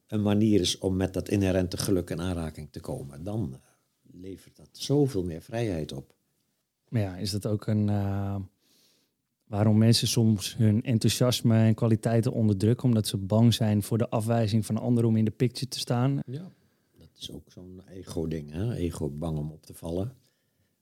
een 0.08 0.22
manier 0.22 0.60
is 0.60 0.78
om 0.78 0.96
met 0.96 1.14
dat 1.14 1.30
inherente 1.30 1.78
geluk 1.78 2.10
in 2.10 2.22
aanraking 2.22 2.68
te 2.72 2.80
komen, 2.80 3.24
dan 3.24 3.54
eh, 3.54 3.60
levert 4.22 4.56
dat 4.56 4.70
zoveel 4.72 5.24
meer 5.24 5.42
vrijheid 5.42 5.92
op. 5.92 6.14
Maar 6.88 7.02
ja, 7.02 7.16
is 7.16 7.32
dat 7.32 7.46
ook 7.46 7.68
een. 7.68 7.88
Uh, 7.88 8.36
waarom 9.48 9.78
mensen 9.78 10.08
soms 10.08 10.58
hun 10.58 10.84
enthousiasme 10.84 11.58
en 11.58 11.74
kwaliteiten 11.74 12.32
onderdrukken, 12.32 12.88
omdat 12.88 13.08
ze 13.08 13.18
bang 13.18 13.54
zijn 13.54 13.84
voor 13.84 13.98
de 13.98 14.10
afwijzing 14.10 14.66
van 14.66 14.78
anderen 14.78 15.10
om 15.10 15.18
in 15.18 15.26
de 15.26 15.32
picture 15.32 15.68
te 15.68 15.80
staan? 15.80 16.20
Ja, 16.26 16.52
dat 16.98 17.10
is 17.18 17.32
ook 17.32 17.52
zo'n 17.52 17.82
ego-ding. 17.90 18.52
Hè? 18.52 18.74
Ego 18.74 19.10
bang 19.10 19.38
om 19.38 19.52
op 19.52 19.66
te 19.66 19.74
vallen. 19.74 20.16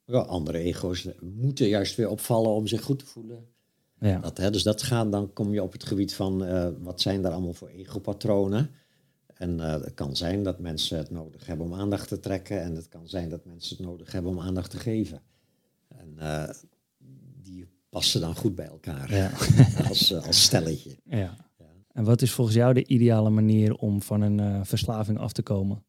Maar 0.05 0.21
andere 0.25 0.57
ego's 0.57 1.07
moeten 1.21 1.67
juist 1.67 1.95
weer 1.95 2.09
opvallen 2.09 2.51
om 2.51 2.67
zich 2.67 2.81
goed 2.81 2.99
te 2.99 3.05
voelen. 3.05 3.47
Ja. 3.99 4.19
Dat, 4.19 4.37
hè, 4.37 4.51
dus 4.51 4.63
dat 4.63 4.81
gaat, 4.81 5.11
dan 5.11 5.33
kom 5.33 5.53
je 5.53 5.63
op 5.63 5.71
het 5.71 5.83
gebied 5.83 6.13
van 6.13 6.43
uh, 6.43 6.67
wat 6.79 7.01
zijn 7.01 7.25
er 7.25 7.31
allemaal 7.31 7.53
voor 7.53 7.69
egopatronen. 7.69 8.69
En 9.33 9.57
uh, 9.57 9.71
het 9.71 9.93
kan 9.93 10.15
zijn 10.15 10.43
dat 10.43 10.59
mensen 10.59 10.97
het 10.97 11.09
nodig 11.09 11.45
hebben 11.45 11.65
om 11.65 11.73
aandacht 11.73 12.07
te 12.07 12.19
trekken. 12.19 12.61
En 12.61 12.75
het 12.75 12.87
kan 12.87 13.07
zijn 13.07 13.29
dat 13.29 13.45
mensen 13.45 13.77
het 13.77 13.85
nodig 13.85 14.11
hebben 14.11 14.31
om 14.31 14.39
aandacht 14.39 14.71
te 14.71 14.77
geven. 14.77 15.21
En 15.87 16.15
uh, 16.19 16.49
die 17.41 17.67
passen 17.89 18.21
dan 18.21 18.35
goed 18.35 18.55
bij 18.55 18.67
elkaar 18.67 19.15
ja. 19.15 19.31
als, 19.89 20.13
als 20.13 20.43
stelletje. 20.43 20.97
Ja. 21.03 21.47
En 21.93 22.03
wat 22.03 22.21
is 22.21 22.31
volgens 22.31 22.55
jou 22.55 22.73
de 22.73 22.87
ideale 22.87 23.29
manier 23.29 23.75
om 23.75 24.01
van 24.01 24.21
een 24.21 24.65
verslaving 24.65 25.19
af 25.19 25.31
te 25.31 25.41
komen? 25.41 25.83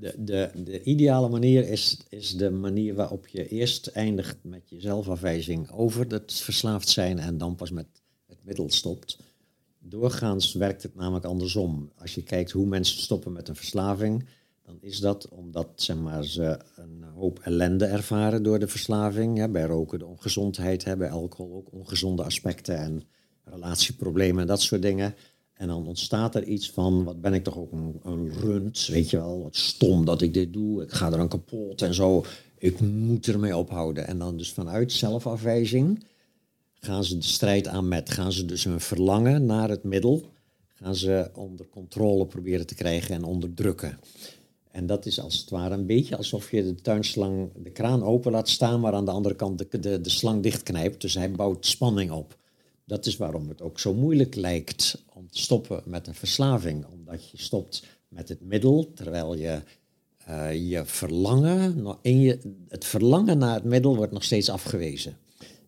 De, 0.00 0.14
de, 0.18 0.50
de 0.64 0.82
ideale 0.82 1.28
manier 1.28 1.68
is, 1.68 1.98
is 2.08 2.36
de 2.36 2.50
manier 2.50 2.94
waarop 2.94 3.26
je 3.26 3.48
eerst 3.48 3.86
eindigt 3.86 4.36
met 4.42 4.62
je 4.68 4.80
zelfafwijzing 4.80 5.70
over 5.70 6.06
het 6.08 6.32
verslaafd 6.32 6.88
zijn 6.88 7.18
en 7.18 7.38
dan 7.38 7.54
pas 7.54 7.70
met 7.70 7.86
het 8.26 8.38
middel 8.42 8.70
stopt. 8.70 9.18
Doorgaans 9.78 10.52
werkt 10.52 10.82
het 10.82 10.94
namelijk 10.94 11.24
andersom. 11.24 11.92
Als 11.96 12.14
je 12.14 12.22
kijkt 12.22 12.50
hoe 12.50 12.66
mensen 12.66 12.98
stoppen 12.98 13.32
met 13.32 13.48
een 13.48 13.56
verslaving, 13.56 14.24
dan 14.62 14.78
is 14.80 15.00
dat 15.00 15.28
omdat 15.28 15.68
zeg 15.74 15.96
maar, 15.96 16.24
ze 16.24 16.58
een 16.76 17.02
hoop 17.14 17.38
ellende 17.38 17.84
ervaren 17.84 18.42
door 18.42 18.58
de 18.58 18.68
verslaving. 18.68 19.38
Hè, 19.38 19.48
bij 19.48 19.64
roken 19.64 19.98
de 19.98 20.06
ongezondheid, 20.06 20.98
bij 20.98 21.10
alcohol 21.10 21.56
ook 21.56 21.72
ongezonde 21.72 22.22
aspecten 22.22 22.76
en 22.76 23.02
relatieproblemen 23.44 24.40
en 24.40 24.46
dat 24.46 24.62
soort 24.62 24.82
dingen. 24.82 25.14
En 25.58 25.68
dan 25.68 25.86
ontstaat 25.86 26.34
er 26.34 26.44
iets 26.44 26.70
van, 26.70 27.04
wat 27.04 27.20
ben 27.20 27.34
ik 27.34 27.44
toch 27.44 27.58
ook 27.58 27.72
een, 27.72 28.00
een 28.02 28.32
rund, 28.32 28.86
weet 28.86 29.10
je 29.10 29.16
wel, 29.16 29.42
wat 29.42 29.56
stom 29.56 30.04
dat 30.04 30.22
ik 30.22 30.34
dit 30.34 30.52
doe, 30.52 30.82
ik 30.82 30.92
ga 30.92 31.12
er 31.12 31.18
aan 31.18 31.28
kapot 31.28 31.82
en 31.82 31.94
zo, 31.94 32.24
ik 32.58 32.80
moet 32.80 33.26
ermee 33.26 33.56
ophouden. 33.56 34.06
En 34.06 34.18
dan 34.18 34.36
dus 34.36 34.52
vanuit 34.52 34.92
zelfafwijzing 34.92 36.04
gaan 36.74 37.04
ze 37.04 37.18
de 37.18 37.24
strijd 37.24 37.68
aan 37.68 37.88
met, 37.88 38.10
gaan 38.10 38.32
ze 38.32 38.44
dus 38.44 38.64
hun 38.64 38.80
verlangen 38.80 39.46
naar 39.46 39.68
het 39.68 39.84
middel, 39.84 40.22
gaan 40.74 40.94
ze 40.94 41.30
onder 41.34 41.68
controle 41.68 42.26
proberen 42.26 42.66
te 42.66 42.74
krijgen 42.74 43.14
en 43.14 43.24
onderdrukken. 43.24 43.98
En 44.70 44.86
dat 44.86 45.06
is 45.06 45.20
als 45.20 45.38
het 45.38 45.50
ware 45.50 45.74
een 45.74 45.86
beetje 45.86 46.16
alsof 46.16 46.50
je 46.50 46.62
de 46.62 46.74
tuinslang 46.74 47.50
de 47.62 47.70
kraan 47.70 48.02
open 48.02 48.32
laat 48.32 48.48
staan, 48.48 48.80
maar 48.80 48.92
aan 48.92 49.04
de 49.04 49.10
andere 49.10 49.34
kant 49.34 49.58
de, 49.58 49.80
de, 49.80 50.00
de 50.00 50.10
slang 50.10 50.42
dichtknijpt. 50.42 51.00
Dus 51.00 51.14
hij 51.14 51.30
bouwt 51.30 51.66
spanning 51.66 52.10
op. 52.10 52.36
Dat 52.88 53.06
is 53.06 53.16
waarom 53.16 53.48
het 53.48 53.62
ook 53.62 53.78
zo 53.78 53.94
moeilijk 53.94 54.34
lijkt 54.34 55.04
om 55.14 55.30
te 55.30 55.38
stoppen 55.38 55.82
met 55.84 56.06
een 56.06 56.14
verslaving. 56.14 56.86
Omdat 56.92 57.30
je 57.30 57.38
stopt 57.38 57.84
met 58.08 58.28
het 58.28 58.40
middel, 58.40 58.92
terwijl 58.94 59.36
je 59.36 59.62
uh, 60.28 60.70
je 60.70 60.84
verlangen, 60.84 61.86
in 62.02 62.20
je, 62.20 62.38
het 62.68 62.84
verlangen 62.84 63.38
naar 63.38 63.54
het 63.54 63.64
middel 63.64 63.96
wordt 63.96 64.12
nog 64.12 64.24
steeds 64.24 64.50
afgewezen. 64.50 65.16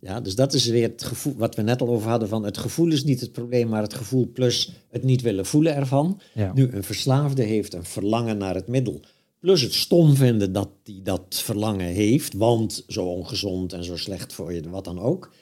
Ja, 0.00 0.20
dus 0.20 0.34
dat 0.34 0.54
is 0.54 0.66
weer 0.66 0.88
het 0.88 1.04
gevoel, 1.04 1.34
wat 1.36 1.54
we 1.54 1.62
net 1.62 1.80
al 1.80 1.88
over 1.88 2.10
hadden 2.10 2.28
van 2.28 2.44
het 2.44 2.58
gevoel 2.58 2.92
is 2.92 3.04
niet 3.04 3.20
het 3.20 3.32
probleem, 3.32 3.68
maar 3.68 3.82
het 3.82 3.94
gevoel 3.94 4.30
plus 4.32 4.72
het 4.88 5.02
niet 5.02 5.22
willen 5.22 5.46
voelen 5.46 5.74
ervan. 5.74 6.20
Nu, 6.54 6.68
een 6.72 6.84
verslaafde 6.84 7.42
heeft 7.42 7.74
een 7.74 7.84
verlangen 7.84 8.38
naar 8.38 8.54
het 8.54 8.68
middel. 8.68 9.00
Plus 9.38 9.62
het 9.62 9.74
stom 9.74 10.14
vinden 10.14 10.52
dat 10.52 10.68
hij 10.84 11.00
dat 11.02 11.24
verlangen 11.28 11.86
heeft, 11.86 12.34
want 12.34 12.84
zo 12.88 13.06
ongezond 13.06 13.72
en 13.72 13.84
zo 13.84 13.96
slecht 13.96 14.32
voor 14.32 14.52
je, 14.52 14.70
wat 14.70 14.84
dan 14.84 14.98
ook. 14.98 15.32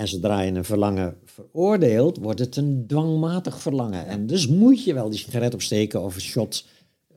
En 0.00 0.08
zodra 0.08 0.40
je 0.40 0.52
een 0.52 0.64
verlangen 0.64 1.16
veroordeelt, 1.24 2.16
wordt 2.16 2.38
het 2.38 2.56
een 2.56 2.84
dwangmatig 2.86 3.60
verlangen. 3.60 4.06
En 4.06 4.26
dus 4.26 4.48
moet 4.48 4.84
je 4.84 4.94
wel 4.94 5.10
die 5.10 5.18
sigaret 5.18 5.54
opsteken 5.54 6.02
of 6.02 6.14
een 6.14 6.20
shot 6.20 6.66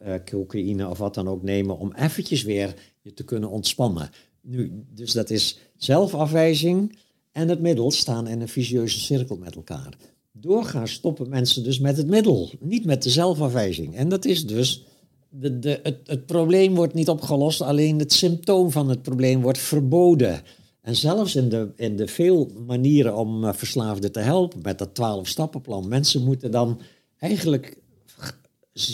uh, 0.05 0.13
cocaïne 0.25 0.89
of 0.89 0.97
wat 0.97 1.13
dan 1.13 1.27
ook 1.27 1.43
nemen 1.43 1.77
om 1.77 1.93
eventjes 1.93 2.43
weer 2.43 2.73
je 3.01 3.13
te 3.13 3.23
kunnen 3.23 3.49
ontspannen. 3.49 4.09
Nu, 4.41 4.86
dus 4.93 5.11
dat 5.11 5.29
is 5.29 5.59
zelfafwijzing 5.77 6.97
en 7.31 7.49
het 7.49 7.61
middel 7.61 7.91
staan 7.91 8.27
in 8.27 8.41
een 8.41 8.47
vicieuze 8.47 8.99
cirkel 8.99 9.38
met 9.38 9.55
elkaar. 9.55 9.97
Doorgaans 10.31 10.91
stoppen 10.91 11.29
mensen 11.29 11.63
dus 11.63 11.79
met 11.79 11.97
het 11.97 12.07
middel, 12.07 12.51
niet 12.59 12.86
met 12.86 13.03
de 13.03 13.09
zelfafwijzing. 13.09 13.95
En 13.95 14.09
dat 14.09 14.25
is 14.25 14.47
dus, 14.47 14.86
de, 15.29 15.59
de, 15.59 15.79
het 16.05 16.25
probleem 16.25 16.75
wordt 16.75 16.93
niet 16.93 17.09
opgelost, 17.09 17.61
alleen 17.61 17.99
het 17.99 18.13
symptoom 18.13 18.71
van 18.71 18.89
het 18.89 19.01
probleem 19.01 19.41
wordt 19.41 19.59
verboden. 19.59 20.41
En 20.84 20.95
zelfs 20.95 21.36
in 21.36 21.49
de, 21.49 21.71
in 21.75 21.95
de 21.95 22.07
veel 22.07 22.51
manieren 22.65 23.15
om 23.15 23.43
uh, 23.43 23.53
verslaafden 23.53 24.11
te 24.11 24.19
helpen 24.19 24.59
met 24.61 24.77
dat 24.77 24.89
12-stappenplan. 24.89 25.88
Mensen 25.88 26.23
moeten 26.23 26.51
dan 26.51 26.81
eigenlijk 27.17 27.77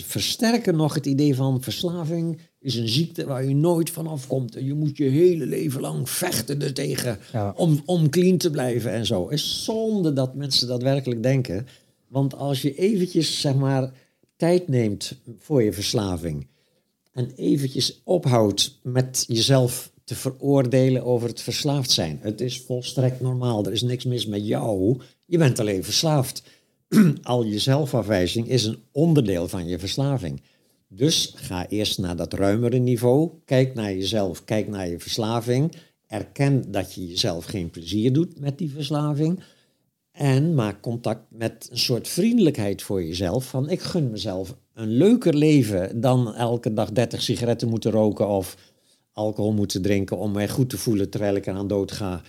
versterken 0.05 0.75
nog 0.75 0.93
het 0.93 1.05
idee 1.05 1.35
van 1.35 1.61
verslaving 1.61 2.39
is 2.59 2.75
een 2.75 2.89
ziekte 2.89 3.25
waar 3.25 3.45
je 3.45 3.55
nooit 3.55 3.89
vanaf 3.89 4.27
komt. 4.27 4.55
En 4.55 4.65
je 4.65 4.73
moet 4.73 4.97
je 4.97 5.03
hele 5.03 5.45
leven 5.45 5.81
lang 5.81 6.09
vechten 6.09 6.61
ertegen 6.61 7.19
om, 7.55 7.81
om 7.85 8.09
clean 8.09 8.37
te 8.37 8.51
blijven 8.51 8.91
en 8.91 9.05
zo. 9.05 9.23
Het 9.23 9.39
is 9.39 9.63
zonde 9.63 10.13
dat 10.13 10.35
mensen 10.35 10.67
dat 10.67 10.81
werkelijk 10.81 11.23
denken. 11.23 11.67
Want 12.07 12.35
als 12.35 12.61
je 12.61 12.75
eventjes, 12.75 13.41
zeg 13.41 13.55
maar, 13.55 13.91
tijd 14.35 14.67
neemt 14.67 15.15
voor 15.37 15.63
je 15.63 15.73
verslaving... 15.73 16.47
en 17.13 17.31
eventjes 17.35 18.01
ophoudt 18.03 18.79
met 18.83 19.23
jezelf 19.27 19.88
te 20.09 20.15
veroordelen 20.15 21.03
over 21.03 21.27
het 21.27 21.41
verslaafd 21.41 21.91
zijn. 21.91 22.19
Het 22.21 22.41
is 22.41 22.61
volstrekt 22.61 23.21
normaal. 23.21 23.65
Er 23.65 23.71
is 23.71 23.81
niks 23.81 24.05
mis 24.05 24.25
met 24.25 24.47
jou. 24.47 25.01
Je 25.25 25.37
bent 25.37 25.59
alleen 25.59 25.83
verslaafd. 25.83 26.43
Al 27.23 27.43
je 27.43 27.59
zelfafwijzing 27.59 28.47
is 28.47 28.65
een 28.65 28.79
onderdeel 28.91 29.47
van 29.47 29.67
je 29.67 29.79
verslaving. 29.79 30.41
Dus 30.87 31.33
ga 31.35 31.67
eerst 31.67 31.99
naar 31.99 32.15
dat 32.15 32.33
ruimere 32.33 32.77
niveau. 32.77 33.29
Kijk 33.45 33.73
naar 33.73 33.93
jezelf, 33.93 34.43
kijk 34.43 34.67
naar 34.67 34.89
je 34.89 34.99
verslaving. 34.99 35.75
Erken 36.07 36.71
dat 36.71 36.93
je 36.93 37.07
jezelf 37.07 37.45
geen 37.45 37.69
plezier 37.69 38.13
doet 38.13 38.39
met 38.39 38.57
die 38.57 38.71
verslaving. 38.71 39.39
En 40.11 40.55
maak 40.55 40.81
contact 40.81 41.25
met 41.29 41.67
een 41.71 41.77
soort 41.77 42.07
vriendelijkheid 42.07 42.81
voor 42.81 43.03
jezelf. 43.03 43.49
Van 43.49 43.69
ik 43.69 43.81
gun 43.81 44.11
mezelf 44.11 44.55
een 44.73 44.89
leuker 44.89 45.35
leven 45.35 46.01
dan 46.01 46.35
elke 46.35 46.73
dag 46.73 46.91
30 46.91 47.21
sigaretten 47.21 47.69
moeten 47.69 47.91
roken 47.91 48.27
of 48.27 48.55
alcohol 49.19 49.53
moeten 49.53 49.81
drinken 49.81 50.17
om 50.17 50.31
mij 50.31 50.49
goed 50.49 50.69
te 50.69 50.77
voelen 50.77 51.09
terwijl 51.09 51.35
ik 51.35 51.47
eraan 51.47 51.67
dood 51.67 51.91
ga. 51.91 52.21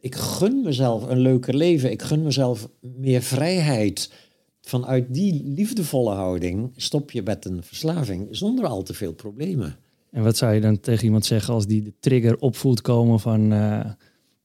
Ik 0.00 0.14
gun 0.14 0.62
mezelf 0.62 1.08
een 1.08 1.18
leuker 1.18 1.54
leven. 1.54 1.90
Ik 1.90 2.02
gun 2.02 2.22
mezelf 2.22 2.68
meer 2.80 3.22
vrijheid. 3.22 4.12
Vanuit 4.60 5.14
die 5.14 5.42
liefdevolle 5.44 6.14
houding 6.14 6.72
stop 6.76 7.10
je 7.10 7.22
met 7.22 7.44
een 7.44 7.62
verslaving 7.62 8.28
zonder 8.30 8.66
al 8.66 8.82
te 8.82 8.94
veel 8.94 9.12
problemen. 9.12 9.76
En 10.10 10.22
wat 10.22 10.36
zou 10.36 10.54
je 10.54 10.60
dan 10.60 10.80
tegen 10.80 11.04
iemand 11.04 11.24
zeggen 11.24 11.54
als 11.54 11.66
die 11.66 11.82
de 11.82 11.94
trigger 12.00 12.38
opvoelt 12.38 12.80
komen 12.80 13.20
van... 13.20 13.52
Uh, 13.52 13.84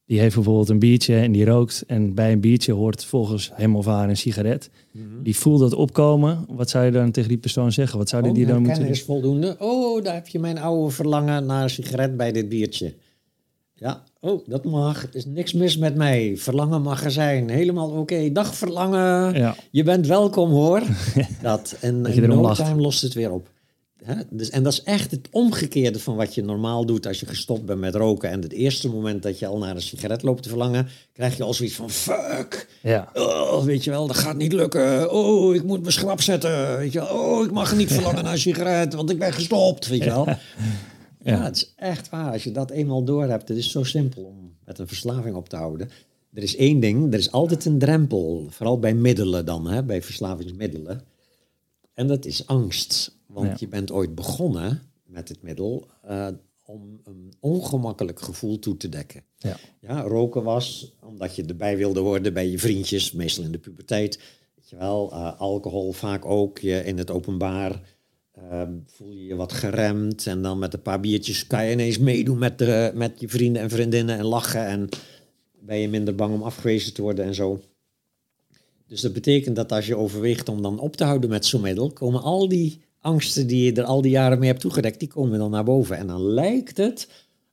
die 0.08 0.20
heeft 0.20 0.36
bijvoorbeeld 0.36 0.70
een 0.70 0.80
biertje 0.80 1.16
en 1.16 1.32
die 1.32 1.46
rookt. 1.46 1.84
En 1.88 2.14
bij 2.14 2.32
een 2.32 2.40
biertje 2.40 2.74
hoort 2.74 3.06
volgens 3.06 3.52
hem 3.54 3.76
of 3.76 3.86
haar 3.86 4.10
een 4.10 4.18
sigaret. 4.18 4.70
Mhm. 4.92 5.06
Die 5.24 5.38
voelt 5.38 5.60
dat 5.60 5.74
opkomen. 5.74 6.46
Wat 6.50 6.70
zou 6.70 6.86
je 6.86 6.92
dan 6.92 7.12
tegen 7.12 7.30
die 7.30 7.38
persoon 7.38 7.72
zeggen? 7.72 7.98
Wat 7.98 8.10
zou 8.10 8.28
oh, 8.28 8.34
die 8.34 8.46
dan 8.46 8.62
moeten 8.62 8.82
doen? 8.82 8.92
is 8.92 9.04
voldoende. 9.04 9.56
Oh, 9.60 10.04
daar 10.04 10.14
heb 10.14 10.28
je 10.28 10.40
mijn 10.40 10.58
oude 10.58 10.94
verlangen 10.94 11.46
naar 11.46 11.64
een 11.64 11.70
sigaret 11.70 12.18
bij 12.18 12.32
dit 12.32 12.50
biertje. 12.50 12.94
Ja, 13.74 14.04
oh, 14.20 14.48
dat 14.48 14.64
mag. 14.64 15.04
Er 15.04 15.16
is 15.16 15.26
niks 15.26 15.54
mis 15.54 15.78
met 15.78 15.96
mij. 15.96 16.38
Verlangen 16.38 16.82
mag 16.82 17.04
er 17.04 17.12
zijn. 17.12 17.50
Helemaal 17.50 17.90
oké. 17.90 18.32
Dag 18.32 18.56
verlangen. 18.56 19.34
Ja. 19.34 19.56
Je 19.72 19.84
bent 19.84 20.08
welkom 20.08 20.50
hoor. 20.50 20.82
dat. 21.42 21.78
En 21.82 22.06
in 22.06 22.28
no 22.28 22.54
time 22.54 22.82
lost 22.82 23.02
het 23.02 23.14
weer 23.14 23.32
op. 23.32 23.50
Dus, 24.30 24.50
en 24.50 24.64
dat 24.64 24.74
is 24.74 24.84
echt 24.84 25.12
het 25.12 25.28
omgekeerde 25.32 26.00
van 26.00 26.16
wat 26.16 26.36
je 26.36 26.44
normaal 26.44 26.86
doet 26.86 27.08
als 27.08 27.20
je 27.20 27.26
gestopt 27.26 27.66
bent 27.66 27.80
met 27.80 27.96
roken. 27.96 28.30
En 28.30 28.42
het 28.42 28.52
eerste 28.52 28.90
moment 28.90 29.24
dat 29.24 29.40
je 29.40 29.48
al 29.48 29.58
naar 29.58 29.76
een 29.76 29.82
sigaret 29.82 30.24
loopt 30.24 30.44
te 30.44 30.50
verlangen, 30.50 30.88
krijg 31.14 31.38
je 31.38 31.44
al 31.44 31.54
zoiets 31.54 31.76
van 31.76 31.90
fuck. 31.90 32.68
Ja. 32.82 33.10
Oh, 33.14 33.64
weet 33.64 33.84
je 33.84 33.90
wel, 33.90 34.08
dat 34.08 34.16
gaat 34.16 34.38
niet 34.38 34.54
lukken. 34.54 35.12
Oh, 35.12 35.56
ik 35.56 35.64
moet 35.64 35.82
mijn 35.82 35.94
schrap 35.94 36.22
zetten. 36.22 36.78
Weet 36.78 36.94
je 36.94 37.00
wel. 37.00 37.08
Oh, 37.08 37.46
ik 37.46 37.52
mag 37.52 37.76
niet 37.76 37.92
verlangen 37.94 38.24
naar 38.24 38.34
een 38.34 38.40
sigaret, 38.40 38.94
want 38.94 39.10
ik 39.10 39.20
ben 39.20 39.34
gestopt. 39.34 39.88
Weet 39.88 40.04
je 40.04 40.10
wel. 40.10 40.26
Ja. 40.26 40.38
ja, 41.24 41.44
het 41.44 41.56
is 41.56 41.74
echt 41.76 42.10
waar. 42.10 42.32
Als 42.32 42.44
je 42.44 42.52
dat 42.52 42.72
eenmaal 42.72 43.04
door 43.04 43.24
hebt, 43.24 43.48
het 43.48 43.58
is 43.58 43.72
zo 43.72 43.84
simpel 43.84 44.24
om 44.24 44.56
met 44.66 44.80
een 44.80 44.88
verslaving 44.88 45.36
op 45.36 45.50
te 45.50 45.56
houden. 45.56 45.90
Er 46.34 46.44
is 46.44 46.56
één 46.56 46.80
ding, 46.80 47.14
er 47.14 47.20
is 47.20 47.32
altijd 47.32 47.66
een 47.66 47.80
drempel. 47.80 48.48
Vooral 48.50 48.80
bij 48.80 48.94
middelen 48.94 49.46
dan, 49.46 49.68
hè, 49.68 49.84
bij 49.84 50.02
verslavingsmiddelen. 50.02 51.02
En 51.94 52.08
dat 52.08 52.26
is 52.26 52.48
angst. 52.48 53.17
Want 53.28 53.60
je 53.60 53.68
bent 53.68 53.92
ooit 53.92 54.16
begonnen 54.16 54.82
met 55.06 55.30
het 55.30 55.42
middel 55.42 55.88
uh, 56.10 56.28
om 56.66 57.00
een 57.04 57.34
ongemakkelijk 57.40 58.20
gevoel 58.22 58.60
toe 58.60 58.78
te 58.78 58.90
dekken. 58.90 59.24
Ja. 59.38 59.58
ja, 59.80 60.02
roken 60.02 60.44
was 60.44 60.96
omdat 61.02 61.36
je 61.36 61.46
erbij 61.46 61.78
wilde 61.78 62.00
worden 62.00 62.34
bij 62.34 62.50
je 62.50 62.60
vriendjes, 62.60 63.12
meestal 63.12 63.44
in 63.44 63.52
de 63.52 63.58
puberteit. 63.58 64.20
Weet 64.56 64.70
je 64.70 64.78
wel, 64.78 65.14
uh, 65.14 65.40
alcohol 65.40 65.92
vaak 65.92 66.26
ook, 66.26 66.60
je 66.60 66.84
in 66.84 66.98
het 66.98 67.12
openbaar. 67.12 67.82
Uh, 68.52 68.62
voel 68.86 69.12
je 69.12 69.26
je 69.26 69.36
wat 69.36 69.54
geremd 69.54 70.28
en 70.28 70.42
dan 70.42 70.60
met 70.60 70.74
een 70.74 70.82
paar 70.82 71.00
biertjes 71.00 71.48
kan 71.48 71.66
je 71.66 71.72
ineens 71.72 71.98
meedoen 71.98 72.38
met, 72.38 72.58
de, 72.58 72.92
met 72.94 73.20
je 73.20 73.30
vrienden 73.30 73.62
en 73.62 73.70
vriendinnen 73.70 74.18
en 74.18 74.26
lachen 74.26 74.66
en 74.66 74.90
ben 75.60 75.78
je 75.78 75.90
minder 75.90 76.16
bang 76.16 76.34
om 76.34 76.44
afgewezen 76.44 76.94
te 76.94 77.02
worden 77.02 77.26
en 77.26 77.36
zo. 77.36 77.62
Dus 78.88 79.02
dat 79.02 79.14
betekent 79.14 79.56
dat 79.56 79.72
als 79.72 79.88
je 79.88 79.98
overweegt 79.98 80.50
om 80.50 80.62
dan 80.62 80.80
op 80.80 80.96
te 80.96 81.04
houden 81.04 81.30
met 81.30 81.46
zo'n 81.46 81.62
middel, 81.62 81.92
komen 81.92 82.22
al 82.22 82.48
die 82.48 82.82
angsten 83.08 83.48
die 83.48 83.64
je 83.64 83.74
er 83.74 83.84
al 83.84 84.02
die 84.02 84.12
jaren 84.12 84.40
mee 84.40 84.50
hebt 84.50 84.62
toegedekt, 84.62 85.00
die 85.00 85.08
komen 85.08 85.40
dan 85.40 85.52
naar 85.52 85.64
boven. 85.64 85.98
En 85.98 86.08
dan 86.08 86.22
lijkt 86.22 86.78
het 86.78 87.08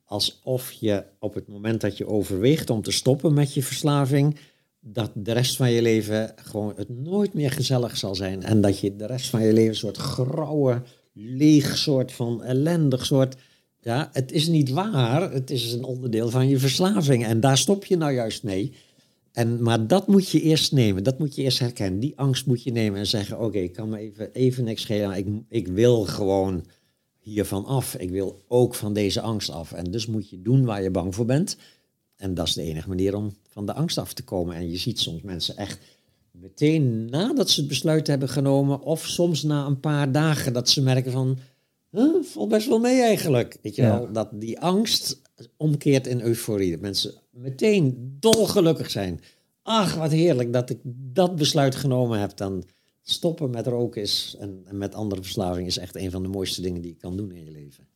alsof 0.04 0.72
je 0.72 1.04
op 1.18 1.34
het 1.34 1.48
moment 1.48 1.80
dat 1.80 1.96
je 1.96 2.06
overweegt 2.06 2.70
om 2.70 2.82
te 2.82 2.90
stoppen 2.90 3.34
met 3.34 3.54
je 3.54 3.62
verslaving, 3.62 4.38
dat 4.80 5.10
de 5.14 5.32
rest 5.32 5.56
van 5.56 5.70
je 5.70 5.82
leven 5.82 6.32
gewoon 6.36 6.72
het 6.76 6.88
nooit 6.88 7.34
meer 7.34 7.50
gezellig 7.50 7.96
zal 7.96 8.14
zijn. 8.14 8.42
En 8.42 8.60
dat 8.60 8.78
je 8.78 8.96
de 8.96 9.06
rest 9.06 9.30
van 9.30 9.42
je 9.42 9.52
leven 9.52 9.68
een 9.68 9.76
soort 9.76 9.96
grauwe, 9.96 10.82
leeg 11.12 11.76
soort 11.76 12.12
van 12.12 12.42
ellendig 12.42 13.06
soort. 13.06 13.36
Ja, 13.80 14.08
het 14.12 14.32
is 14.32 14.48
niet 14.48 14.70
waar. 14.70 15.32
Het 15.32 15.50
is 15.50 15.72
een 15.72 15.84
onderdeel 15.84 16.30
van 16.30 16.48
je 16.48 16.58
verslaving. 16.58 17.24
En 17.24 17.40
daar 17.40 17.58
stop 17.58 17.84
je 17.84 17.96
nou 17.96 18.12
juist 18.12 18.42
mee. 18.42 18.72
En, 19.34 19.62
maar 19.62 19.86
dat 19.86 20.06
moet 20.06 20.28
je 20.28 20.40
eerst 20.40 20.72
nemen, 20.72 21.04
dat 21.04 21.18
moet 21.18 21.34
je 21.34 21.42
eerst 21.42 21.58
herkennen. 21.58 22.00
Die 22.00 22.12
angst 22.16 22.46
moet 22.46 22.62
je 22.62 22.72
nemen 22.72 22.98
en 22.98 23.06
zeggen, 23.06 23.40
oké, 23.40 23.58
ik 23.58 23.72
kan 23.72 23.88
me 23.88 23.98
even, 23.98 24.32
even 24.32 24.64
niks 24.64 24.82
schelen. 24.82 25.16
Ik, 25.16 25.26
ik 25.48 25.68
wil 25.68 26.04
gewoon 26.04 26.64
hiervan 27.18 27.64
af. 27.64 27.94
Ik 27.96 28.10
wil 28.10 28.42
ook 28.48 28.74
van 28.74 28.92
deze 28.92 29.20
angst 29.20 29.50
af. 29.50 29.72
En 29.72 29.90
dus 29.90 30.06
moet 30.06 30.30
je 30.30 30.42
doen 30.42 30.64
waar 30.64 30.82
je 30.82 30.90
bang 30.90 31.14
voor 31.14 31.24
bent. 31.24 31.56
En 32.16 32.34
dat 32.34 32.46
is 32.46 32.54
de 32.54 32.62
enige 32.62 32.88
manier 32.88 33.16
om 33.16 33.34
van 33.48 33.66
de 33.66 33.72
angst 33.72 33.98
af 33.98 34.12
te 34.12 34.22
komen. 34.22 34.54
En 34.56 34.70
je 34.70 34.76
ziet 34.76 34.98
soms 35.00 35.22
mensen 35.22 35.56
echt 35.56 35.78
meteen 36.30 37.04
nadat 37.10 37.50
ze 37.50 37.60
het 37.60 37.68
besluit 37.68 38.06
hebben 38.06 38.28
genomen, 38.28 38.80
of 38.82 39.06
soms 39.06 39.42
na 39.42 39.66
een 39.66 39.80
paar 39.80 40.12
dagen 40.12 40.52
dat 40.52 40.68
ze 40.68 40.82
merken 40.82 41.12
van, 41.12 41.38
huh, 41.90 42.22
valt 42.22 42.48
best 42.48 42.68
wel 42.68 42.78
mee 42.78 43.00
eigenlijk. 43.00 43.58
Weet 43.62 43.74
je 43.74 43.82
Ja. 43.82 43.98
wel, 43.98 44.12
dat 44.12 44.28
die 44.32 44.60
angst 44.60 45.20
omkeert 45.56 46.06
in 46.06 46.20
euforie. 46.20 46.70
Dat 46.70 46.80
mensen 46.80 47.14
meteen 47.30 48.16
dolgelukkig 48.20 48.90
zijn. 48.90 49.20
Ach, 49.62 49.94
wat 49.94 50.12
heerlijk 50.12 50.52
dat 50.52 50.70
ik 50.70 50.78
dat 51.12 51.36
besluit 51.36 51.74
genomen 51.74 52.20
heb. 52.20 52.36
Dan 52.36 52.64
stoppen 53.02 53.50
met 53.50 53.66
roken 53.66 54.02
is, 54.02 54.36
en, 54.38 54.62
en 54.64 54.78
met 54.78 54.94
andere 54.94 55.22
verslaving 55.22 55.66
is 55.66 55.78
echt 55.78 55.96
een 55.96 56.10
van 56.10 56.22
de 56.22 56.28
mooiste 56.28 56.60
dingen 56.60 56.80
die 56.80 56.90
je 56.90 56.96
kan 56.96 57.16
doen 57.16 57.32
in 57.32 57.44
je 57.44 57.50
leven. 57.50 57.86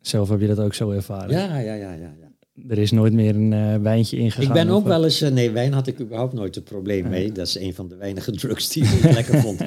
Zelf 0.00 0.28
heb 0.28 0.40
je 0.40 0.46
dat 0.46 0.58
ook 0.58 0.74
zo 0.74 0.90
ervaren. 0.90 1.30
Ja, 1.30 1.58
ja, 1.58 1.74
ja, 1.74 1.92
ja. 1.92 2.14
ja. 2.20 2.29
Er 2.68 2.78
is 2.78 2.90
nooit 2.90 3.12
meer 3.12 3.34
een 3.34 3.52
eh, 3.52 3.76
wijntje 3.76 4.16
ingegaan. 4.16 4.42
Ik 4.44 4.52
ben 4.52 4.68
ook 4.68 4.84
wel 4.84 5.04
eens, 5.04 5.20
eh, 5.20 5.30
nee, 5.30 5.50
wijn 5.50 5.72
had 5.72 5.86
ik 5.86 6.00
überhaupt 6.00 6.32
nooit 6.32 6.56
een 6.56 6.62
probleem 6.62 7.08
mee. 7.08 7.32
Dat 7.32 7.46
is 7.46 7.54
een 7.54 7.74
van 7.74 7.88
de 7.88 7.96
weinige 7.96 8.32
drugs 8.40 8.68
die 8.68 8.84
ik 8.84 9.02
lekker 9.02 9.40
vond. 9.40 9.62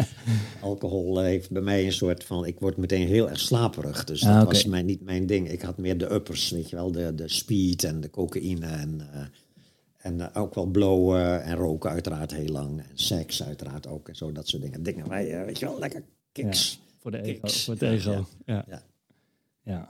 Alcohol 0.62 1.20
eh, 1.20 1.26
heeft 1.26 1.52
bij 1.52 1.62
mij 1.62 1.86
een 1.86 1.94
soort 1.94 2.24
van, 2.24 2.46
ik 2.46 2.60
word 2.60 2.78
meteen 2.78 3.08
heel 3.08 3.30
erg 3.30 3.40
slaperig. 3.40 4.04
Dus 4.04 4.26
Ah, 4.26 4.38
dat 4.38 4.46
was 4.48 4.66
mij, 4.66 4.82
niet 4.82 5.02
mijn 5.02 5.26
ding. 5.26 5.50
Ik 5.52 5.62
had 5.62 5.78
meer 5.78 5.98
de 5.98 6.14
uppers, 6.14 6.50
weet 6.50 6.70
je 6.70 6.76
wel, 6.76 6.92
de, 6.92 7.16
de 7.16 7.28
speed 7.30 7.84
en 7.84 8.02
de 8.02 8.10
cocaïne 8.10 8.66
en, 8.66 9.02
en 9.98 10.34
ook 10.36 10.56
wel 10.56 10.66
blowen 10.66 11.44
en 11.44 11.56
roken 11.56 11.90
uiteraard 11.90 12.34
heel 12.34 12.52
lang. 12.52 12.80
En 12.80 12.86
seks 12.94 13.44
uiteraard 13.44 13.88
ook 13.88 14.08
en 14.10 14.16
zo, 14.16 14.32
dat 14.32 14.48
soort 14.48 14.62
dingen. 14.64 14.84
Dingen 14.84 15.08
waar 15.08 15.24
je, 15.24 15.44
weet 15.46 15.60
je 15.60 15.66
wel, 15.66 15.80
lekker 15.80 16.04
kicks. 16.32 16.80
Voor 17.00 17.12
de 17.12 17.22
ego. 17.22 17.40
Kicks. 17.42 17.64
Voor 17.64 17.74
het 17.74 17.84
ego. 17.84 18.26
Ja. 18.46 18.66
Ja, 18.70 18.84
Ja. 19.64 19.90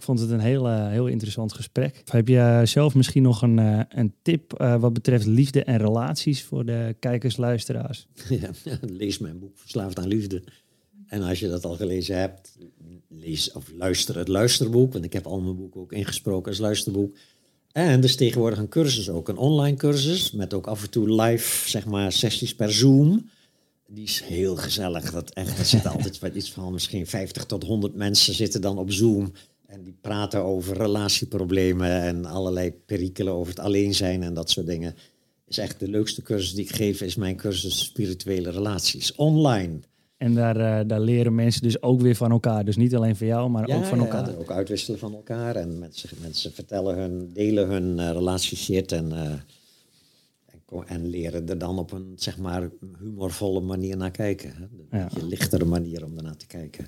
Ik 0.00 0.06
vond 0.06 0.20
het 0.20 0.30
een 0.30 0.40
heel, 0.40 0.68
eh, 0.68 0.88
heel 0.88 1.06
interessant 1.06 1.52
gesprek. 1.52 2.02
Heb 2.04 2.28
je 2.28 2.60
zelf 2.64 2.94
misschien 2.94 3.22
nog 3.22 3.42
een, 3.42 3.58
eh, 3.58 3.80
een 3.88 4.14
tip 4.22 4.52
eh, 4.52 4.80
wat 4.80 4.92
betreft 4.92 5.26
liefde 5.26 5.64
en 5.64 5.78
relaties 5.78 6.42
voor 6.42 6.64
de 6.64 6.96
kijkers, 7.00 7.36
luisteraars? 7.36 8.06
Ja, 8.28 8.50
lees 8.80 9.18
mijn 9.18 9.38
boek 9.38 9.58
Verslaafd 9.58 9.98
aan 9.98 10.06
Liefde. 10.06 10.42
En 11.06 11.22
als 11.22 11.40
je 11.40 11.48
dat 11.48 11.64
al 11.64 11.76
gelezen 11.76 12.18
hebt, 12.18 12.58
lees 13.08 13.52
of 13.52 13.70
luister 13.76 14.18
het 14.18 14.28
luisterboek. 14.28 14.92
Want 14.92 15.04
ik 15.04 15.12
heb 15.12 15.26
al 15.26 15.40
mijn 15.40 15.56
boeken 15.56 15.80
ook 15.80 15.92
ingesproken 15.92 16.50
als 16.50 16.60
luisterboek. 16.60 17.16
En 17.72 17.98
er 17.98 18.04
is 18.04 18.16
tegenwoordig 18.16 18.58
een 18.58 18.68
cursus 18.68 19.10
ook, 19.10 19.28
een 19.28 19.36
online 19.36 19.76
cursus. 19.76 20.30
Met 20.30 20.54
ook 20.54 20.66
af 20.66 20.82
en 20.82 20.90
toe 20.90 21.22
live, 21.22 21.68
zeg 21.68 21.86
maar, 21.86 22.12
sessies 22.12 22.54
per 22.54 22.72
Zoom. 22.72 23.30
Die 23.86 24.04
is 24.04 24.20
heel 24.20 24.56
gezellig. 24.56 25.10
Dat 25.10 25.30
echt, 25.30 25.58
er 25.58 25.64
zitten 25.64 25.90
altijd 25.96 26.18
wat 26.18 26.34
iets 26.34 26.50
van 26.50 26.72
misschien 26.72 27.06
50 27.06 27.44
tot 27.44 27.64
100 27.64 27.94
mensen 27.94 28.34
zitten 28.34 28.60
dan 28.60 28.78
op 28.78 28.92
Zoom. 28.92 29.32
En 29.70 29.82
die 29.82 29.96
praten 30.00 30.44
over 30.44 30.76
relatieproblemen 30.76 31.90
en 32.02 32.24
allerlei 32.24 32.72
perikelen 32.72 33.32
over 33.32 33.48
het 33.52 33.62
alleen 33.62 33.94
zijn 33.94 34.22
en 34.22 34.34
dat 34.34 34.50
soort 34.50 34.66
dingen. 34.66 34.94
Is 35.46 35.58
echt 35.58 35.80
de 35.80 35.88
leukste 35.88 36.22
cursus 36.22 36.54
die 36.54 36.64
ik 36.64 36.74
geef, 36.74 37.00
is 37.00 37.16
mijn 37.16 37.36
cursus 37.36 37.84
spirituele 37.84 38.50
relaties. 38.50 39.14
Online. 39.14 39.80
En 40.16 40.34
daar, 40.34 40.56
eh, 40.56 40.88
daar 40.88 41.00
leren 41.00 41.34
mensen 41.34 41.62
dus 41.62 41.82
ook 41.82 42.00
weer 42.00 42.14
van 42.14 42.30
elkaar. 42.30 42.64
Dus 42.64 42.76
niet 42.76 42.94
alleen 42.94 43.16
van 43.16 43.26
jou, 43.26 43.50
maar 43.50 43.62
ook 43.62 43.84
van 43.84 43.98
ja, 43.98 44.04
elkaar. 44.04 44.30
ja, 44.30 44.36
ook 44.36 44.50
uitwisselen 44.50 44.98
van 44.98 45.14
elkaar. 45.14 45.56
En 45.56 45.78
mensen, 45.78 46.08
mensen 46.20 46.52
vertellen 46.52 46.96
hun, 46.96 47.30
delen 47.32 47.68
hun 47.68 47.98
uh, 47.98 48.10
relatieshit 48.10 48.92
en, 48.92 49.10
uh, 49.12 49.32
en, 50.86 51.06
leren 51.06 51.48
er 51.48 51.58
dan 51.58 51.78
op 51.78 51.92
een 51.92 52.12
zeg 52.16 52.38
maar 52.38 52.70
humorvolle 52.98 53.60
manier 53.60 53.96
naar 53.96 54.10
kijken. 54.10 54.50
Hè? 54.56 54.62
Een 54.62 54.98
Ja. 54.98 55.04
beetje 55.04 55.26
lichtere 55.26 55.64
manier 55.64 56.04
om 56.04 56.16
ernaar 56.16 56.36
te 56.36 56.46
kijken. 56.46 56.86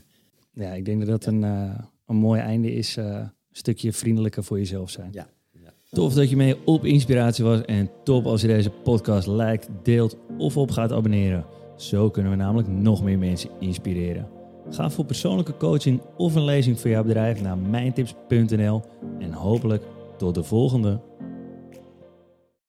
Ja, 0.55 0.73
ik 0.73 0.85
denk 0.85 0.99
dat 0.99 1.09
dat 1.09 1.27
een, 1.27 1.45
eh, 1.45 1.79
een 2.07 2.17
mooi 2.17 2.41
einde 2.41 2.75
is. 2.75 2.97
eh, 2.97 3.05
een 3.05 3.31
stukje 3.51 3.93
vriendelijker 3.93 4.45
voor 4.45 4.59
jezelf 4.59 4.91
zijn. 4.91 5.09
Ja. 5.13 5.27
ja. 5.51 5.73
Tof 5.91 6.15
dat 6.15 6.31
je 6.31 6.37
mee 6.37 6.57
op 6.65 6.85
inspiratie 6.85 7.45
was. 7.45 7.63
En 7.65 7.91
top 8.05 8.27
als 8.27 8.41
je 8.41 8.47
deze 8.47 8.71
podcast 8.71 9.27
liked, 9.27 9.69
deelt 9.83 10.17
of 10.39 10.57
op 10.57 10.71
gaat 10.71 10.93
abonneren. 10.93 11.45
Zo 11.77 12.11
kunnen 12.11 12.33
we 12.33 12.39
namelijk 12.39 12.69
nog 12.69 13.03
meer 13.03 13.19
mensen 13.19 13.51
inspireren. 13.61 14.29
Ga 14.71 14.91
voor 14.91 15.05
persoonlijke 15.05 15.57
coaching 15.57 16.01
of 16.17 16.35
een 16.35 16.45
lezing 16.45 16.81
voor 16.81 16.91
jouw 16.91 17.03
bedrijf 17.03 17.43
naar 17.43 17.59
mijntips.nl. 17.59 18.83
En 19.19 19.33
hopelijk 19.33 19.83
tot 20.19 20.35
de 20.35 20.43
volgende. 20.43 21.01